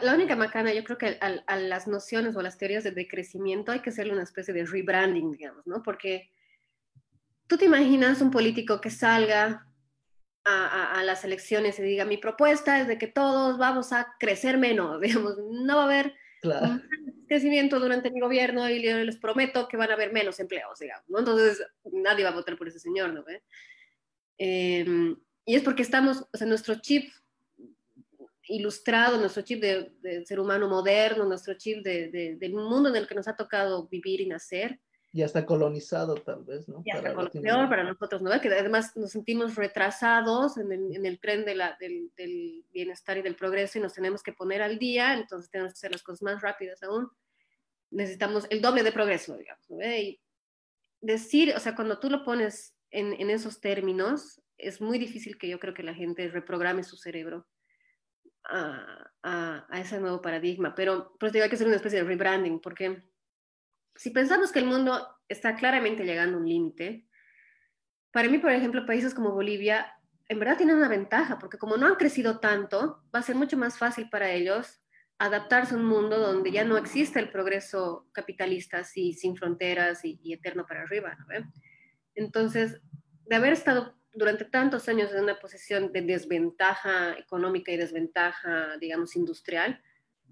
La 0.00 0.14
única 0.14 0.36
macana, 0.36 0.72
yo 0.72 0.84
creo 0.84 0.98
que 0.98 1.18
a, 1.20 1.56
las 1.56 1.88
nociones 1.88 2.36
o 2.36 2.40
a 2.40 2.42
las 2.42 2.56
teorías 2.56 2.84
de 2.84 2.92
decrecimiento 2.92 3.72
hay 3.72 3.80
que 3.80 3.90
hacerle 3.90 4.12
una 4.12 4.22
especie 4.22 4.54
de 4.54 4.64
rebranding, 4.64 5.32
digamos, 5.32 5.66
¿no? 5.66 5.82
Porque 5.82 6.30
tú 7.48 7.56
te 7.56 7.64
imaginas 7.64 8.20
un 8.20 8.30
político 8.30 8.80
que 8.80 8.90
salga 8.90 9.66
a, 10.44 11.02
las 11.04 11.24
elecciones 11.24 11.78
y 11.78 11.82
diga, 11.82 12.04
mi 12.04 12.16
propuesta 12.16 12.80
es 12.80 12.88
de 12.88 12.98
que 12.98 13.06
todos 13.06 13.58
vamos 13.58 13.92
a 13.92 14.14
crecer 14.18 14.58
menos, 14.58 15.00
digamos, 15.00 15.36
no 15.50 15.76
va 15.76 15.82
a 15.82 15.86
haber 15.86 16.14
crecimiento 17.28 17.78
durante 17.78 18.10
mi 18.10 18.20
gobierno 18.20 18.68
y 18.68 18.80
les 18.80 19.16
prometo 19.16 19.68
que 19.68 19.76
van 19.76 19.90
a 19.90 19.94
haber 19.94 20.12
menos 20.12 20.38
empleos, 20.38 20.78
digamos, 20.78 21.08
¿no? 21.08 21.18
Entonces 21.20 21.64
nadie 21.92 22.24
va 22.24 22.30
a 22.30 22.34
votar 22.34 22.56
por 22.56 22.68
ese 22.68 22.78
señor, 22.78 23.12
¿no? 23.12 23.24
Em, 24.38 25.16
y 25.44 25.54
es 25.54 25.62
porque 25.62 25.82
estamos, 25.82 26.26
o 26.32 26.36
sea, 26.36 26.46
nuestro 26.46 26.76
chip 26.76 27.12
ilustrado, 28.48 29.18
nuestro 29.18 29.42
chip 29.42 29.62
de, 29.62 30.24
ser 30.26 30.40
humano 30.40 30.68
moderno, 30.68 31.24
nuestro 31.24 31.54
chip 31.54 31.84
de, 31.84 32.36
del 32.38 32.54
mundo 32.54 32.88
en 32.88 32.96
el 32.96 33.06
que 33.06 33.14
nos 33.14 33.28
ha 33.28 33.36
tocado 33.36 33.86
vivir 33.88 34.20
y 34.20 34.26
nacer. 34.26 34.80
Ya 35.14 35.26
está 35.26 35.44
colonizado 35.44 36.14
tal 36.14 36.42
vez, 36.42 36.66
¿no? 36.68 36.82
Ya 36.86 36.94
está 36.94 37.14
colonizado 37.14 37.68
para 37.68 37.84
nosotros, 37.84 38.22
¿no? 38.22 38.40
Que 38.40 38.48
además 38.48 38.96
nos 38.96 39.10
sentimos 39.10 39.56
retrasados 39.56 40.56
en 40.56 40.72
el, 40.72 40.96
en 40.96 41.04
el 41.04 41.20
tren 41.20 41.44
de 41.44 41.54
la, 41.54 41.76
del, 41.78 42.10
del, 42.16 42.64
bienestar 42.72 43.18
y 43.18 43.22
del 43.22 43.36
progreso 43.36 43.78
y 43.78 43.82
nos 43.82 43.92
tenemos 43.92 44.22
que 44.22 44.32
poner 44.32 44.62
al 44.62 44.78
día, 44.78 45.12
entonces 45.12 45.50
tenemos 45.50 45.74
que 45.74 45.78
hacer 45.78 45.92
las 45.92 46.02
cosas 46.02 46.22
más 46.22 46.40
rápidas 46.40 46.82
aún. 46.82 47.10
Necesitamos 47.90 48.46
el 48.48 48.62
doble 48.62 48.82
de 48.82 48.92
progreso, 48.92 49.36
digamos, 49.36 49.70
¿no? 49.70 49.84
Y 49.84 50.18
decir, 51.02 51.52
o 51.54 51.60
sea, 51.60 51.76
cuando 51.76 52.00
tú 52.00 52.08
lo 52.08 52.24
pones 52.24 52.74
en, 52.90 53.12
en 53.20 53.28
esos 53.28 53.60
términos, 53.60 54.40
es 54.56 54.80
muy 54.80 54.98
difícil 54.98 55.36
que 55.36 55.48
yo 55.48 55.60
creo 55.60 55.74
que 55.74 55.82
la 55.82 55.94
gente 55.94 56.26
reprograme 56.28 56.84
su 56.84 56.96
cerebro 56.96 57.46
a, 58.44 59.66
ese 59.74 60.00
nuevo 60.00 60.20
paradigma. 60.20 60.74
Pero 60.74 61.16
pues 61.18 61.32
digo, 61.32 61.48
que 61.48 61.54
hacer 61.54 61.66
una 61.66 61.76
especie 61.76 62.02
de 62.02 62.08
rebranding, 62.08 62.60
porque 62.60 63.02
si 63.94 64.10
pensamos 64.10 64.52
que 64.52 64.58
el 64.58 64.66
mundo 64.66 65.06
está 65.28 65.54
claramente 65.54 66.04
llegando 66.04 66.36
a 66.36 66.40
un 66.40 66.48
límite, 66.48 67.06
para 68.12 68.28
mí, 68.28 68.38
por 68.38 68.50
ejemplo, 68.50 68.86
países 68.86 69.14
como 69.14 69.32
Bolivia, 69.32 69.94
en 70.28 70.38
verdad 70.38 70.56
tienen 70.56 70.76
una 70.76 70.88
ventaja, 70.88 71.38
porque 71.38 71.58
como 71.58 71.76
no 71.76 71.86
han 71.86 71.96
crecido 71.96 72.40
tanto, 72.40 73.02
va 73.14 73.20
a 73.20 73.22
ser 73.22 73.36
mucho 73.36 73.56
más 73.56 73.78
fácil 73.78 74.08
para 74.10 74.30
ellos 74.30 74.82
adaptarse 75.18 75.74
a 75.74 75.78
un 75.78 75.86
mundo 75.86 76.18
donde 76.18 76.50
ya 76.50 76.64
no 76.64 76.76
existe 76.76 77.20
el 77.20 77.30
progreso 77.30 78.08
capitalista 78.12 78.78
así, 78.78 79.12
sin 79.12 79.36
fronteras 79.36 80.04
y, 80.04 80.32
eterno 80.32 80.66
para 80.66 80.82
arriba. 80.82 81.16
Entonces, 82.14 82.80
de 83.26 83.36
haber 83.36 83.52
estado 83.52 83.94
durante 84.14 84.44
tantos 84.44 84.88
años 84.88 85.12
en 85.12 85.24
una 85.24 85.38
posición 85.38 85.92
de 85.92 86.02
desventaja 86.02 87.18
económica 87.18 87.72
y 87.72 87.76
desventaja, 87.76 88.76
digamos, 88.78 89.16
industrial, 89.16 89.80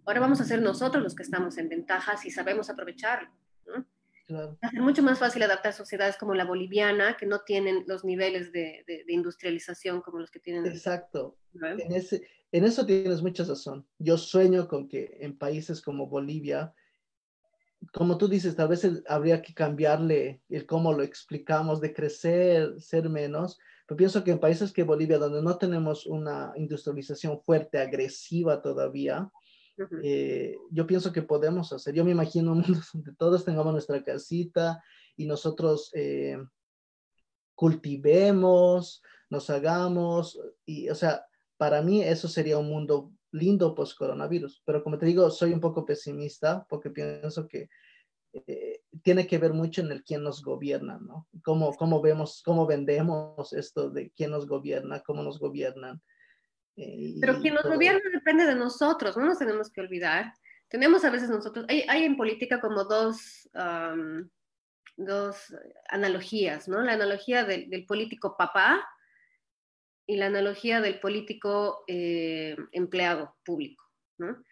ahora 0.04 0.20
vamos 0.20 0.40
a 0.40 0.44
ser 0.44 0.60
nosotros 0.60 1.02
los 1.02 1.14
que 1.14 1.22
estamos 1.22 1.58
en 1.58 1.68
ventaja 1.68 2.16
si 2.16 2.30
sabemos 2.30 2.70
aprovecharlo. 2.70 3.30
¿no? 3.66 3.86
Claro. 4.26 4.58
Va 4.62 4.68
a 4.68 4.70
ser 4.70 4.80
mucho 4.80 5.02
más 5.02 5.18
fácil 5.18 5.42
adaptar 5.42 5.72
sociedades 5.72 6.16
como 6.16 6.34
la 6.34 6.44
boliviana, 6.44 7.16
que 7.16 7.26
no 7.26 7.40
tienen 7.40 7.84
los 7.86 8.04
niveles 8.04 8.52
de, 8.52 8.84
de, 8.86 9.04
industrialización 9.08 10.02
como 10.02 10.20
los 10.20 10.30
que 10.30 10.38
tienen. 10.38 10.66
Exacto. 10.66 11.36
En, 11.54 11.92
ese, 11.92 12.22
en 12.52 12.64
eso 12.64 12.86
tienes 12.86 13.22
mucha 13.22 13.44
razón. 13.44 13.86
Yo 13.98 14.16
sueño 14.18 14.68
con 14.68 14.88
que 14.88 15.18
en 15.20 15.36
países 15.36 15.82
como 15.82 16.06
Bolivia, 16.06 16.72
como 17.92 18.18
tú 18.18 18.28
dices, 18.28 18.56
tal 18.56 18.68
vez 18.68 18.86
habría 19.08 19.42
que 19.42 19.54
cambiarle 19.54 20.42
el 20.48 20.66
cómo 20.66 20.92
lo 20.92 21.02
explicamos, 21.02 21.80
de 21.80 21.94
crecer, 21.94 22.80
ser 22.80 23.08
menos, 23.08 23.58
pero 23.86 23.96
pienso 23.96 24.22
que 24.22 24.30
en 24.30 24.38
países 24.38 24.72
que 24.72 24.84
Bolivia, 24.84 25.18
donde 25.18 25.42
no 25.42 25.56
tenemos 25.58 26.06
una 26.06 26.52
industrialización 26.56 27.40
fuerte, 27.40 27.78
agresiva 27.78 28.62
todavía, 28.62 29.30
eh, 30.02 30.56
yo 30.70 30.86
pienso 30.86 31.12
que 31.12 31.22
podemos 31.22 31.72
hacer. 31.72 31.94
Yo 31.94 32.04
me 32.04 32.10
imagino 32.10 32.52
un 32.52 32.60
mundo 32.60 32.80
donde 32.92 33.14
todos 33.14 33.44
tengamos 33.44 33.72
nuestra 33.72 34.02
casita 34.04 34.82
y 35.16 35.26
nosotros 35.26 35.90
eh, 35.94 36.38
cultivemos, 37.54 39.02
nos 39.28 39.50
hagamos, 39.50 40.40
y 40.64 40.88
o 40.88 40.94
sea, 40.94 41.24
para 41.56 41.82
mí 41.82 42.02
eso 42.02 42.28
sería 42.28 42.58
un 42.58 42.68
mundo 42.68 43.12
lindo 43.32 43.74
post 43.74 43.96
coronavirus. 43.96 44.62
Pero 44.64 44.82
como 44.82 44.98
te 44.98 45.06
digo, 45.06 45.30
soy 45.30 45.52
un 45.52 45.60
poco 45.60 45.84
pesimista 45.84 46.64
porque 46.68 46.90
pienso 46.90 47.46
que 47.46 47.68
eh, 48.32 48.82
tiene 49.02 49.26
que 49.26 49.38
ver 49.38 49.52
mucho 49.52 49.80
en 49.80 49.92
el 49.92 50.04
quién 50.04 50.22
nos 50.22 50.42
gobierna, 50.42 50.98
¿no? 51.00 51.26
Cómo, 51.42 51.74
cómo 51.74 52.00
vemos, 52.00 52.42
cómo 52.44 52.66
vendemos 52.66 53.52
esto 53.52 53.90
de 53.90 54.10
quién 54.16 54.30
nos 54.30 54.46
gobierna, 54.46 55.00
cómo 55.00 55.22
nos 55.22 55.38
gobiernan. 55.38 56.00
Eh, 56.76 57.16
Pero 57.20 57.40
quien 57.40 57.54
nos 57.54 57.64
gobierna 57.64 58.00
depende 58.12 58.46
de 58.46 58.54
nosotros, 58.54 59.16
no 59.16 59.26
nos 59.26 59.38
tenemos 59.38 59.70
que 59.70 59.80
olvidar. 59.80 60.32
Tenemos 60.68 61.04
a 61.04 61.10
veces 61.10 61.28
nosotros, 61.28 61.66
hay, 61.68 61.84
hay 61.88 62.04
en 62.04 62.16
política 62.16 62.60
como 62.60 62.84
dos, 62.84 63.50
dos 64.96 65.36
analogías, 65.88 66.68
¿no? 66.68 66.80
La 66.80 66.92
analogía 66.92 67.44
del 67.44 67.84
político 67.86 68.36
papá 68.38 68.80
y 70.10 70.16
la 70.16 70.26
analogía 70.26 70.80
del 70.80 70.98
político 70.98 71.84
eh, 71.86 72.56
empleado 72.72 73.36
público, 73.44 73.84
¿no? 74.18 74.42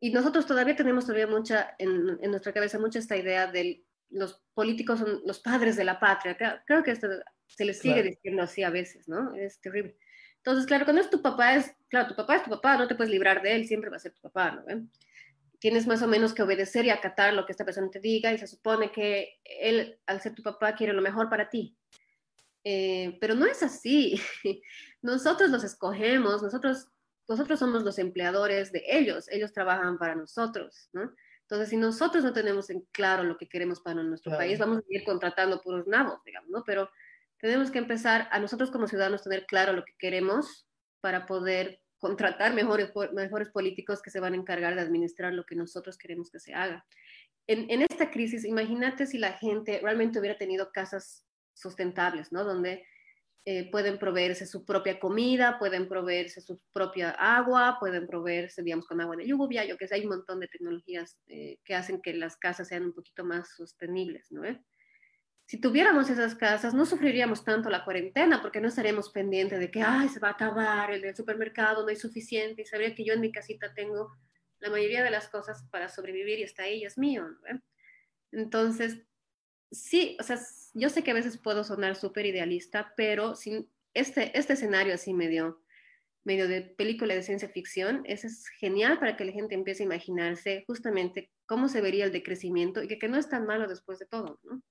Y 0.00 0.10
nosotros 0.10 0.44
todavía 0.44 0.74
tenemos 0.74 1.06
todavía 1.06 1.28
mucha, 1.28 1.76
en, 1.78 2.18
en, 2.20 2.30
nuestra 2.32 2.52
cabeza, 2.52 2.80
mucha 2.80 2.98
esta 2.98 3.16
idea 3.16 3.46
de 3.46 3.84
los 4.10 4.42
políticos 4.54 4.98
son 4.98 5.20
los 5.24 5.38
padres 5.38 5.76
de 5.76 5.84
la 5.84 6.00
patria. 6.00 6.36
Creo, 6.66 6.82
que 6.82 6.90
esto 6.90 7.06
se 7.46 7.64
les 7.64 7.78
sigue 7.78 8.02
diciendo 8.02 8.42
así 8.42 8.64
a 8.64 8.70
veces, 8.70 9.06
¿no? 9.06 9.36
Es 9.36 9.60
terrible. 9.60 9.96
Entonces, 10.38 10.66
claro, 10.66 10.84
cuando 10.84 11.00
es 11.00 11.10
tu 11.10 11.22
papá, 11.22 11.54
es, 11.54 11.72
claro, 11.88 12.08
tu 12.08 12.16
papá 12.16 12.34
es 12.34 12.42
tu 12.42 12.50
papá, 12.50 12.76
no 12.76 12.88
te 12.88 12.96
puedes 12.96 13.12
librar 13.12 13.40
de 13.40 13.54
él, 13.54 13.68
siempre 13.68 13.90
va 13.90 13.98
a 13.98 14.00
ser 14.00 14.14
tu 14.14 14.20
papá, 14.20 14.50
¿no? 14.50 14.88
Tienes 15.60 15.86
más 15.86 16.02
o 16.02 16.08
menos 16.08 16.34
que 16.34 16.42
obedecer 16.42 16.86
y 16.86 16.90
acatar 16.90 17.34
lo 17.34 17.46
que 17.46 17.52
esta 17.52 17.64
persona 17.64 17.88
te 17.88 18.00
diga 18.00 18.32
y 18.32 18.38
se 18.38 18.48
supone 18.48 18.90
que 18.90 19.38
él, 19.44 20.00
al 20.06 20.20
ser 20.20 20.34
tu 20.34 20.42
papá, 20.42 20.74
quiere 20.74 20.92
lo 20.92 21.02
mejor 21.02 21.30
para 21.30 21.48
ti. 21.48 21.77
Eh, 22.64 23.16
pero 23.20 23.34
no 23.34 23.46
es 23.46 23.62
así. 23.62 24.20
Nosotros 25.02 25.50
los 25.50 25.64
escogemos, 25.64 26.42
nosotros, 26.42 26.88
nosotros 27.28 27.58
somos 27.58 27.84
los 27.84 27.98
empleadores 27.98 28.72
de 28.72 28.82
ellos, 28.88 29.28
ellos 29.30 29.52
trabajan 29.52 29.96
para 29.96 30.16
nosotros, 30.16 30.88
¿no? 30.92 31.12
Entonces, 31.42 31.70
si 31.70 31.76
nosotros 31.78 32.24
no 32.24 32.34
tenemos 32.34 32.68
en 32.68 32.86
claro 32.92 33.22
lo 33.22 33.38
que 33.38 33.48
queremos 33.48 33.80
para 33.80 34.02
nuestro 34.02 34.36
país, 34.36 34.58
vamos 34.58 34.78
a 34.78 34.82
ir 34.88 35.02
contratando 35.04 35.62
puros 35.62 35.86
nabos, 35.86 36.22
digamos, 36.24 36.50
¿no? 36.50 36.62
Pero 36.66 36.90
tenemos 37.38 37.70
que 37.70 37.78
empezar 37.78 38.28
a 38.32 38.38
nosotros 38.38 38.70
como 38.70 38.86
ciudadanos 38.86 39.22
tener 39.22 39.46
claro 39.46 39.72
lo 39.72 39.84
que 39.84 39.94
queremos 39.98 40.68
para 41.00 41.24
poder 41.24 41.80
contratar 41.98 42.52
mejores, 42.52 42.90
mejores 43.14 43.48
políticos 43.48 44.02
que 44.02 44.10
se 44.10 44.20
van 44.20 44.34
a 44.34 44.36
encargar 44.36 44.74
de 44.74 44.82
administrar 44.82 45.32
lo 45.32 45.46
que 45.46 45.56
nosotros 45.56 45.96
queremos 45.96 46.30
que 46.30 46.38
se 46.38 46.52
haga. 46.52 46.84
En, 47.46 47.70
en 47.70 47.80
esta 47.80 48.10
crisis, 48.10 48.44
imagínate 48.44 49.06
si 49.06 49.16
la 49.16 49.32
gente 49.32 49.80
realmente 49.82 50.18
hubiera 50.18 50.36
tenido 50.36 50.70
casas 50.70 51.24
sustentables, 51.58 52.32
¿no? 52.32 52.44
Donde 52.44 52.84
eh, 53.50 53.70
pueden 53.70 53.98
proveerse 53.98 54.46
su 54.46 54.66
propia 54.66 55.00
comida, 55.00 55.58
pueden 55.58 55.88
proveerse 55.88 56.42
su 56.42 56.60
propia 56.70 57.10
agua, 57.12 57.78
pueden 57.80 58.06
proveerse, 58.06 58.62
digamos, 58.62 58.86
con 58.86 59.00
agua 59.00 59.16
de 59.16 59.26
lluvia, 59.26 59.64
yo 59.64 59.78
que 59.78 59.88
sé, 59.88 59.94
hay 59.94 60.02
un 60.02 60.10
montón 60.10 60.40
de 60.40 60.48
tecnologías 60.48 61.16
eh, 61.28 61.58
que 61.64 61.74
hacen 61.74 62.02
que 62.02 62.12
las 62.12 62.36
casas 62.36 62.68
sean 62.68 62.84
un 62.84 62.92
poquito 62.92 63.24
más 63.24 63.54
sostenibles, 63.56 64.30
¿no? 64.30 64.42
Si 65.46 65.58
tuviéramos 65.58 66.10
esas 66.10 66.34
casas, 66.34 66.74
no 66.74 66.84
sufriríamos 66.84 67.42
tanto 67.42 67.70
la 67.70 67.86
cuarentena 67.86 68.42
porque 68.42 68.60
no 68.60 68.68
estaríamos 68.68 69.08
pendientes 69.08 69.58
de 69.58 69.70
que, 69.70 69.80
ay, 69.80 70.10
se 70.10 70.20
va 70.20 70.28
a 70.28 70.32
acabar, 70.32 70.90
el 70.90 71.00
del 71.00 71.16
supermercado 71.16 71.84
no 71.84 71.88
hay 71.88 71.96
suficiente, 71.96 72.60
y 72.60 72.66
sabría 72.66 72.94
que 72.94 73.02
yo 73.02 73.14
en 73.14 73.22
mi 73.22 73.32
casita 73.32 73.72
tengo 73.72 74.12
la 74.60 74.68
mayoría 74.68 75.02
de 75.02 75.10
las 75.10 75.30
cosas 75.30 75.66
para 75.70 75.88
sobrevivir 75.88 76.40
y 76.40 76.42
está 76.42 76.64
ahí, 76.64 76.84
es 76.84 76.98
mío, 76.98 77.26
¿no? 77.26 77.62
Entonces, 78.30 78.98
sí, 79.70 80.16
o 80.20 80.22
sea, 80.22 80.38
yo 80.74 80.88
sé 80.88 81.02
que 81.02 81.10
a 81.10 81.14
veces 81.14 81.38
puedo 81.38 81.64
sonar 81.64 81.96
súper 81.96 82.26
idealista, 82.26 82.92
pero 82.96 83.34
sin 83.34 83.68
este, 83.94 84.36
este 84.38 84.52
escenario 84.54 84.94
así 84.94 85.14
medio, 85.14 85.62
medio 86.24 86.48
de 86.48 86.62
película 86.62 87.14
de 87.14 87.22
ciencia 87.22 87.48
ficción, 87.48 88.02
ese 88.04 88.28
es 88.28 88.48
genial 88.58 88.98
para 88.98 89.16
que 89.16 89.24
la 89.24 89.32
gente 89.32 89.54
empiece 89.54 89.82
a 89.82 89.86
imaginarse 89.86 90.64
justamente 90.66 91.32
cómo 91.46 91.68
se 91.68 91.80
vería 91.80 92.04
el 92.04 92.12
decrecimiento 92.12 92.82
y 92.82 92.88
que, 92.88 92.98
que 92.98 93.08
no 93.08 93.16
es 93.16 93.28
tan 93.28 93.46
malo 93.46 93.66
después 93.66 93.98
de 93.98 94.06
todo, 94.06 94.38
¿no? 94.44 94.62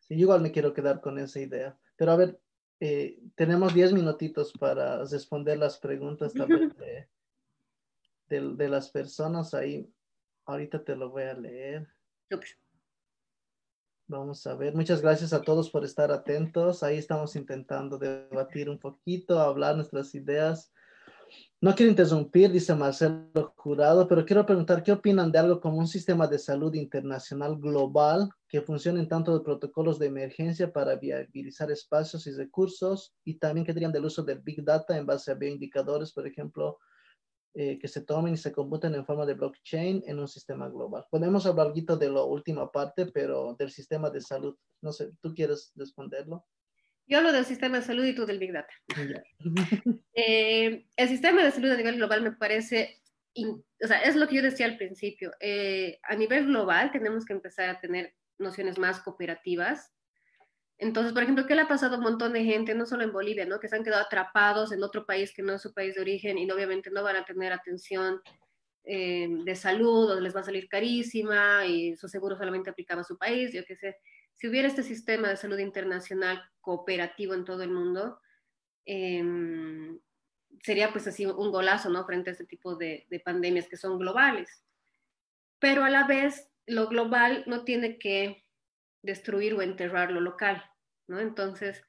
Sí, 0.00 0.14
igual 0.14 0.40
me 0.40 0.52
quiero 0.52 0.74
quedar 0.74 1.00
con 1.00 1.18
esa 1.18 1.40
idea. 1.40 1.78
Pero 1.96 2.12
a 2.12 2.16
ver, 2.16 2.40
eh, 2.80 3.18
tenemos 3.36 3.72
10 3.72 3.92
minutitos 3.92 4.52
para 4.52 5.04
responder 5.04 5.58
las 5.58 5.78
preguntas 5.78 6.34
también 6.34 6.70
de, 6.76 7.08
de, 8.26 8.54
de, 8.56 8.68
las 8.68 8.90
personas 8.90 9.54
ahí. 9.54 9.88
Ahorita 10.46 10.82
te 10.82 10.96
lo 10.96 11.10
voy 11.10 11.22
a 11.22 11.34
leer. 11.34 11.88
Vamos 14.12 14.46
a 14.46 14.54
ver, 14.54 14.74
muchas 14.74 15.00
gracias 15.00 15.32
a 15.32 15.40
todos 15.40 15.70
por 15.70 15.86
estar 15.86 16.12
atentos. 16.12 16.82
Ahí 16.82 16.98
estamos 16.98 17.34
intentando 17.34 17.96
debatir 17.96 18.68
un 18.68 18.78
poquito, 18.78 19.40
hablar 19.40 19.74
nuestras 19.74 20.14
ideas. 20.14 20.70
No 21.62 21.74
quiero 21.74 21.88
interrumpir, 21.88 22.52
dice 22.52 22.74
Marcelo 22.74 23.54
Jurado, 23.56 24.06
pero 24.06 24.26
quiero 24.26 24.44
preguntar 24.44 24.82
qué 24.82 24.92
opinan 24.92 25.32
de 25.32 25.38
algo 25.38 25.62
como 25.62 25.78
un 25.78 25.86
sistema 25.86 26.26
de 26.26 26.38
salud 26.38 26.74
internacional 26.74 27.56
global 27.56 28.28
que 28.48 28.60
funcione 28.60 29.06
tanto 29.06 29.32
de 29.32 29.42
protocolos 29.42 29.98
de 29.98 30.08
emergencia 30.08 30.70
para 30.70 30.96
viabilizar 30.96 31.70
espacios 31.70 32.26
y 32.26 32.32
recursos 32.32 33.14
y 33.24 33.38
también 33.38 33.64
que 33.64 33.72
dirían 33.72 33.92
del 33.92 34.04
uso 34.04 34.22
del 34.22 34.40
Big 34.40 34.62
Data 34.62 34.94
en 34.94 35.06
base 35.06 35.30
a 35.30 35.36
bioindicadores, 35.36 36.12
por 36.12 36.26
ejemplo, 36.26 36.78
eh, 37.54 37.78
que 37.78 37.88
se 37.88 38.00
tomen 38.00 38.32
y 38.32 38.38
se 38.38 38.50
computen 38.50 38.94
en 38.94 39.04
forma 39.04 39.26
de 39.26 39.34
blockchain 39.34 40.04
en 40.06 40.18
un 40.18 40.28
sistema 40.28 40.70
global. 40.70 41.04
Podemos 41.10 41.44
hablar 41.44 41.66
algo 41.66 41.96
de 41.96 42.10
la 42.10 42.22
última 42.22 42.72
parte, 42.72 43.06
pero 43.06 43.54
del 43.58 43.70
sistema 43.70 44.08
de 44.08 44.22
salud. 44.22 44.56
No 44.80 44.90
sé, 44.90 45.10
¿tú 45.20 45.34
quieres 45.34 45.70
responderlo? 45.76 46.46
Yo 47.06 47.18
hablo 47.18 47.30
del 47.30 47.44
sistema 47.44 47.78
de 47.78 47.84
salud 47.84 48.04
y 48.04 48.14
tú 48.14 48.24
del 48.24 48.38
Big 48.38 48.52
Data. 48.52 48.72
Eh, 50.14 50.86
el 50.96 51.08
sistema 51.08 51.42
de 51.42 51.50
salud 51.50 51.70
a 51.70 51.76
nivel 51.76 51.96
global 51.96 52.20
me 52.20 52.32
parece, 52.32 53.00
o 53.34 53.86
sea, 53.86 54.02
es 54.02 54.14
lo 54.14 54.28
que 54.28 54.36
yo 54.36 54.42
decía 54.42 54.66
al 54.66 54.76
principio. 54.76 55.32
Eh, 55.40 55.98
a 56.02 56.14
nivel 56.16 56.46
global 56.46 56.92
tenemos 56.92 57.24
que 57.24 57.32
empezar 57.32 57.70
a 57.70 57.80
tener 57.80 58.14
nociones 58.38 58.78
más 58.78 59.00
cooperativas. 59.00 59.90
Entonces, 60.82 61.12
por 61.12 61.22
ejemplo, 61.22 61.46
¿qué 61.46 61.54
le 61.54 61.62
ha 61.62 61.68
pasado 61.68 61.94
a 61.94 61.98
un 61.98 62.02
montón 62.02 62.32
de 62.32 62.42
gente, 62.42 62.74
no 62.74 62.86
solo 62.86 63.04
en 63.04 63.12
Bolivia, 63.12 63.46
¿no? 63.46 63.60
que 63.60 63.68
se 63.68 63.76
han 63.76 63.84
quedado 63.84 64.02
atrapados 64.02 64.72
en 64.72 64.82
otro 64.82 65.06
país 65.06 65.32
que 65.32 65.40
no 65.40 65.52
es 65.52 65.62
su 65.62 65.72
país 65.72 65.94
de 65.94 66.00
origen 66.00 66.38
y 66.38 66.50
obviamente 66.50 66.90
no 66.90 67.04
van 67.04 67.14
a 67.14 67.24
tener 67.24 67.52
atención 67.52 68.20
eh, 68.82 69.28
de 69.44 69.54
salud 69.54 70.10
o 70.10 70.18
les 70.18 70.34
va 70.34 70.40
a 70.40 70.44
salir 70.44 70.68
carísima 70.68 71.64
y 71.66 71.94
su 71.94 72.08
seguro 72.08 72.36
solamente 72.36 72.68
aplicaba 72.68 73.02
a 73.02 73.04
su 73.04 73.16
país, 73.16 73.52
yo 73.52 73.64
qué 73.64 73.76
sé 73.76 73.96
si 74.34 74.48
hubiera 74.48 74.66
este 74.66 74.82
sistema 74.82 75.28
de 75.28 75.36
salud 75.36 75.56
internacional 75.60 76.42
cooperativo 76.60 77.34
en 77.34 77.44
todo 77.44 77.62
el 77.62 77.70
mundo, 77.70 78.18
em, 78.84 80.00
sería 80.64 80.90
pues 80.90 81.06
así 81.06 81.26
un 81.26 81.52
golazo, 81.52 81.90
¿no? 81.90 82.04
Frente 82.04 82.30
a 82.30 82.32
este 82.32 82.46
tipo 82.46 82.74
de, 82.74 83.06
de, 83.08 83.20
pandemias 83.20 83.68
que 83.68 83.76
son 83.76 84.00
globales. 84.00 84.64
Pero 85.60 85.84
a 85.84 85.90
la 85.90 86.08
vez, 86.08 86.50
lo 86.66 86.88
global 86.88 87.44
no 87.46 87.62
tiene 87.62 88.00
que 88.00 88.44
destruir 89.02 89.54
o 89.54 89.62
enterrar 89.62 90.10
lo 90.10 90.20
local, 90.20 90.64
¿no? 91.06 91.20
Entonces, 91.20 91.82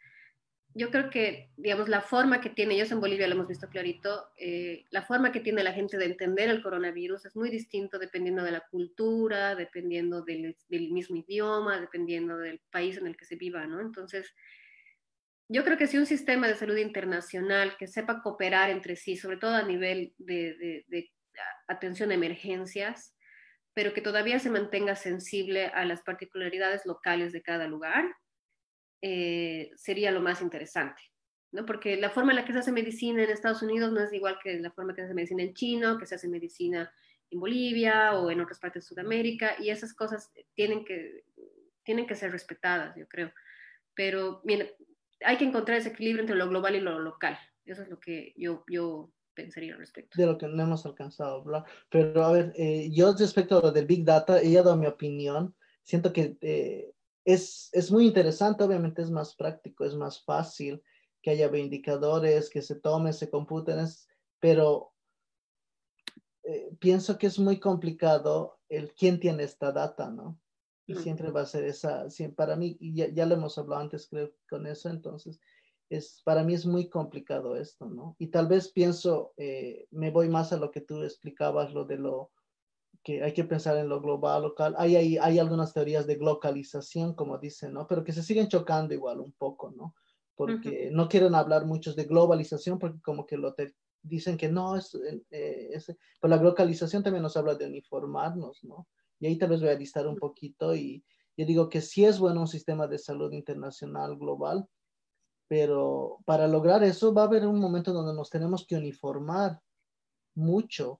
yo 0.75 0.89
creo 0.89 1.09
que, 1.09 1.51
digamos, 1.55 1.87
la 1.87 2.01
forma 2.01 2.41
que 2.41 2.49
tiene, 2.49 2.73
ellos 2.73 2.91
en 2.91 2.99
Bolivia 2.99 3.27
lo 3.27 3.35
hemos 3.35 3.47
visto 3.47 3.69
clarito, 3.69 4.31
eh, 4.37 4.85
la 4.89 5.03
forma 5.03 5.31
que 5.31 5.39
tiene 5.39 5.63
la 5.63 5.73
gente 5.73 5.97
de 5.97 6.05
entender 6.05 6.49
el 6.49 6.63
coronavirus 6.63 7.25
es 7.25 7.35
muy 7.35 7.51
distinto 7.51 7.99
dependiendo 7.99 8.43
de 8.43 8.51
la 8.51 8.61
cultura, 8.71 9.55
dependiendo 9.55 10.23
del, 10.23 10.55
mismo 10.69 11.17
idioma, 11.17 11.79
dependiendo 11.79 12.37
del 12.37 12.59
país 12.71 12.97
en 12.97 13.05
el 13.05 13.15
que 13.15 13.25
se 13.25 13.35
viva, 13.35 13.67
¿no? 13.67 13.81
Entonces, 13.81 14.33
yo 15.47 15.63
creo 15.63 15.77
que 15.77 15.85
si 15.85 15.97
un 15.97 16.07
sistema 16.07 16.47
de 16.47 16.55
salud 16.55 16.77
internacional 16.77 17.77
que 17.77 17.85
sepa 17.85 18.23
cooperar 18.23 18.71
entre 18.71 18.95
sí, 18.95 19.15
sobre 19.15 19.37
todo 19.37 19.53
a 19.53 19.63
nivel 19.63 20.15
de, 20.17 20.85
de 20.87 21.11
atención 21.67 22.09
a 22.09 22.15
emergencias, 22.15 23.15
pero 23.75 23.93
que 23.93 24.01
todavía 24.01 24.39
se 24.39 24.49
mantenga 24.49 24.95
sensible 24.95 25.67
a 25.67 25.85
las 25.85 26.01
particularidades 26.01 26.85
locales 26.85 27.31
de 27.31 27.43
cada 27.43 27.67
lugar, 27.67 28.05
eh, 29.05 29.71
sería 29.75 30.11
lo 30.11 30.21
más 30.21 30.41
interesante, 30.41 31.01
¿no? 31.51 31.65
Porque 31.65 31.97
la 31.97 32.09
forma 32.09 32.31
en 32.31 32.37
la 32.37 32.45
que 32.45 32.53
se 32.53 32.59
hace 32.59 32.71
medicina 32.71 33.21
en 33.21 33.29
Estados 33.29 33.61
Unidos 33.61 33.91
no 33.91 33.99
es 33.99 34.13
igual 34.13 34.39
que 34.41 34.57
la 34.59 34.71
forma 34.71 34.95
que 34.95 35.01
se 35.01 35.07
hace 35.07 35.13
medicina 35.13 35.43
en 35.43 35.53
China, 35.53 35.97
que 35.99 36.05
se 36.05 36.15
hace 36.15 36.29
medicina 36.29 36.89
en 37.29 37.39
Bolivia 37.41 38.13
o 38.13 38.31
en 38.31 38.39
otras 38.39 38.59
partes 38.59 38.83
de 38.83 38.87
Sudamérica, 38.87 39.55
y 39.59 39.71
esas 39.71 39.93
cosas 39.93 40.31
tienen 40.53 40.85
que, 40.85 41.25
tienen 41.83 42.07
que 42.07 42.15
ser 42.15 42.31
respetadas, 42.31 42.95
yo 42.95 43.05
creo. 43.09 43.33
Pero 43.93 44.41
hay 45.25 45.37
que 45.37 45.43
encontrar 45.43 45.79
ese 45.79 45.89
equilibrio 45.89 46.21
entre 46.21 46.37
lo 46.37 46.47
global 46.47 46.77
y 46.77 46.79
lo 46.79 46.97
local. 46.97 47.37
Eso 47.65 47.81
es 47.81 47.89
lo 47.89 47.99
que 47.99 48.33
yo, 48.37 48.63
yo 48.69 49.11
pensaría 49.33 49.73
al 49.73 49.79
respecto. 49.79 50.17
De 50.17 50.25
lo 50.25 50.37
que 50.37 50.47
no 50.47 50.63
hemos 50.63 50.85
alcanzado 50.85 51.41
hablar. 51.41 51.65
Pero 51.89 52.23
a 52.23 52.31
ver, 52.31 52.53
eh, 52.55 52.89
yo 52.89 53.13
respecto 53.19 53.57
a 53.57 53.63
lo 53.63 53.71
del 53.73 53.85
Big 53.85 54.05
Data, 54.05 54.41
he 54.41 54.53
dado 54.53 54.77
mi 54.77 54.87
opinión. 54.87 55.53
Siento 55.83 56.13
que 56.13 56.37
eh, 56.39 56.93
es, 57.25 57.69
es 57.71 57.91
muy 57.91 58.05
interesante, 58.05 58.63
obviamente 58.63 59.01
es 59.01 59.09
más 59.09 59.35
práctico, 59.35 59.85
es 59.85 59.95
más 59.95 60.23
fácil 60.23 60.81
que 61.21 61.31
haya 61.31 61.55
indicadores, 61.57 62.49
que 62.49 62.61
se 62.61 62.75
tomen, 62.75 63.13
se 63.13 63.29
computen, 63.29 63.85
pero 64.39 64.91
eh, 66.43 66.75
pienso 66.79 67.17
que 67.17 67.27
es 67.27 67.39
muy 67.39 67.59
complicado 67.59 68.59
el 68.67 68.93
quién 68.93 69.19
tiene 69.19 69.43
esta 69.43 69.71
data, 69.71 70.09
¿no? 70.09 70.37
Y 70.85 70.95
siempre 70.95 71.31
va 71.31 71.41
a 71.41 71.45
ser 71.45 71.63
esa, 71.63 72.07
para 72.35 72.57
mí, 72.57 72.75
y 72.81 72.93
ya, 72.93 73.07
ya, 73.07 73.25
lo 73.25 73.35
hemos 73.35 73.57
hablado 73.57 73.81
antes, 73.81 74.07
creo, 74.09 74.33
con 74.49 74.67
eso, 74.67 74.89
entonces, 74.89 75.39
es, 75.89 76.21
para 76.25 76.43
mí 76.43 76.53
es 76.53 76.65
muy 76.65 76.89
complicado 76.89 77.55
esto, 77.55 77.85
¿no? 77.85 78.17
Y 78.19 78.27
tal 78.27 78.47
vez 78.47 78.69
pienso, 78.69 79.33
eh, 79.37 79.87
me 79.91 80.11
voy 80.11 80.27
más 80.27 80.51
a 80.51 80.57
lo 80.57 80.71
que 80.71 80.81
tú 80.81 81.01
explicabas, 81.03 81.73
lo 81.73 81.85
de 81.85 81.97
lo 81.97 82.31
que 83.03 83.21
hay 83.21 83.33
que 83.33 83.43
pensar 83.43 83.77
en 83.77 83.89
lo 83.89 84.01
global, 84.01 84.43
local. 84.43 84.75
Hay, 84.77 84.95
hay, 84.95 85.17
hay 85.17 85.39
algunas 85.39 85.73
teorías 85.73 86.07
de 86.07 86.15
globalización, 86.15 87.13
como 87.15 87.37
dicen, 87.37 87.73
¿no? 87.73 87.85
Pero 87.85 88.03
que 88.03 88.13
se 88.13 88.23
siguen 88.23 88.47
chocando 88.47 88.93
igual 88.93 89.19
un 89.19 89.33
poco, 89.33 89.71
¿no? 89.71 89.93
Porque 90.35 90.89
no 90.91 91.07
quieren 91.09 91.35
hablar 91.35 91.65
muchos 91.65 91.95
de 91.95 92.05
globalización 92.05 92.79
porque 92.79 93.01
como 93.01 93.25
que 93.25 93.37
lo 93.37 93.53
te, 93.53 93.75
dicen 94.01 94.37
que 94.37 94.49
no, 94.49 94.75
es, 94.75 94.95
eh, 95.31 95.69
es, 95.71 95.85
pero 96.19 96.29
la 96.29 96.37
globalización 96.37 97.03
también 97.03 97.23
nos 97.23 97.37
habla 97.37 97.55
de 97.55 97.67
uniformarnos, 97.67 98.63
¿no? 98.63 98.87
Y 99.19 99.27
ahí 99.27 99.37
tal 99.37 99.49
vez 99.49 99.61
voy 99.61 99.69
a 99.69 99.75
listar 99.75 100.07
un 100.07 100.17
poquito 100.17 100.75
y 100.75 101.03
yo 101.37 101.45
digo 101.45 101.69
que 101.69 101.81
sí 101.81 102.05
es 102.05 102.19
bueno 102.19 102.41
un 102.41 102.47
sistema 102.47 102.87
de 102.87 102.99
salud 102.99 103.31
internacional 103.31 104.17
global, 104.17 104.67
pero 105.47 106.19
para 106.25 106.47
lograr 106.47 106.83
eso 106.83 107.13
va 107.13 107.23
a 107.23 107.25
haber 107.25 107.45
un 107.45 107.59
momento 107.59 107.93
donde 107.93 108.13
nos 108.13 108.29
tenemos 108.29 108.65
que 108.67 108.75
uniformar 108.75 109.59
mucho 110.35 110.99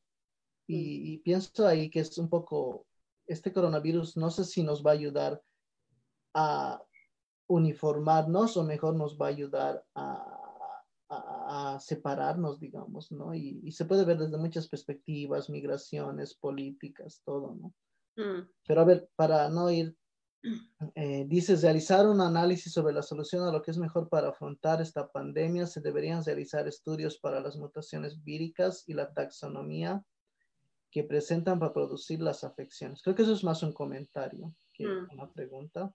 y, 0.67 1.17
pienso 1.19 1.67
ahí 1.67 1.89
que 1.89 1.99
es 1.99 2.17
un 2.17 2.29
poco, 2.29 2.85
este 3.27 3.51
coronavirus 3.51 4.17
no 4.17 4.29
sé 4.31 4.45
si 4.45 4.63
nos 4.63 4.83
va 4.85 4.91
a 4.91 4.95
ayudar 4.95 5.41
a 6.33 6.81
uniformarnos 7.47 8.57
o 8.57 8.63
mejor 8.63 8.95
nos 8.95 9.17
va 9.17 9.27
a 9.27 9.29
ayudar 9.29 9.85
a, 9.95 10.39
a, 11.09 11.79
separarnos, 11.79 12.59
digamos, 12.59 13.11
¿no? 13.11 13.33
Y, 13.35 13.71
se 13.71 13.85
puede 13.85 14.05
ver 14.05 14.17
desde 14.17 14.37
muchas 14.37 14.67
perspectivas, 14.67 15.49
migraciones, 15.49 16.33
políticas, 16.33 17.21
todo, 17.25 17.55
¿no? 17.55 17.73
Mm. 18.15 18.47
Pero 18.65 18.81
a 18.81 18.85
ver, 18.85 19.09
para 19.15 19.49
no 19.49 19.69
ir, 19.69 19.95
eh, 20.95 21.25
dices, 21.27 21.61
realizar 21.61 22.07
un 22.07 22.21
análisis 22.21 22.71
sobre 22.71 22.93
la 22.93 23.03
solución 23.03 23.43
a 23.43 23.51
lo 23.51 23.61
que 23.61 23.71
es 23.71 23.77
mejor 23.77 24.09
para 24.09 24.29
afrontar 24.29 24.81
esta 24.81 25.11
pandemia, 25.11 25.67
se 25.67 25.81
deberían 25.81 26.23
realizar 26.23 26.67
estudios 26.67 27.17
para 27.19 27.39
las 27.39 27.57
mutaciones 27.57 28.23
víricas 28.23 28.83
y 28.87 28.93
la 28.93 29.13
taxonomía 29.13 30.03
que 30.93 31.03
presentan 31.03 31.57
para 31.57 31.73
producir 31.73 32.21
las 32.21 32.43
afecciones. 32.43 33.01
Creo 33.01 33.15
que 33.15 33.23
eso 33.23 33.33
es 33.33 33.43
más 33.43 33.63
un 33.63 33.73
comentario 33.73 34.53
que 34.71 34.85
mm. 34.85 35.07
una 35.11 35.27
pregunta. 35.31 35.91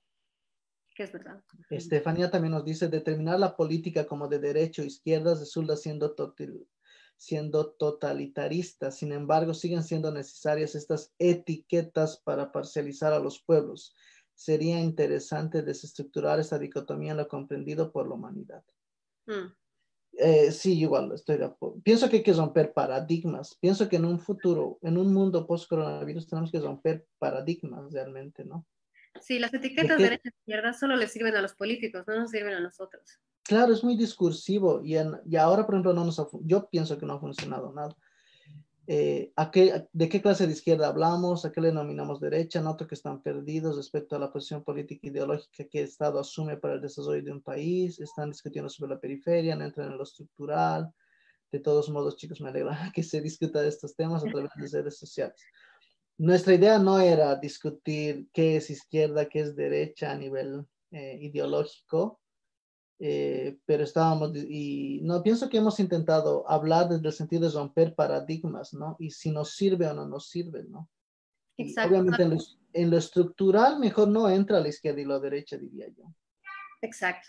Que 0.93 1.05
es 1.05 1.13
verdad. 1.13 1.41
Estefanía 1.71 2.33
también 2.33 2.51
nos 2.51 2.65
dice, 2.65 2.89
determinar 2.89 3.39
la 3.39 3.57
política 3.57 4.09
como 4.09 4.27
de 4.27 4.41
derecho 4.41 4.83
o 4.83 4.85
izquierda 4.85 5.37
resulta 5.37 5.77
siendo, 5.77 6.17
siendo 7.17 7.71
totalitarista. 7.75 8.91
Sin 8.91 9.13
embargo, 9.13 9.55
siguen 9.55 9.85
siendo 9.85 10.11
necesarias 10.11 10.75
estas 10.75 11.15
etiquetas 11.21 12.17
para 12.19 12.51
parcializar 12.51 13.13
a 13.13 13.21
los 13.21 13.41
pueblos. 13.41 13.95
Sería 14.35 14.81
interesante 14.81 15.63
desestructurar 15.63 16.41
esta 16.41 16.59
dicotomía 16.59 17.13
en 17.13 17.19
lo 17.19 17.29
comprendido 17.29 17.93
por 17.93 18.09
la 18.09 18.15
humanidad. 18.15 18.65
Mm. 19.27 19.55
Eh, 20.13 20.51
sí, 20.51 20.79
igual 20.81 21.13
estoy 21.13 21.39
de 21.39 21.45
acuerdo. 21.45 21.81
Pienso 21.83 22.09
que 22.09 22.17
hay 22.17 22.23
que 22.23 22.33
romper 22.33 22.73
paradigmas. 22.73 23.57
Pienso 23.61 23.89
que 23.89 23.97
en 23.97 24.05
un 24.05 24.19
futuro, 24.19 24.79
en 24.83 24.99
un 24.99 25.13
mundo 25.13 25.47
post-coronavirus, 25.47 26.29
tenemos 26.29 26.51
que 26.51 26.61
romper 26.61 27.07
paradigmas 27.19 27.93
realmente, 27.93 28.45
¿no? 28.45 28.67
Sí, 29.21 29.39
las 29.39 29.53
etiquetas 29.55 29.99
de 29.99 30.05
derecha 30.05 30.29
y 30.29 30.29
izquierda 30.29 30.73
solo 30.73 30.97
le 30.97 31.09
sirven 31.09 31.37
a 31.37 31.43
los 31.43 31.55
políticos, 31.55 32.05
no 32.07 32.17
nos 32.17 32.31
sirven 32.31 32.55
a 32.55 32.61
nosotros. 32.61 33.21
Claro, 33.43 33.73
es 33.73 33.83
muy 33.83 33.97
discursivo 33.97 34.83
y, 34.85 34.97
y 35.27 35.37
ahora, 35.37 35.65
por 35.65 35.75
ejemplo, 35.75 35.95
no 35.95 36.05
nos 36.05 36.21
yo 36.43 36.69
pienso 36.69 36.99
que 36.99 37.07
no 37.07 37.15
ha 37.15 37.21
funcionado 37.21 37.73
nada. 37.73 37.97
Eh, 38.91 39.35
¿a 39.37 39.51
qué, 39.51 39.87
de 39.93 40.09
qué 40.09 40.23
clase 40.23 40.47
de 40.47 40.55
izquierda 40.55 40.89
hablamos, 40.89 41.45
a 41.45 41.53
qué 41.53 41.61
le 41.61 41.69
denominamos 41.69 42.21
derecha, 42.21 42.63
noto 42.63 42.87
que 42.87 42.95
están 42.95 43.21
perdidos 43.21 43.77
respecto 43.77 44.17
a 44.17 44.19
la 44.19 44.33
posición 44.33 44.65
política 44.65 45.07
e 45.07 45.11
ideológica 45.11 45.69
que 45.69 45.81
el 45.81 45.85
Estado 45.85 46.19
asume 46.19 46.57
para 46.57 46.73
el 46.73 46.81
desarrollo 46.81 47.23
de 47.23 47.33
un 47.33 47.43
país, 47.43 48.01
están 48.01 48.31
discutiendo 48.31 48.71
sobre 48.71 48.95
la 48.95 48.99
periferia, 48.99 49.55
no 49.57 49.67
entran 49.67 49.93
en 49.93 49.99
lo 49.99 50.05
estructural. 50.05 50.91
De 51.53 51.61
todos 51.61 51.91
modos, 51.91 52.17
chicos, 52.17 52.41
me 52.41 52.49
alegra 52.49 52.91
que 52.95 53.03
se 53.03 53.21
discuta 53.21 53.61
de 53.61 53.69
estos 53.69 53.95
temas 53.95 54.25
a 54.25 54.31
través 54.31 54.51
de 54.57 54.81
redes 54.81 54.99
sociales. 54.99 55.39
Nuestra 56.17 56.55
idea 56.55 56.79
no 56.79 56.99
era 56.99 57.37
discutir 57.37 58.29
qué 58.33 58.57
es 58.57 58.71
izquierda, 58.71 59.29
qué 59.29 59.41
es 59.41 59.55
derecha 59.55 60.13
a 60.13 60.17
nivel 60.17 60.67
eh, 60.93 61.19
ideológico, 61.21 62.21
eh, 63.01 63.59
pero 63.65 63.85
estábamos, 63.85 64.37
y 64.37 65.01
no, 65.03 65.23
pienso 65.23 65.49
que 65.49 65.59
hemos 65.59 65.79
intentado 65.79 66.49
hablar 66.51 66.89
desde 66.89 67.07
el 67.07 67.13
sentido 67.13 67.49
de 67.49 67.55
romper 67.55 67.95
paradigmas, 67.95 68.75
¿no? 68.75 68.97
Y 68.99 69.11
si 69.11 69.31
nos 69.31 69.55
sirve 69.55 69.87
o 69.87 69.95
no 69.95 70.07
nos 70.07 70.29
sirve, 70.29 70.65
¿no? 70.65 70.89
Exacto. 71.57 71.91
Obviamente 71.91 72.23
en 72.73 72.91
lo, 72.91 72.99
estructural 72.99 73.79
mejor 73.79 74.09
no 74.09 74.29
entra 74.29 74.59
a 74.59 74.61
la 74.61 74.69
izquierda 74.69 75.01
y 75.01 75.05
la 75.05 75.19
derecha, 75.19 75.57
diría 75.57 75.87
yo. 75.89 76.13
Exacto. 76.83 77.29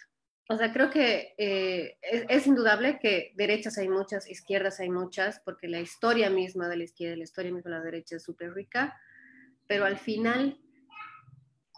O 0.52 0.58
sea, 0.58 0.74
creo 0.74 0.90
que 0.90 1.36
eh, 1.38 1.98
es, 2.02 2.48
indudable 2.48 2.98
que 3.00 3.34
derechas 3.36 3.78
hay 3.78 3.88
muchas, 3.88 4.28
izquierdas 4.28 4.80
hay 4.80 4.90
muchas, 4.90 5.40
porque 5.46 5.68
la 5.68 5.80
historia 5.80 6.32
misma 6.32 6.68
de 6.68 6.78
la 6.78 6.84
izquierda, 6.86 7.18
la 7.18 7.24
historia 7.24 7.54
misma 7.54 7.70
de 7.70 7.78
la 7.78 7.84
derecha 7.84 8.16
es 8.16 8.24
súper 8.24 8.54
rica, 8.54 9.00
pero 9.68 9.86
al 9.86 10.00
final, 10.00 10.60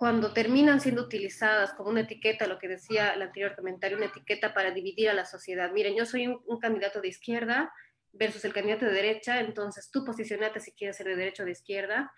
cuando 0.02 0.34
terminan 0.34 0.82
siendo 0.82 1.04
utilizadas 1.04 1.74
como 1.74 1.91
una 1.91 2.02
etiqueta, 2.02 2.47
lo 2.47 2.58
que 2.58 2.68
decía 2.68 3.14
el 3.14 3.22
anterior 3.22 3.56
comentario, 3.56 3.97
una 3.97 4.08
etiqueta 4.08 4.52
para 4.52 4.72
dividir 4.72 5.12
a 5.12 5.14
la 5.14 5.26
sociedad. 5.26 5.72
Miren, 5.72 5.95
yo 5.95 6.08
soy 6.08 6.26
un, 6.26 6.60
candidato 6.60 7.02
de 7.02 7.10
izquierda 7.10 7.72
versus 8.12 8.43
el 8.43 8.52
candidato 8.52 8.86
de 8.88 8.93
derecha, 8.93 9.39
entonces 9.41 9.91
tú 9.91 10.04
posicionate 10.04 10.60
si 10.60 10.72
quieres 10.72 10.97
ser 10.97 11.06
de 11.06 11.16
derecha 11.16 11.43
o 11.43 11.45
de 11.45 11.52
izquierda. 11.52 12.12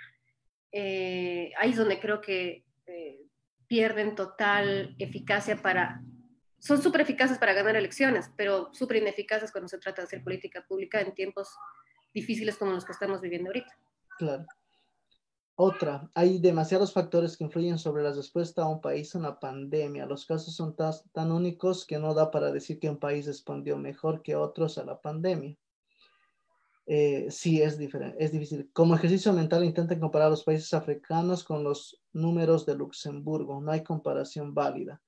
Eh, 0.72 1.52
ahí 1.58 1.72
es 1.72 1.76
donde 1.76 2.00
creo 2.00 2.22
que 2.22 2.64
eh, 2.86 3.20
pierden 3.68 4.16
total 4.16 4.96
eficacia 4.98 5.58
para 5.58 6.02
son 6.60 6.82
súper 6.82 7.02
eficaces 7.02 7.38
para 7.38 7.52
ganar 7.52 7.76
elecciones, 7.76 8.32
pero 8.38 8.74
súper 8.74 8.96
ineficaces 8.96 9.52
cuando 9.52 9.68
se 9.68 9.80
trata 9.80 10.04
de 10.04 10.06
hacer 10.06 10.24
política 10.24 10.66
pública 10.66 11.02
en 11.02 11.14
tiempos 11.14 11.54
difíciles 12.14 12.56
como 12.56 12.72
los 12.72 12.86
que 12.86 12.94
estamos 12.94 13.20
viviendo 13.20 13.50
ahorita. 13.50 13.78
Claro. 14.20 14.46
Otra, 15.66 16.12
hay 16.14 16.40
demasiados 16.40 16.92
factores 16.92 17.38
que 17.38 17.46
influyen 17.46 17.78
sobre 17.80 18.04
la 18.04 18.12
respuesta 18.12 18.64
a 18.64 18.68
un 18.68 18.82
país 18.82 19.16
a 19.16 19.20
una 19.20 19.40
pandemia. 19.40 20.06
Los 20.06 20.26
casos 20.26 20.54
son 20.54 20.76
tan, 20.76 21.32
únicos 21.32 21.86
que 21.86 21.98
no 21.98 22.14
da 22.14 22.32
para 22.32 22.52
decir 22.52 22.80
que 22.80 22.90
un 22.90 22.98
país 22.98 23.28
respondió 23.28 23.78
mejor 23.78 24.22
que 24.22 24.36
otros 24.36 24.78
a 24.78 24.84
la 24.84 25.00
pandemia. 25.00 25.56
Eh, 26.86 27.28
sí, 27.30 27.62
es, 27.62 27.78
diferente, 27.78 28.22
es 28.22 28.34
difícil. 28.34 28.70
Como 28.74 28.94
ejercicio 28.94 29.32
mental, 29.32 29.64
intenten 29.64 30.02
comparar 30.02 30.30
los 30.30 30.44
países 30.44 30.74
africanos 30.74 31.46
con 31.46 31.64
los 31.64 31.98
números 32.12 32.66
de 32.66 32.76
Luxemburgo. 32.76 33.62
No 33.62 33.72
hay 33.72 33.86
comparación 33.86 34.54
válida 34.54 35.02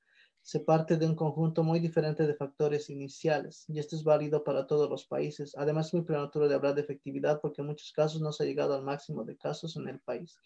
se 0.45 0.59
parte 0.59 0.97
de 0.97 1.07
un 1.07 1.15
conjunto 1.15 1.63
muy 1.63 1.79
diferente 1.79 2.27
de 2.27 2.35
factores 2.35 2.91
iniciales 2.91 3.65
y 3.67 3.79
esto 3.79 3.95
es 3.95 4.03
válido 4.03 4.43
para 4.43 4.67
todos 4.67 4.87
los 4.87 5.07
países. 5.07 5.55
Además, 5.57 5.87
es 5.87 5.95
muy 5.95 6.03
prematuro 6.03 6.47
de 6.47 6.53
hablar 6.53 6.75
de 6.75 6.81
efectividad 6.81 7.41
porque 7.41 7.61
en 7.61 7.67
muchos 7.67 7.91
casos 7.91 8.21
no 8.21 8.31
se 8.31 8.43
ha 8.43 8.45
llegado 8.45 8.75
al 8.75 8.83
máximo 8.83 9.23
de 9.23 9.35
casos 9.37 9.75
en 9.75 9.87
el 9.87 9.99
país. 10.01 10.37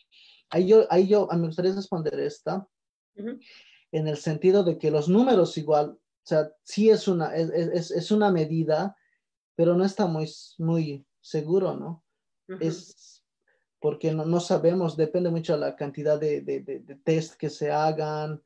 Ahí 0.52 0.68
yo, 0.68 0.88
ahí 0.89 1.06
yo 1.10 1.28
me 1.34 1.47
gustaría 1.47 1.76
responder 1.76 2.18
esta 2.18 2.66
en 3.18 4.08
el 4.08 4.16
sentido 4.16 4.64
de 4.64 4.78
que 4.78 4.89
los 4.89 5.10
números 5.10 5.58
igual, 5.58 5.89
o 5.89 6.00
sea, 6.24 6.50
sí 6.64 6.89
es 6.89 7.10
una, 7.10 7.36
es, 7.36 7.91
es, 7.91 8.10
una 8.10 8.32
medida, 8.32 8.95
pero 9.58 9.76
no 9.76 9.84
está 9.84 10.06
muy, 10.06 10.32
muy 10.60 11.06
seguro, 11.20 11.76
¿no? 11.76 12.06
Es 12.62 13.22
porque 13.82 14.14
no, 14.14 14.24
no, 14.24 14.39
sabemos, 14.39 14.95
depende 14.95 15.30
mucho 15.30 15.54
de 15.54 15.60
la 15.60 15.76
cantidad 15.76 16.18
de, 16.18 16.39
de, 16.39 16.62
de, 16.62 16.80
de 16.80 16.95
test 16.95 17.36
que 17.36 17.50
se 17.50 17.70
hagan, 17.70 18.41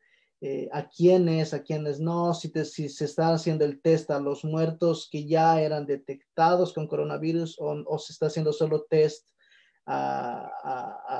eh, 0.46 0.68
a 0.74 0.89
quiénes, 0.89 1.54
a 1.54 1.64
quiénes 1.64 2.02
no, 2.02 2.34
si, 2.34 2.52
si, 2.66 2.89
se 2.89 3.06
está 3.06 3.34
haciendo 3.34 3.64
el 3.64 3.80
test 3.82 4.12
a 4.12 4.20
los 4.20 4.44
muertos 4.44 5.08
que 5.10 5.26
ya 5.26 5.62
eran 5.62 5.86
detectados 5.86 6.74
con 6.74 6.86
coronavirus 6.86 7.56
o, 7.62 7.98
se 7.98 8.12
está 8.12 8.26
haciendo 8.26 8.52
solo 8.52 8.84
test 8.89 9.26
a, 9.86 10.52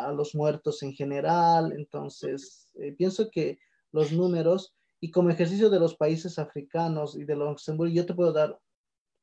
a, 0.08 0.12
los 0.12 0.36
muertos 0.36 0.84
en 0.84 0.92
general. 0.92 1.72
Entonces, 1.72 2.68
eh, 2.74 2.92
pienso 2.92 3.32
que 3.32 3.60
los 3.94 4.12
números 4.12 4.76
y 5.00 5.10
como 5.10 5.30
ejercicio 5.30 5.70
de 5.70 5.80
los 5.80 5.96
países 5.96 6.38
africanos 6.38 7.16
y 7.16 7.24
de 7.24 7.38
Luxemburgo, 7.38 7.94
yo 7.94 8.06
te 8.06 8.14
puedo 8.14 8.34
dar 8.34 8.60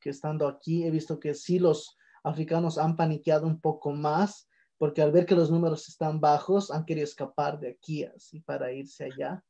que 0.01 0.09
estando 0.09 0.49
aquí 0.49 0.83
he 0.85 0.91
visto 0.91 1.21
que 1.21 1.35
sí 1.35 1.59
los 1.59 1.99
africanos 2.25 2.79
han 2.79 2.97
paniqueado 2.97 3.47
un 3.47 3.61
poco 3.61 3.93
más 3.93 4.49
porque 4.79 5.03
al 5.03 5.13
ver 5.13 5.27
que 5.27 5.35
los 5.35 5.51
números 5.51 5.91
están 5.91 6.21
bajos 6.21 6.71
han 6.71 6.87
querido 6.87 7.05
escapar 7.05 7.61
de 7.61 7.73
aquí 7.73 8.05
así 8.05 8.41
para 8.41 8.73
irse 8.73 9.05
allá 9.05 9.45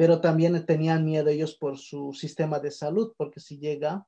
pero 0.00 0.18
también 0.18 0.64
tenían 0.64 1.04
miedo 1.04 1.28
ellos 1.28 1.56
por 1.56 1.76
su 1.76 2.14
sistema 2.14 2.58
de 2.58 2.70
salud, 2.70 3.12
porque 3.18 3.38
si 3.38 3.58
llega, 3.58 4.06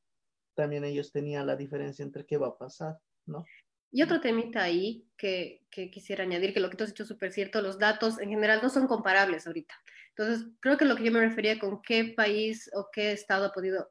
también 0.54 0.84
ellos 0.84 1.12
tenían 1.12 1.46
la 1.46 1.54
diferencia 1.54 2.02
entre 2.02 2.24
qué 2.24 2.38
va 2.38 2.46
a 2.46 2.56
pasar, 2.56 2.96
¿no? 3.26 3.44
Y 3.90 4.02
otro 4.02 4.18
temita 4.18 4.62
ahí 4.62 5.06
que, 5.18 5.66
que 5.70 5.90
quisiera 5.90 6.24
añadir, 6.24 6.54
que 6.54 6.60
lo 6.60 6.70
que 6.70 6.78
tú 6.78 6.84
has 6.84 6.90
dicho 6.94 7.04
súper 7.04 7.30
cierto, 7.30 7.60
los 7.60 7.78
datos 7.78 8.18
en 8.20 8.30
general 8.30 8.60
no 8.62 8.70
son 8.70 8.86
comparables 8.86 9.46
ahorita. 9.46 9.74
Entonces, 10.16 10.48
creo 10.60 10.78
que 10.78 10.86
lo 10.86 10.96
que 10.96 11.04
yo 11.04 11.12
me 11.12 11.20
refería 11.20 11.58
con 11.58 11.82
qué 11.82 12.14
país 12.16 12.70
o 12.72 12.88
qué 12.90 13.12
estado 13.12 13.44
ha 13.44 13.52
podido 13.52 13.90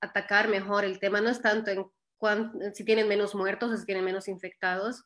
atacar 0.00 0.46
mejor 0.46 0.84
el 0.84 1.00
tema 1.00 1.20
no 1.20 1.30
es 1.30 1.42
tanto 1.42 1.72
en 1.72 1.84
si 2.74 2.84
tienen 2.84 3.08
menos 3.08 3.34
muertos 3.34 3.72
o 3.72 3.76
si 3.76 3.84
tienen 3.84 4.04
menos 4.04 4.28
infectados, 4.28 5.02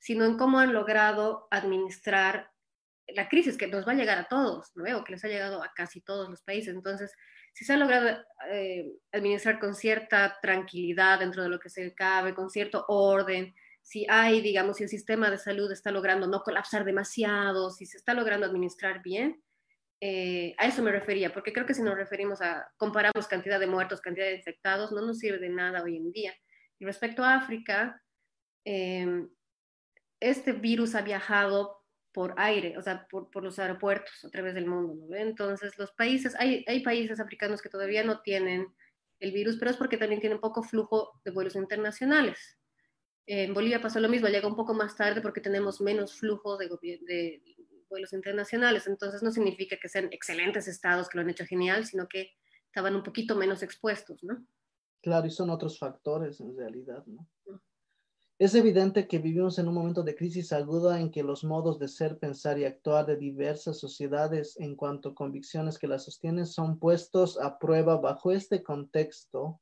sino 0.00 0.24
en 0.24 0.38
cómo 0.38 0.58
han 0.58 0.72
logrado 0.72 1.46
administrar 1.52 2.50
la 3.14 3.28
crisis 3.28 3.56
que 3.56 3.66
nos 3.66 3.86
va 3.86 3.92
a 3.92 3.96
llegar 3.96 4.18
a 4.18 4.28
todos, 4.28 4.70
¿no? 4.74 4.98
o 4.98 5.04
que 5.04 5.12
les 5.12 5.24
ha 5.24 5.28
llegado 5.28 5.62
a 5.62 5.72
casi 5.74 6.00
todos 6.00 6.28
los 6.28 6.42
países. 6.42 6.74
Entonces, 6.74 7.14
si 7.52 7.64
se 7.64 7.72
ha 7.72 7.76
logrado 7.76 8.08
eh, 8.50 8.86
administrar 9.12 9.58
con 9.58 9.74
cierta 9.74 10.38
tranquilidad 10.42 11.20
dentro 11.20 11.42
de 11.42 11.48
lo 11.48 11.58
que 11.58 11.70
se 11.70 11.94
cabe, 11.94 12.34
con 12.34 12.50
cierto 12.50 12.84
orden, 12.88 13.54
si 13.82 14.06
hay, 14.08 14.42
digamos, 14.42 14.76
si 14.76 14.82
el 14.82 14.88
sistema 14.90 15.30
de 15.30 15.38
salud 15.38 15.72
está 15.72 15.90
logrando 15.90 16.26
no 16.26 16.42
colapsar 16.42 16.84
demasiado, 16.84 17.70
si 17.70 17.86
se 17.86 17.96
está 17.96 18.12
logrando 18.12 18.46
administrar 18.46 19.02
bien, 19.02 19.42
eh, 20.00 20.54
a 20.58 20.66
eso 20.66 20.82
me 20.82 20.92
refería, 20.92 21.32
porque 21.32 21.52
creo 21.52 21.66
que 21.66 21.74
si 21.74 21.82
nos 21.82 21.96
referimos 21.96 22.40
a, 22.42 22.70
comparamos 22.76 23.26
cantidad 23.26 23.58
de 23.58 23.66
muertos, 23.66 24.00
cantidad 24.00 24.26
de 24.26 24.36
infectados, 24.36 24.92
no 24.92 25.00
nos 25.00 25.18
sirve 25.18 25.38
de 25.38 25.48
nada 25.48 25.82
hoy 25.82 25.96
en 25.96 26.12
día. 26.12 26.34
Y 26.78 26.84
respecto 26.84 27.24
a 27.24 27.34
África, 27.34 28.00
eh, 28.64 29.26
este 30.20 30.52
virus 30.52 30.94
ha 30.94 31.02
viajado 31.02 31.77
por 32.12 32.34
aire, 32.36 32.76
o 32.78 32.82
sea, 32.82 33.06
por, 33.08 33.30
por, 33.30 33.42
los 33.42 33.58
aeropuertos 33.58 34.24
a 34.24 34.30
través 34.30 34.54
del 34.54 34.66
mundo, 34.66 34.94
¿no? 34.94 35.16
Entonces, 35.16 35.76
los 35.78 35.92
países, 35.92 36.34
hay, 36.38 36.64
hay 36.66 36.80
países 36.80 37.20
africanos 37.20 37.62
que 37.62 37.68
todavía 37.68 38.02
no 38.02 38.20
tienen 38.20 38.66
el 39.20 39.32
virus, 39.32 39.56
pero 39.56 39.70
es 39.70 39.76
porque 39.76 39.96
también 39.96 40.20
tienen 40.20 40.40
poco 40.40 40.62
flujo 40.62 41.20
de 41.24 41.30
vuelos 41.30 41.56
internacionales. 41.56 42.58
En 43.26 43.52
Bolivia 43.52 43.80
pasó 43.80 44.00
lo 44.00 44.08
mismo, 44.08 44.28
llega 44.28 44.48
un 44.48 44.56
poco 44.56 44.72
más 44.72 44.96
tarde 44.96 45.20
porque 45.20 45.40
tenemos 45.40 45.80
menos 45.80 46.18
flujo 46.18 46.56
de, 46.56 46.68
de 46.68 47.42
vuelos 47.88 48.12
internacionales, 48.12 48.86
entonces 48.86 49.22
no 49.22 49.30
significa 49.30 49.76
que 49.76 49.88
sean 49.88 50.08
excelentes 50.12 50.68
estados 50.68 51.08
que 51.08 51.18
lo 51.18 51.22
han 51.22 51.30
hecho 51.30 51.44
genial, 51.44 51.84
sino 51.84 52.08
que 52.08 52.30
estaban 52.66 52.94
un 52.94 53.02
poquito 53.02 53.34
menos 53.34 53.62
expuestos, 53.62 54.22
¿no? 54.22 54.46
Claro, 55.02 55.26
y 55.26 55.30
son 55.30 55.50
otros 55.50 55.78
factores 55.78 56.40
en 56.40 56.56
realidad, 56.56 57.04
¿no? 57.06 57.28
Es 58.38 58.54
evidente 58.54 59.08
que 59.08 59.18
vivimos 59.18 59.58
en 59.58 59.66
un 59.66 59.74
momento 59.74 60.04
de 60.04 60.14
crisis 60.14 60.52
aguda 60.52 61.00
en 61.00 61.10
que 61.10 61.24
los 61.24 61.42
modos 61.42 61.80
de 61.80 61.88
ser, 61.88 62.20
pensar 62.20 62.56
y 62.56 62.64
actuar 62.64 63.04
de 63.04 63.16
diversas 63.16 63.78
sociedades 63.78 64.56
en 64.60 64.76
cuanto 64.76 65.08
a 65.08 65.14
convicciones 65.16 65.76
que 65.76 65.88
las 65.88 66.04
sostienen 66.04 66.46
son 66.46 66.78
puestos 66.78 67.36
a 67.40 67.58
prueba 67.58 67.96
bajo 67.96 68.30
este 68.30 68.62
contexto. 68.62 69.60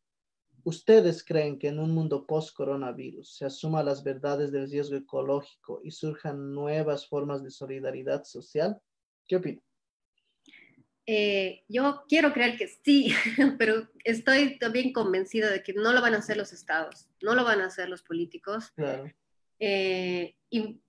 ¿Ustedes 0.64 1.24
creen 1.24 1.58
que 1.58 1.68
en 1.68 1.78
un 1.78 1.92
mundo 1.92 2.26
post-coronavirus 2.26 3.36
se 3.36 3.46
asuma 3.46 3.82
las 3.82 4.04
verdades 4.04 4.52
del 4.52 4.70
riesgo 4.70 4.96
ecológico 4.96 5.80
y 5.82 5.90
surjan 5.90 6.52
nuevas 6.52 7.08
formas 7.08 7.42
de 7.42 7.50
solidaridad 7.50 8.24
social? 8.24 8.78
¿Qué 9.26 9.36
opinan? 9.36 9.65
Eh, 11.08 11.62
yo 11.68 12.04
quiero 12.08 12.32
creer 12.32 12.56
que 12.56 12.66
sí, 12.66 13.14
pero 13.58 13.88
estoy 14.02 14.58
también 14.58 14.92
convencida 14.92 15.50
de 15.50 15.62
que 15.62 15.72
no 15.72 15.92
lo 15.92 16.00
van 16.00 16.14
a 16.14 16.18
hacer 16.18 16.36
los 16.36 16.52
estados, 16.52 17.08
no 17.22 17.34
lo 17.34 17.44
van 17.44 17.60
a 17.60 17.66
hacer 17.66 17.88
los 17.88 18.02
políticos. 18.02 18.72
Eh, 19.60 20.34
y 20.50 20.80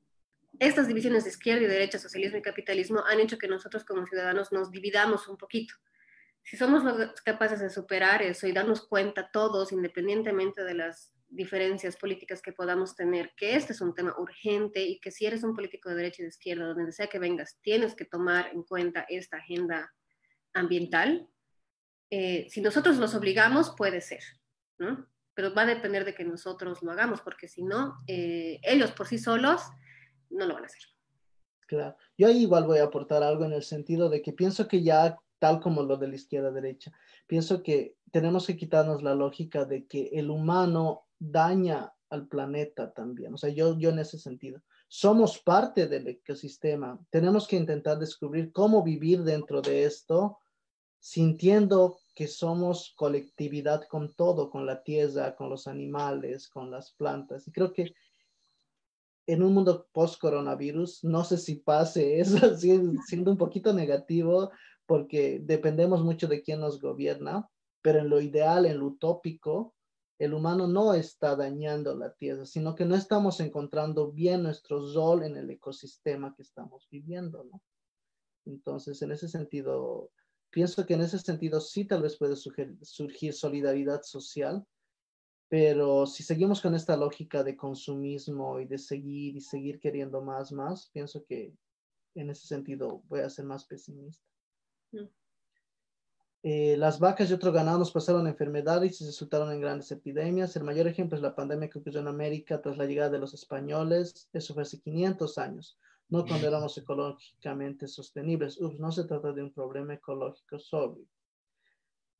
estas 0.59 0.87
divisiones 0.87 1.23
de 1.23 1.29
izquierda 1.29 1.61
y 1.61 1.67
derecha, 1.67 1.99
socialismo 1.99 2.39
y 2.39 2.41
capitalismo, 2.41 3.03
han 3.05 3.19
hecho 3.19 3.37
que 3.37 3.47
nosotros 3.47 3.85
como 3.85 4.07
ciudadanos 4.07 4.51
nos 4.51 4.71
dividamos 4.71 5.27
un 5.27 5.37
poquito. 5.37 5.75
Si 6.41 6.57
somos 6.57 6.83
capaces 7.23 7.59
de 7.59 7.69
superar 7.69 8.23
eso 8.23 8.47
y 8.47 8.53
darnos 8.53 8.87
cuenta 8.87 9.29
todos, 9.31 9.71
independientemente 9.71 10.63
de 10.63 10.73
las 10.73 11.13
diferencias 11.29 11.97
políticas 11.97 12.41
que 12.41 12.53
podamos 12.53 12.95
tener, 12.95 13.33
que 13.35 13.55
este 13.55 13.73
es 13.73 13.81
un 13.81 13.93
tema 13.93 14.15
urgente 14.17 14.81
y 14.81 14.99
que 14.99 15.11
si 15.11 15.25
eres 15.25 15.43
un 15.43 15.53
político 15.53 15.89
de 15.89 15.95
derecha 15.95 16.21
y 16.21 16.23
de 16.23 16.29
izquierda, 16.29 16.67
donde 16.67 16.91
sea 16.91 17.07
que 17.07 17.19
vengas, 17.19 17.59
tienes 17.61 17.95
que 17.95 18.05
tomar 18.05 18.49
en 18.53 18.63
cuenta 18.63 19.05
esta 19.09 19.37
agenda 19.37 19.93
ambiental. 20.57 21.29
Eh, 22.09 22.47
si 22.49 22.61
nosotros 22.61 22.97
los 22.97 23.15
obligamos, 23.15 23.73
puede 23.77 24.01
ser, 24.01 24.23
¿no? 24.79 25.07
Pero 25.33 25.53
va 25.53 25.63
a 25.63 25.67
depender 25.67 26.05
de 26.05 26.15
que 26.15 26.23
nosotros 26.23 26.81
lo 26.81 26.91
hagamos, 26.91 27.21
porque 27.21 27.47
si 27.47 27.63
no, 27.63 27.97
eh, 28.07 28.59
ellos 28.63 28.91
por 28.91 29.07
sí 29.07 29.17
solos 29.17 29.61
no 30.29 30.45
lo 30.45 30.55
van 30.55 30.63
a 30.63 30.67
hacer. 30.67 30.81
Claro, 31.67 31.97
yo 32.17 32.27
ahí 32.27 32.43
igual 32.43 32.65
voy 32.65 32.79
a 32.79 32.85
aportar 32.85 33.23
algo 33.23 33.43
en 33.45 33.53
el 33.53 33.63
sentido 33.63 34.09
de 34.09 34.21
que 34.21 34.31
pienso 34.31 34.67
que 34.67 34.81
ya, 34.83 35.17
tal 35.37 35.59
como 35.59 35.83
lo 35.83 35.97
de 35.97 36.07
la 36.07 36.15
izquierda-derecha, 36.15 36.91
pienso 37.27 37.61
que 37.61 37.97
tenemos 38.11 38.47
que 38.47 38.55
quitarnos 38.55 39.03
la 39.03 39.13
lógica 39.13 39.65
de 39.65 39.85
que 39.85 40.09
el 40.13 40.29
humano 40.29 41.07
daña 41.19 41.93
al 42.09 42.27
planeta 42.27 42.93
también. 42.93 43.33
O 43.33 43.37
sea, 43.37 43.49
yo, 43.49 43.77
yo 43.77 43.89
en 43.89 43.99
ese 43.99 44.17
sentido 44.17 44.61
somos 44.87 45.39
parte 45.39 45.87
del 45.87 46.07
ecosistema. 46.07 46.99
Tenemos 47.09 47.47
que 47.47 47.57
intentar 47.57 47.99
descubrir 47.99 48.51
cómo 48.51 48.83
vivir 48.83 49.23
dentro 49.23 49.61
de 49.61 49.83
esto, 49.83 50.39
sintiendo 50.99 51.97
que 52.15 52.27
somos 52.27 52.93
colectividad 52.95 53.83
con 53.87 54.13
todo, 54.13 54.49
con 54.49 54.65
la 54.65 54.83
tierra, 54.83 55.35
con 55.35 55.49
los 55.49 55.67
animales, 55.67 56.49
con 56.49 56.71
las 56.71 56.91
plantas. 56.93 57.47
Y 57.47 57.51
creo 57.51 57.73
que 57.73 57.93
en 59.27 59.43
un 59.43 59.53
mundo 59.53 59.87
post-coronavirus, 59.91 61.03
no 61.03 61.23
sé 61.23 61.37
si 61.37 61.55
pase 61.55 62.19
eso, 62.19 62.37
siendo 62.57 63.31
un 63.31 63.37
poquito 63.37 63.73
negativo, 63.73 64.51
porque 64.85 65.39
dependemos 65.43 66.03
mucho 66.03 66.27
de 66.27 66.41
quién 66.41 66.61
nos 66.61 66.79
gobierna, 66.79 67.47
pero 67.81 67.99
en 67.99 68.09
lo 68.09 68.21
ideal, 68.21 68.65
en 68.65 68.79
lo 68.79 68.87
utópico, 68.87 69.75
el 70.17 70.33
humano 70.33 70.67
no 70.67 70.93
está 70.93 71.35
dañando 71.35 71.95
la 71.95 72.13
tierra, 72.13 72.45
sino 72.45 72.73
que 72.73 72.85
no 72.85 72.95
estamos 72.95 73.39
encontrando 73.39 74.11
bien 74.11 74.43
nuestro 74.43 74.91
rol 74.93 75.23
en 75.23 75.37
el 75.37 75.49
ecosistema 75.51 76.33
que 76.35 76.41
estamos 76.41 76.87
viviendo, 76.89 77.43
¿no? 77.43 77.61
Entonces, 78.45 79.01
en 79.01 79.11
ese 79.11 79.27
sentido, 79.27 80.09
pienso 80.57 80.87
que 80.87 80.95
en 80.95 81.01
ese 81.01 81.19
sentido 81.19 81.61
sí 81.61 81.85
tal 81.85 82.01
vez 82.01 82.17
puede 82.17 82.35
surgir, 82.35 83.31
solidaridad 83.31 84.01
social, 84.01 84.65
pero 85.47 86.07
si 86.07 86.23
seguimos 86.23 86.61
con 86.61 86.73
esta 86.73 86.97
lógica 86.97 87.43
de 87.43 87.55
consumismo 87.55 88.59
y 88.59 88.65
de 88.65 88.79
seguir 88.79 89.35
y 89.35 89.41
seguir 89.41 89.79
queriendo 89.79 90.19
más, 90.19 90.51
más, 90.51 90.89
pienso 90.91 91.23
que 91.25 91.53
en 92.15 92.31
ese 92.31 92.47
sentido 92.47 93.03
voy 93.07 93.19
a 93.19 93.29
ser 93.29 93.45
más 93.45 93.65
pesimista. 93.65 94.25
Mm. 94.93 95.05
Eh, 96.41 96.75
las 96.77 96.99
vacas 96.99 97.29
y 97.29 97.33
otros 97.33 97.53
ganados 97.53 97.91
pasaron 97.91 98.25
enfermedades 98.25 98.99
y 98.99 99.05
resultaron 99.05 99.51
en 99.51 99.61
grandes 99.61 99.91
epidemias. 99.91 100.55
El 100.55 100.63
mayor 100.63 100.87
ejemplo 100.87 101.17
es 101.17 101.21
la 101.21 101.35
pandemia 101.35 101.69
que 101.69 101.77
ocurrió 101.77 101.99
en 101.99 102.07
América 102.07 102.63
tras 102.63 102.79
la 102.79 102.85
llegada 102.87 103.11
de 103.11 103.19
los 103.19 103.35
españoles. 103.35 104.27
Eso 104.33 104.55
fue 104.55 104.63
hace 104.63 104.79
500 104.79 105.37
años, 105.37 105.77
no 106.09 106.25
cuando 106.25 106.47
éramos 106.47 106.77
ecológicamente 106.77 107.87
sostenibles. 107.87 108.59
Ups, 108.59 108.79
no 108.79 108.91
se 108.91 109.05
trata 109.05 109.31
de 109.33 109.43
un 109.43 109.53
problema 109.53 109.93
ecológico 109.93 110.59
sobre. 110.59 111.01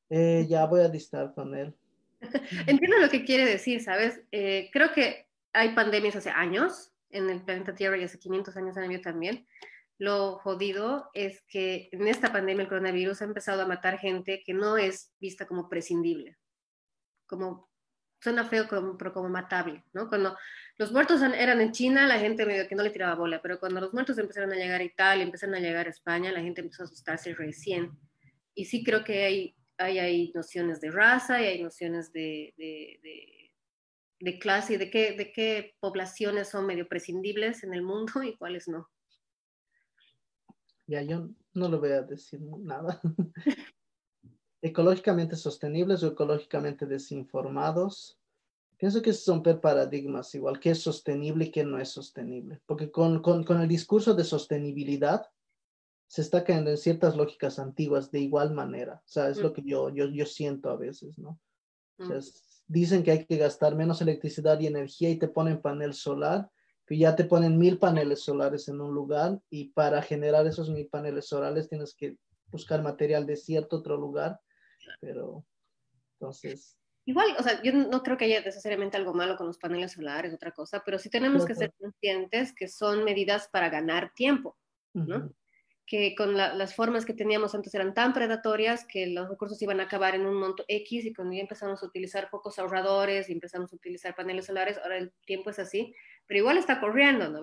Eh, 0.09 0.45
ya 0.49 0.65
voy 0.65 0.81
a 0.81 0.89
distar 0.89 1.33
con 1.33 1.55
él. 1.55 1.75
Entiendo 2.67 2.97
lo 2.99 3.09
que 3.09 3.25
quiere 3.25 3.45
decir, 3.45 3.81
¿sabes? 3.81 4.21
Eh, 4.31 4.69
creo 4.71 4.91
que 4.93 5.27
hay 5.53 5.73
pandemias 5.75 6.15
hace 6.15 6.29
años 6.29 6.93
en 7.09 7.29
el 7.29 7.43
planeta 7.43 7.75
Tierra 7.75 7.97
y 7.97 8.03
hace 8.03 8.19
500 8.19 8.57
años 8.57 8.77
en 8.77 8.91
el 8.91 9.01
también 9.01 9.47
lo 9.99 10.37
jodido 10.39 11.09
es 11.13 11.41
que 11.47 11.89
en 11.91 12.07
esta 12.07 12.31
pandemia 12.31 12.63
el 12.63 12.69
coronavirus 12.69 13.21
ha 13.21 13.25
empezado 13.25 13.63
a 13.63 13.67
matar 13.67 13.97
gente 13.97 14.43
que 14.45 14.53
no 14.53 14.77
es 14.77 15.11
vista 15.19 15.47
como 15.47 15.69
prescindible, 15.69 16.37
como 17.25 17.69
suena 18.19 18.45
feo, 18.45 18.67
pero 18.97 19.13
como 19.13 19.29
matable, 19.29 19.83
¿no? 19.93 20.09
Cuando 20.09 20.37
los 20.77 20.91
muertos 20.91 21.21
eran 21.21 21.61
en 21.61 21.71
China, 21.71 22.07
la 22.07 22.19
gente 22.19 22.45
medio 22.45 22.67
que 22.67 22.75
no 22.75 22.83
le 22.83 22.89
tiraba 22.89 23.15
bola, 23.15 23.41
pero 23.41 23.59
cuando 23.59 23.81
los 23.81 23.93
muertos 23.93 24.17
empezaron 24.17 24.51
a 24.51 24.55
llegar 24.55 24.81
a 24.81 24.83
Italia, 24.83 25.23
empezaron 25.23 25.55
a 25.55 25.59
llegar 25.59 25.87
a 25.87 25.91
España, 25.91 26.31
la 26.31 26.41
gente 26.41 26.61
empezó 26.61 26.83
a 26.83 26.85
asustarse 26.85 27.33
recién. 27.33 27.91
Y 28.53 28.65
sí 28.65 28.83
creo 28.83 29.03
que 29.03 29.25
hay, 29.25 29.55
hay, 29.77 29.99
hay 29.99 30.31
nociones 30.33 30.81
de 30.81 30.91
raza 30.91 31.41
y 31.41 31.45
hay 31.45 31.63
nociones 31.63 32.11
de, 32.11 32.53
de, 32.57 32.99
de, 33.03 33.51
de 34.19 34.39
clase 34.39 34.73
y 34.73 34.77
de 34.77 34.89
qué, 34.89 35.13
de 35.13 35.31
qué 35.31 35.75
poblaciones 35.79 36.49
son 36.49 36.65
medio 36.65 36.87
prescindibles 36.87 37.63
en 37.63 37.73
el 37.73 37.83
mundo 37.83 38.21
y 38.23 38.35
cuáles 38.37 38.67
no. 38.67 38.89
Ya 40.87 41.01
yo 41.01 41.29
no 41.53 41.69
le 41.69 41.77
voy 41.77 41.91
a 41.91 42.01
decir 42.01 42.39
nada. 42.41 43.01
ecológicamente 44.61 45.35
sostenibles 45.35 46.03
o 46.03 46.07
ecológicamente 46.07 46.85
desinformados. 46.85 48.19
Pienso 48.77 49.01
que 49.01 49.13
son 49.13 49.41
paradigmas, 49.41 50.33
igual 50.35 50.59
que 50.59 50.71
es 50.71 50.81
sostenible 50.81 51.45
y 51.45 51.51
que 51.51 51.63
no 51.63 51.79
es 51.79 51.89
sostenible, 51.89 52.61
porque 52.65 52.91
con, 52.91 53.21
con, 53.21 53.43
con 53.43 53.61
el 53.61 53.67
discurso 53.67 54.13
de 54.13 54.23
sostenibilidad 54.23 55.25
se 56.07 56.21
está 56.21 56.43
cayendo 56.43 56.69
en 56.69 56.77
ciertas 56.77 57.15
lógicas 57.15 57.59
antiguas 57.59 58.11
de 58.11 58.19
igual 58.19 58.53
manera. 58.53 59.01
O 59.05 59.07
sea, 59.07 59.29
es 59.29 59.39
lo 59.39 59.51
que 59.51 59.61
yo, 59.63 59.89
yo, 59.89 60.07
yo 60.07 60.25
siento 60.25 60.69
a 60.69 60.77
veces, 60.77 61.17
¿no? 61.17 61.39
O 61.99 62.05
sea, 62.05 62.19
dicen 62.67 63.03
que 63.03 63.11
hay 63.11 63.25
que 63.25 63.37
gastar 63.37 63.75
menos 63.75 64.01
electricidad 64.01 64.59
y 64.59 64.67
energía 64.67 65.09
y 65.09 65.17
te 65.17 65.27
ponen 65.27 65.61
panel 65.61 65.93
solar, 65.93 66.49
que 66.85 66.97
ya 66.97 67.15
te 67.15 67.25
ponen 67.25 67.57
mil 67.57 67.79
paneles 67.79 68.21
solares 68.21 68.69
en 68.69 68.79
un 68.79 68.93
lugar 68.93 69.41
y 69.49 69.69
para 69.69 70.01
generar 70.01 70.47
esos 70.47 70.69
mil 70.69 70.87
paneles 70.87 71.27
solares 71.27 71.67
tienes 71.67 71.93
que 71.93 72.17
buscar 72.49 72.81
material 72.81 73.25
de 73.25 73.35
cierto 73.35 73.77
otro 73.77 73.97
lugar, 73.97 74.39
pero 74.99 75.45
entonces... 76.13 76.77
Igual, 77.05 77.35
o 77.39 77.43
sea, 77.43 77.61
yo 77.63 77.71
no 77.71 78.03
creo 78.03 78.17
que 78.17 78.25
haya 78.25 78.41
necesariamente 78.41 78.97
algo 78.97 79.13
malo 79.13 79.37
con 79.37 79.47
los 79.47 79.57
paneles 79.57 79.93
solares, 79.93 80.33
otra 80.33 80.51
cosa, 80.51 80.83
pero 80.85 80.99
sí 80.99 81.09
tenemos 81.09 81.45
que 81.45 81.55
ser 81.55 81.73
conscientes 81.79 82.53
que 82.53 82.67
son 82.67 83.05
medidas 83.05 83.47
para 83.47 83.69
ganar 83.69 84.13
tiempo, 84.13 84.57
¿no? 84.93 85.31
que 85.87 86.15
con 86.15 86.35
las 86.35 86.75
formas 86.75 87.05
que 87.05 87.13
teníamos 87.13 87.55
antes 87.55 87.73
eran 87.73 87.93
tan 87.93 88.11
predatorias 88.13 88.85
que 88.85 89.07
los 89.07 89.29
recursos 89.29 89.59
iban 89.61 89.79
a 89.79 89.83
acabar 89.83 90.15
en 90.15 90.25
un 90.25 90.35
monto 90.35 90.65
X 90.67 91.05
y 91.05 91.13
cuando 91.13 91.33
ya 91.33 91.41
empezamos 91.41 91.81
a 91.81 91.85
utilizar 91.85 92.29
focos 92.29 92.59
ahorradores 92.59 93.29
y 93.29 93.31
empezamos 93.31 93.71
a 93.71 93.77
utilizar 93.77 94.13
paneles 94.13 94.47
solares, 94.47 94.77
ahora 94.79 94.97
el 94.97 95.13
tiempo 95.25 95.49
es 95.49 95.59
así, 95.59 95.95
pero 96.25 96.39
igual 96.39 96.57
está 96.57 96.81
corriendo, 96.81 97.29
¿no? 97.29 97.41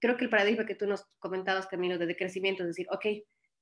Creo 0.00 0.16
que 0.16 0.24
el 0.24 0.30
paradigma 0.30 0.64
que 0.64 0.74
tú 0.74 0.86
nos 0.86 1.04
comentabas, 1.18 1.66
Camilo, 1.66 1.98
de 1.98 2.06
decrecimiento, 2.06 2.62
es 2.62 2.68
decir, 2.68 2.86
ok, 2.90 3.04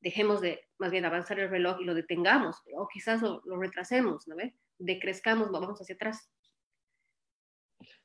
dejemos 0.05 0.43
de 0.43 0.61
más 0.79 0.91
bien 0.91 1.07
avanzar 1.07 1.41
el 1.41 1.49
reloj 1.49 1.81
y 1.81 1.85
lo 1.85 1.95
detengamos, 1.95 2.63
o 2.77 2.87
quizás 2.87 3.23
lo, 3.23 3.41
retrasemos, 3.59 4.29
¿no? 4.29 4.37
¿Ve? 4.37 4.55
Decrezcamos, 4.79 5.51
vamos 5.51 5.81
hacia 5.81 5.95
atrás. 5.95 6.31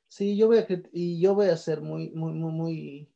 Sí, 0.08 0.36
yo 0.36 0.46
voy 0.46 0.58
a, 0.58 0.66
y 0.92 1.20
yo 1.20 1.34
voy 1.34 1.48
a 1.48 1.56
ser 1.58 1.82
muy, 1.82 2.10
muy, 2.10 2.32
muy, 2.32 2.52
muy, 2.52 3.12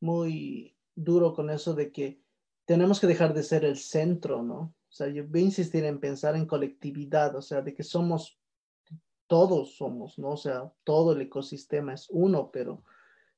muy 0.00 0.76
duro 0.96 1.32
con 1.32 1.48
eso 1.48 1.74
de 1.74 1.92
que 1.92 2.20
tenemos 2.66 3.00
que 3.00 3.06
dejar 3.06 3.32
de 3.32 3.44
ser 3.44 3.64
el 3.64 3.78
centro, 3.78 4.42
¿no? 4.42 4.58
O 4.58 4.92
sea, 4.92 5.06
yo 5.08 5.24
voy 5.26 5.40
a 5.40 5.44
insistir 5.44 5.84
en 5.84 6.00
pensar 6.00 6.34
en 6.34 6.46
colectividad, 6.46 7.36
o 7.36 7.40
sea, 7.40 7.62
de 7.62 7.72
que 7.72 7.84
somos, 7.84 8.40
todos 9.28 9.76
somos, 9.76 10.18
¿no? 10.18 10.30
O 10.30 10.36
sea, 10.36 10.72
todo 10.82 11.12
el 11.12 11.20
ecosistema 11.20 11.94
es 11.94 12.08
uno, 12.10 12.50
pero 12.50 12.82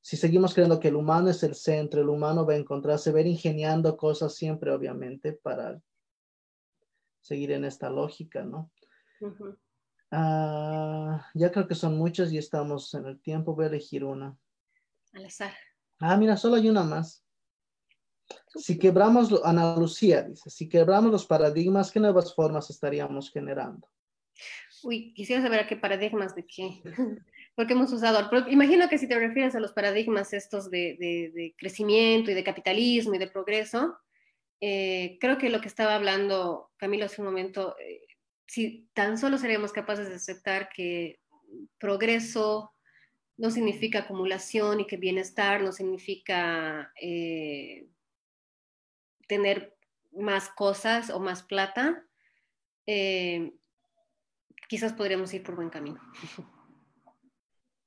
si 0.00 0.16
seguimos 0.16 0.54
creyendo 0.54 0.80
que 0.80 0.88
el 0.88 0.96
humano 0.96 1.28
es 1.28 1.42
el 1.42 1.54
centro, 1.54 2.00
el 2.00 2.08
humano 2.08 2.46
va 2.46 2.54
a 2.54 2.56
encontrarse, 2.56 3.12
ver 3.12 3.26
ingeniando 3.26 3.96
cosas 3.96 4.34
siempre, 4.34 4.72
obviamente, 4.72 5.32
para 5.32 5.80
seguir 7.20 7.52
en 7.52 7.64
esta 7.64 7.90
lógica, 7.90 8.42
¿no? 8.42 8.70
Ah, 10.10 11.26
ya 11.34 11.52
creo 11.52 11.68
que 11.68 11.74
son 11.74 11.96
muchas 11.96 12.32
y 12.32 12.38
estamos 12.38 12.92
en 12.94 13.06
el 13.06 13.20
tiempo, 13.20 13.54
voy 13.54 13.66
a 13.66 13.68
elegir 13.68 14.04
una. 14.04 14.36
Al 15.12 15.26
azar. 15.26 15.52
Ah, 15.98 16.16
mira, 16.16 16.36
solo 16.36 16.56
hay 16.56 16.68
una 16.68 16.82
más. 16.82 17.24
Si 18.54 18.78
quebramos, 18.78 19.30
Ana 19.44 19.76
Lucía 19.76 20.22
dice, 20.22 20.50
si 20.50 20.68
quebramos 20.68 21.12
los 21.12 21.26
paradigmas, 21.26 21.90
¿qué 21.90 22.00
nuevas 22.00 22.34
formas 22.34 22.70
estaríamos 22.70 23.30
generando? 23.30 23.88
Uy, 24.82 25.12
quisiera 25.12 25.42
saber 25.42 25.60
a 25.60 25.66
qué 25.66 25.76
paradigmas 25.76 26.34
de 26.34 26.46
qué, 26.46 26.82
porque 27.60 27.74
hemos 27.74 27.92
usado, 27.92 28.30
imagino 28.48 28.88
que 28.88 28.96
si 28.96 29.06
te 29.06 29.18
refieres 29.18 29.54
a 29.54 29.60
los 29.60 29.74
paradigmas 29.74 30.32
estos 30.32 30.70
de, 30.70 31.54
crecimiento 31.58 32.30
y 32.30 32.34
de 32.34 32.42
capitalismo 32.42 33.14
y 33.14 33.18
de 33.18 33.26
progreso, 33.26 33.98
eh, 34.62 35.18
creo 35.20 35.36
que 35.36 35.50
lo 35.50 35.60
que 35.60 35.68
estaba 35.68 35.94
hablando 35.94 36.70
Camilo 36.78 37.04
hace 37.04 37.20
un 37.20 37.26
momento, 37.26 37.76
eh, 37.78 38.00
si 38.46 38.88
tan 38.94 39.18
solo 39.18 39.36
seríamos 39.36 39.74
capaces 39.74 40.08
de 40.08 40.14
aceptar 40.14 40.70
que 40.74 41.20
progreso 41.78 42.72
no 43.36 43.50
significa 43.50 43.98
acumulación 43.98 44.80
y 44.80 44.86
que 44.86 44.96
bienestar 44.96 45.60
no 45.60 45.72
significa... 45.72 46.90
Eh, 46.98 47.88
tener 49.28 49.76
más 50.12 50.48
cosas 50.48 51.10
o 51.10 51.20
más 51.20 51.42
plata, 51.42 52.06
quizás 54.66 54.94
podríamos 54.94 55.34
ir 55.34 55.42
por 55.42 55.56
buen 55.56 55.68
camino. 55.68 56.00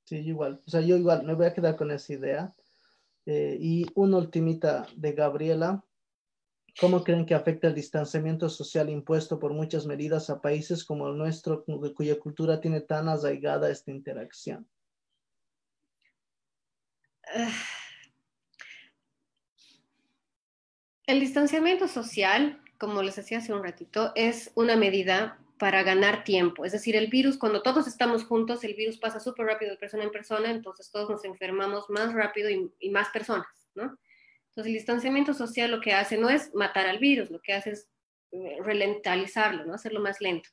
Sí, 0.04 0.16
igual. 0.16 0.62
O 0.66 0.70
sea, 0.70 0.80
yo 0.80 0.96
igual 0.96 1.24
me 1.24 1.34
voy 1.34 1.46
a 1.46 1.54
quedar 1.54 1.76
con 1.76 1.90
esa 1.90 2.12
idea. 2.12 2.54
Eh, 3.26 3.56
y 3.58 3.86
una 3.94 4.18
ultimita 4.18 4.86
de 4.96 5.12
Gabriela. 5.12 5.84
¿Cómo 6.80 7.04
creen 7.04 7.24
que 7.24 7.34
afecta 7.34 7.68
el 7.68 7.74
distanciamiento 7.74 8.48
social 8.48 8.90
impuesto 8.90 9.38
por 9.38 9.52
muchas 9.52 9.86
medidas 9.86 10.28
a 10.28 10.40
países 10.40 10.84
como 10.84 11.08
el 11.08 11.16
nuestro, 11.16 11.64
cuya 11.64 12.18
cultura 12.18 12.60
tiene 12.60 12.80
tan 12.80 13.08
arraigada 13.08 13.70
esta 13.70 13.92
interacción? 13.92 14.68
Ah, 17.34 17.52
El 21.06 21.20
distanciamiento 21.20 21.86
social, 21.86 22.62
como 22.78 23.02
les 23.02 23.16
decía 23.16 23.38
hace 23.38 23.52
un 23.52 23.62
ratito, 23.62 24.12
es 24.14 24.50
una 24.54 24.74
medida 24.74 25.38
para 25.58 25.82
ganar 25.82 26.24
tiempo. 26.24 26.64
Es 26.64 26.72
decir, 26.72 26.96
el 26.96 27.08
virus, 27.08 27.38
cuando 27.38 27.62
todos 27.62 27.86
estamos 27.86 28.24
juntos, 28.24 28.64
el 28.64 28.74
virus 28.74 28.98
pasa 28.98 29.20
súper 29.20 29.46
rápido 29.46 29.72
de 29.72 29.76
persona 29.76 30.04
en 30.04 30.10
persona, 30.10 30.50
entonces 30.50 30.90
todos 30.90 31.08
nos 31.08 31.24
enfermamos 31.24 31.88
más 31.90 32.12
rápido 32.12 32.50
y, 32.50 32.90
más 32.90 33.08
personas, 33.10 33.46
¿no? 33.74 33.96
Entonces, 34.48 34.66
el 34.66 34.74
distanciamiento 34.74 35.34
social 35.34 35.70
lo 35.70 35.80
que 35.80 35.92
hace 35.92 36.16
no 36.16 36.28
es 36.28 36.54
matar 36.54 36.86
al 36.86 36.98
virus, 36.98 37.30
lo 37.30 37.40
que 37.40 37.52
hace 37.52 37.70
es 37.70 37.88
eh, 38.32 38.58
relentalizarlo, 38.62 39.64
¿no? 39.64 39.74
Hacerlo 39.74 40.00
más 40.00 40.20
lento. 40.20 40.48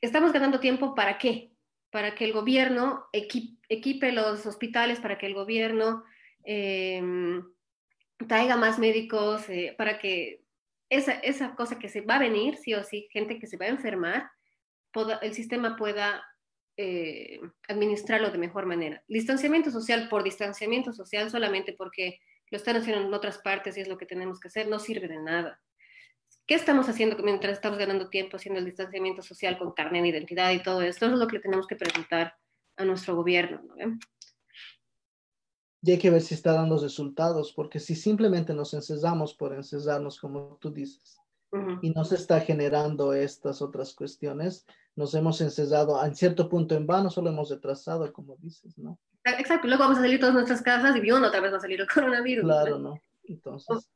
Estamos 0.00 0.32
ganando 0.32 0.60
tiempo 0.60 0.94
para 0.94 1.18
qué? 1.18 1.52
Para 1.90 2.14
que 2.14 2.24
el 2.24 2.32
gobierno 2.32 3.06
equipe, 3.12 4.12
los 4.12 4.46
hospitales, 4.46 5.00
para 5.00 5.18
que 5.18 5.26
el 5.26 5.34
gobierno... 5.34 6.04
Em, 6.44 7.42
traiga 8.28 8.56
más 8.56 8.78
médicos 8.78 9.48
eh, 9.48 9.74
para 9.76 9.98
que 9.98 10.43
esa, 10.94 11.12
esa 11.12 11.54
cosa 11.54 11.78
que 11.78 11.88
se 11.88 12.00
va 12.00 12.16
a 12.16 12.20
venir, 12.20 12.56
sí 12.56 12.74
o 12.74 12.82
sí, 12.82 13.08
gente 13.12 13.38
que 13.38 13.46
se 13.46 13.56
va 13.56 13.66
a 13.66 13.70
enfermar, 13.70 14.30
el 15.22 15.34
sistema 15.34 15.76
pueda 15.76 16.24
eh, 16.76 17.40
administrarlo 17.68 18.30
de 18.30 18.38
mejor 18.38 18.66
manera. 18.66 19.02
Distanciamiento 19.08 19.70
social 19.70 20.08
por 20.08 20.22
distanciamiento 20.22 20.92
social 20.92 21.30
solamente 21.30 21.72
porque 21.72 22.20
lo 22.50 22.58
están 22.58 22.76
haciendo 22.76 23.06
en 23.06 23.14
otras 23.14 23.38
partes 23.38 23.76
y 23.76 23.80
es 23.80 23.88
lo 23.88 23.98
que 23.98 24.06
tenemos 24.06 24.40
que 24.40 24.48
hacer, 24.48 24.68
no 24.68 24.78
sirve 24.78 25.08
de 25.08 25.18
nada. 25.18 25.60
¿Qué 26.46 26.54
estamos 26.54 26.88
haciendo 26.88 27.16
mientras 27.22 27.54
estamos 27.54 27.78
ganando 27.78 28.10
tiempo 28.10 28.36
haciendo 28.36 28.58
el 28.58 28.66
distanciamiento 28.66 29.22
social 29.22 29.56
con 29.58 29.72
carne 29.72 30.02
de 30.02 30.08
identidad 30.08 30.52
y 30.52 30.62
todo 30.62 30.82
esto? 30.82 31.06
Eso 31.06 31.14
es 31.14 31.20
lo 31.20 31.26
que 31.26 31.40
tenemos 31.40 31.66
que 31.66 31.76
preguntar 31.76 32.34
a 32.76 32.84
nuestro 32.84 33.16
gobierno. 33.16 33.62
¿no? 33.76 33.98
Y 35.84 35.92
hay 35.92 35.98
que 35.98 36.08
ver 36.08 36.22
si 36.22 36.32
está 36.32 36.52
dando 36.52 36.78
resultados, 36.78 37.52
porque 37.52 37.78
si 37.78 37.94
simplemente 37.94 38.54
nos 38.54 38.72
encesamos 38.72 39.34
por 39.34 39.52
encesarnos, 39.52 40.18
como 40.18 40.56
tú 40.58 40.72
dices, 40.72 41.20
y 41.82 41.90
no 41.90 42.04
se 42.04 42.14
está 42.14 42.40
generando 42.40 43.12
estas 43.12 43.60
otras 43.60 43.92
cuestiones, 43.94 44.64
nos 44.96 45.14
hemos 45.14 45.40
encesado 45.42 46.02
en 46.02 46.14
cierto 46.14 46.48
punto 46.48 46.74
en 46.74 46.86
vano, 46.86 47.10
solo 47.10 47.28
hemos 47.28 47.50
retrasado, 47.50 48.10
como 48.14 48.36
dices, 48.36 48.78
¿no? 48.78 48.98
Exacto, 49.24 49.68
luego 49.68 49.82
vamos 49.82 49.98
a 49.98 50.02
salir 50.02 50.18
todas 50.18 50.34
nuestras 50.34 50.62
casas 50.62 50.96
y 50.96 51.10
uno 51.10 51.28
otra 51.28 51.40
vez 51.40 51.52
va 51.52 51.58
a 51.58 51.60
salir 51.60 51.80
el 51.80 51.86
coronavirus. 51.86 52.44
Claro, 52.44 52.78
¿no? 52.78 52.94
Entonces, 53.24 53.90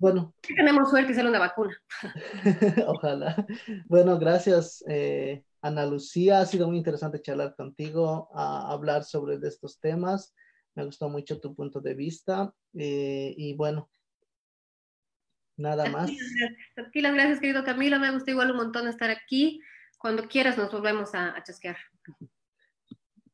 bueno. 0.00 0.34
Tenemos 0.40 0.90
suerte 0.90 1.12
y 1.12 1.14
sale 1.14 1.28
una 1.28 1.38
vacuna. 1.40 1.76
Ojalá. 2.86 3.46
Bueno, 3.86 4.18
gracias, 4.18 4.84
eh, 4.88 5.44
Ana 5.60 5.86
Lucía. 5.86 6.40
Ha 6.40 6.46
sido 6.46 6.68
muy 6.68 6.78
interesante 6.78 7.20
charlar 7.20 7.54
contigo, 7.56 8.28
a 8.32 8.72
hablar 8.72 9.04
sobre 9.04 9.36
estos 9.46 9.80
temas. 9.80 10.34
Me 10.74 10.84
gustó 10.84 11.08
mucho 11.08 11.40
tu 11.40 11.54
punto 11.54 11.80
de 11.80 11.94
vista. 11.94 12.54
Eh, 12.74 13.34
y 13.36 13.54
bueno, 13.54 13.90
nada 15.56 15.88
más. 15.90 16.10
Aquí 16.76 17.00
las 17.00 17.14
gracias, 17.14 17.40
querido 17.40 17.64
Camilo. 17.64 17.98
Me 17.98 18.12
gustó 18.12 18.30
igual 18.30 18.50
un 18.50 18.56
montón 18.56 18.88
estar 18.88 19.10
aquí. 19.10 19.60
Cuando 19.98 20.26
quieras 20.28 20.56
nos 20.56 20.72
volvemos 20.72 21.14
a, 21.14 21.36
a 21.36 21.42
chasquear. 21.42 21.76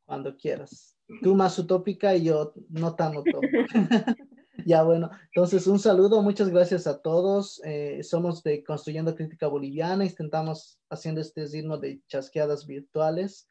Cuando 0.04 0.36
quieras. 0.36 0.96
Tú 1.22 1.34
más 1.34 1.58
utópica 1.58 2.14
y 2.14 2.24
yo 2.24 2.52
no 2.68 2.94
tan 2.94 3.16
utópica. 3.16 3.66
Ya, 4.66 4.82
bueno, 4.82 5.10
entonces 5.32 5.66
un 5.66 5.78
saludo, 5.78 6.20
muchas 6.20 6.48
gracias 6.50 6.86
a 6.86 7.00
todos. 7.00 7.62
Eh, 7.64 8.02
somos 8.02 8.42
de 8.42 8.64
Construyendo 8.64 9.14
Crítica 9.14 9.46
Boliviana, 9.46 10.04
intentamos 10.04 10.80
haciendo 10.90 11.20
este 11.20 11.46
ritmo 11.46 11.78
de 11.78 12.02
chasqueadas 12.08 12.66
virtuales 12.66 13.48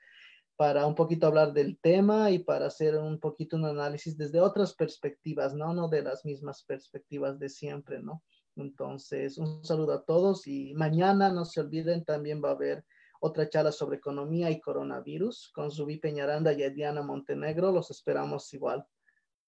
para 0.57 0.87
un 0.87 0.95
poquito 0.95 1.27
hablar 1.27 1.53
del 1.53 1.79
tema 1.79 2.31
y 2.31 2.39
para 2.39 2.65
hacer 2.65 2.97
un 2.97 3.19
poquito 3.19 3.55
un 3.55 3.65
análisis 3.65 4.17
desde 4.17 4.41
otras 4.41 4.73
perspectivas, 4.73 5.53
¿no? 5.53 5.73
No 5.73 5.87
de 5.87 6.01
las 6.01 6.25
mismas 6.25 6.63
perspectivas 6.63 7.39
de 7.39 7.47
siempre, 7.47 8.01
¿no? 8.01 8.23
Entonces, 8.55 9.37
un 9.37 9.63
saludo 9.63 9.93
a 9.93 10.03
todos 10.03 10.47
y 10.47 10.73
mañana 10.73 11.31
no 11.31 11.45
se 11.45 11.61
olviden, 11.61 12.03
también 12.03 12.41
va 12.43 12.49
a 12.49 12.53
haber 12.53 12.83
otra 13.19 13.47
charla 13.47 13.71
sobre 13.71 13.97
economía 13.97 14.49
y 14.49 14.59
coronavirus 14.59 15.51
con 15.53 15.71
Zubí 15.71 15.97
Peñaranda 15.97 16.53
y 16.53 16.69
Diana 16.71 17.03
Montenegro. 17.03 17.71
Los 17.71 17.91
esperamos 17.91 18.51
igual 18.53 18.85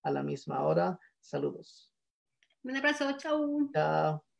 a 0.04 0.12
la 0.12 0.22
misma 0.22 0.64
hora. 0.64 1.00
Saludos. 1.20 1.92
Un 2.64 2.76
abrazo, 2.76 3.18
chao. 3.18 3.70
Chao. 3.74 4.29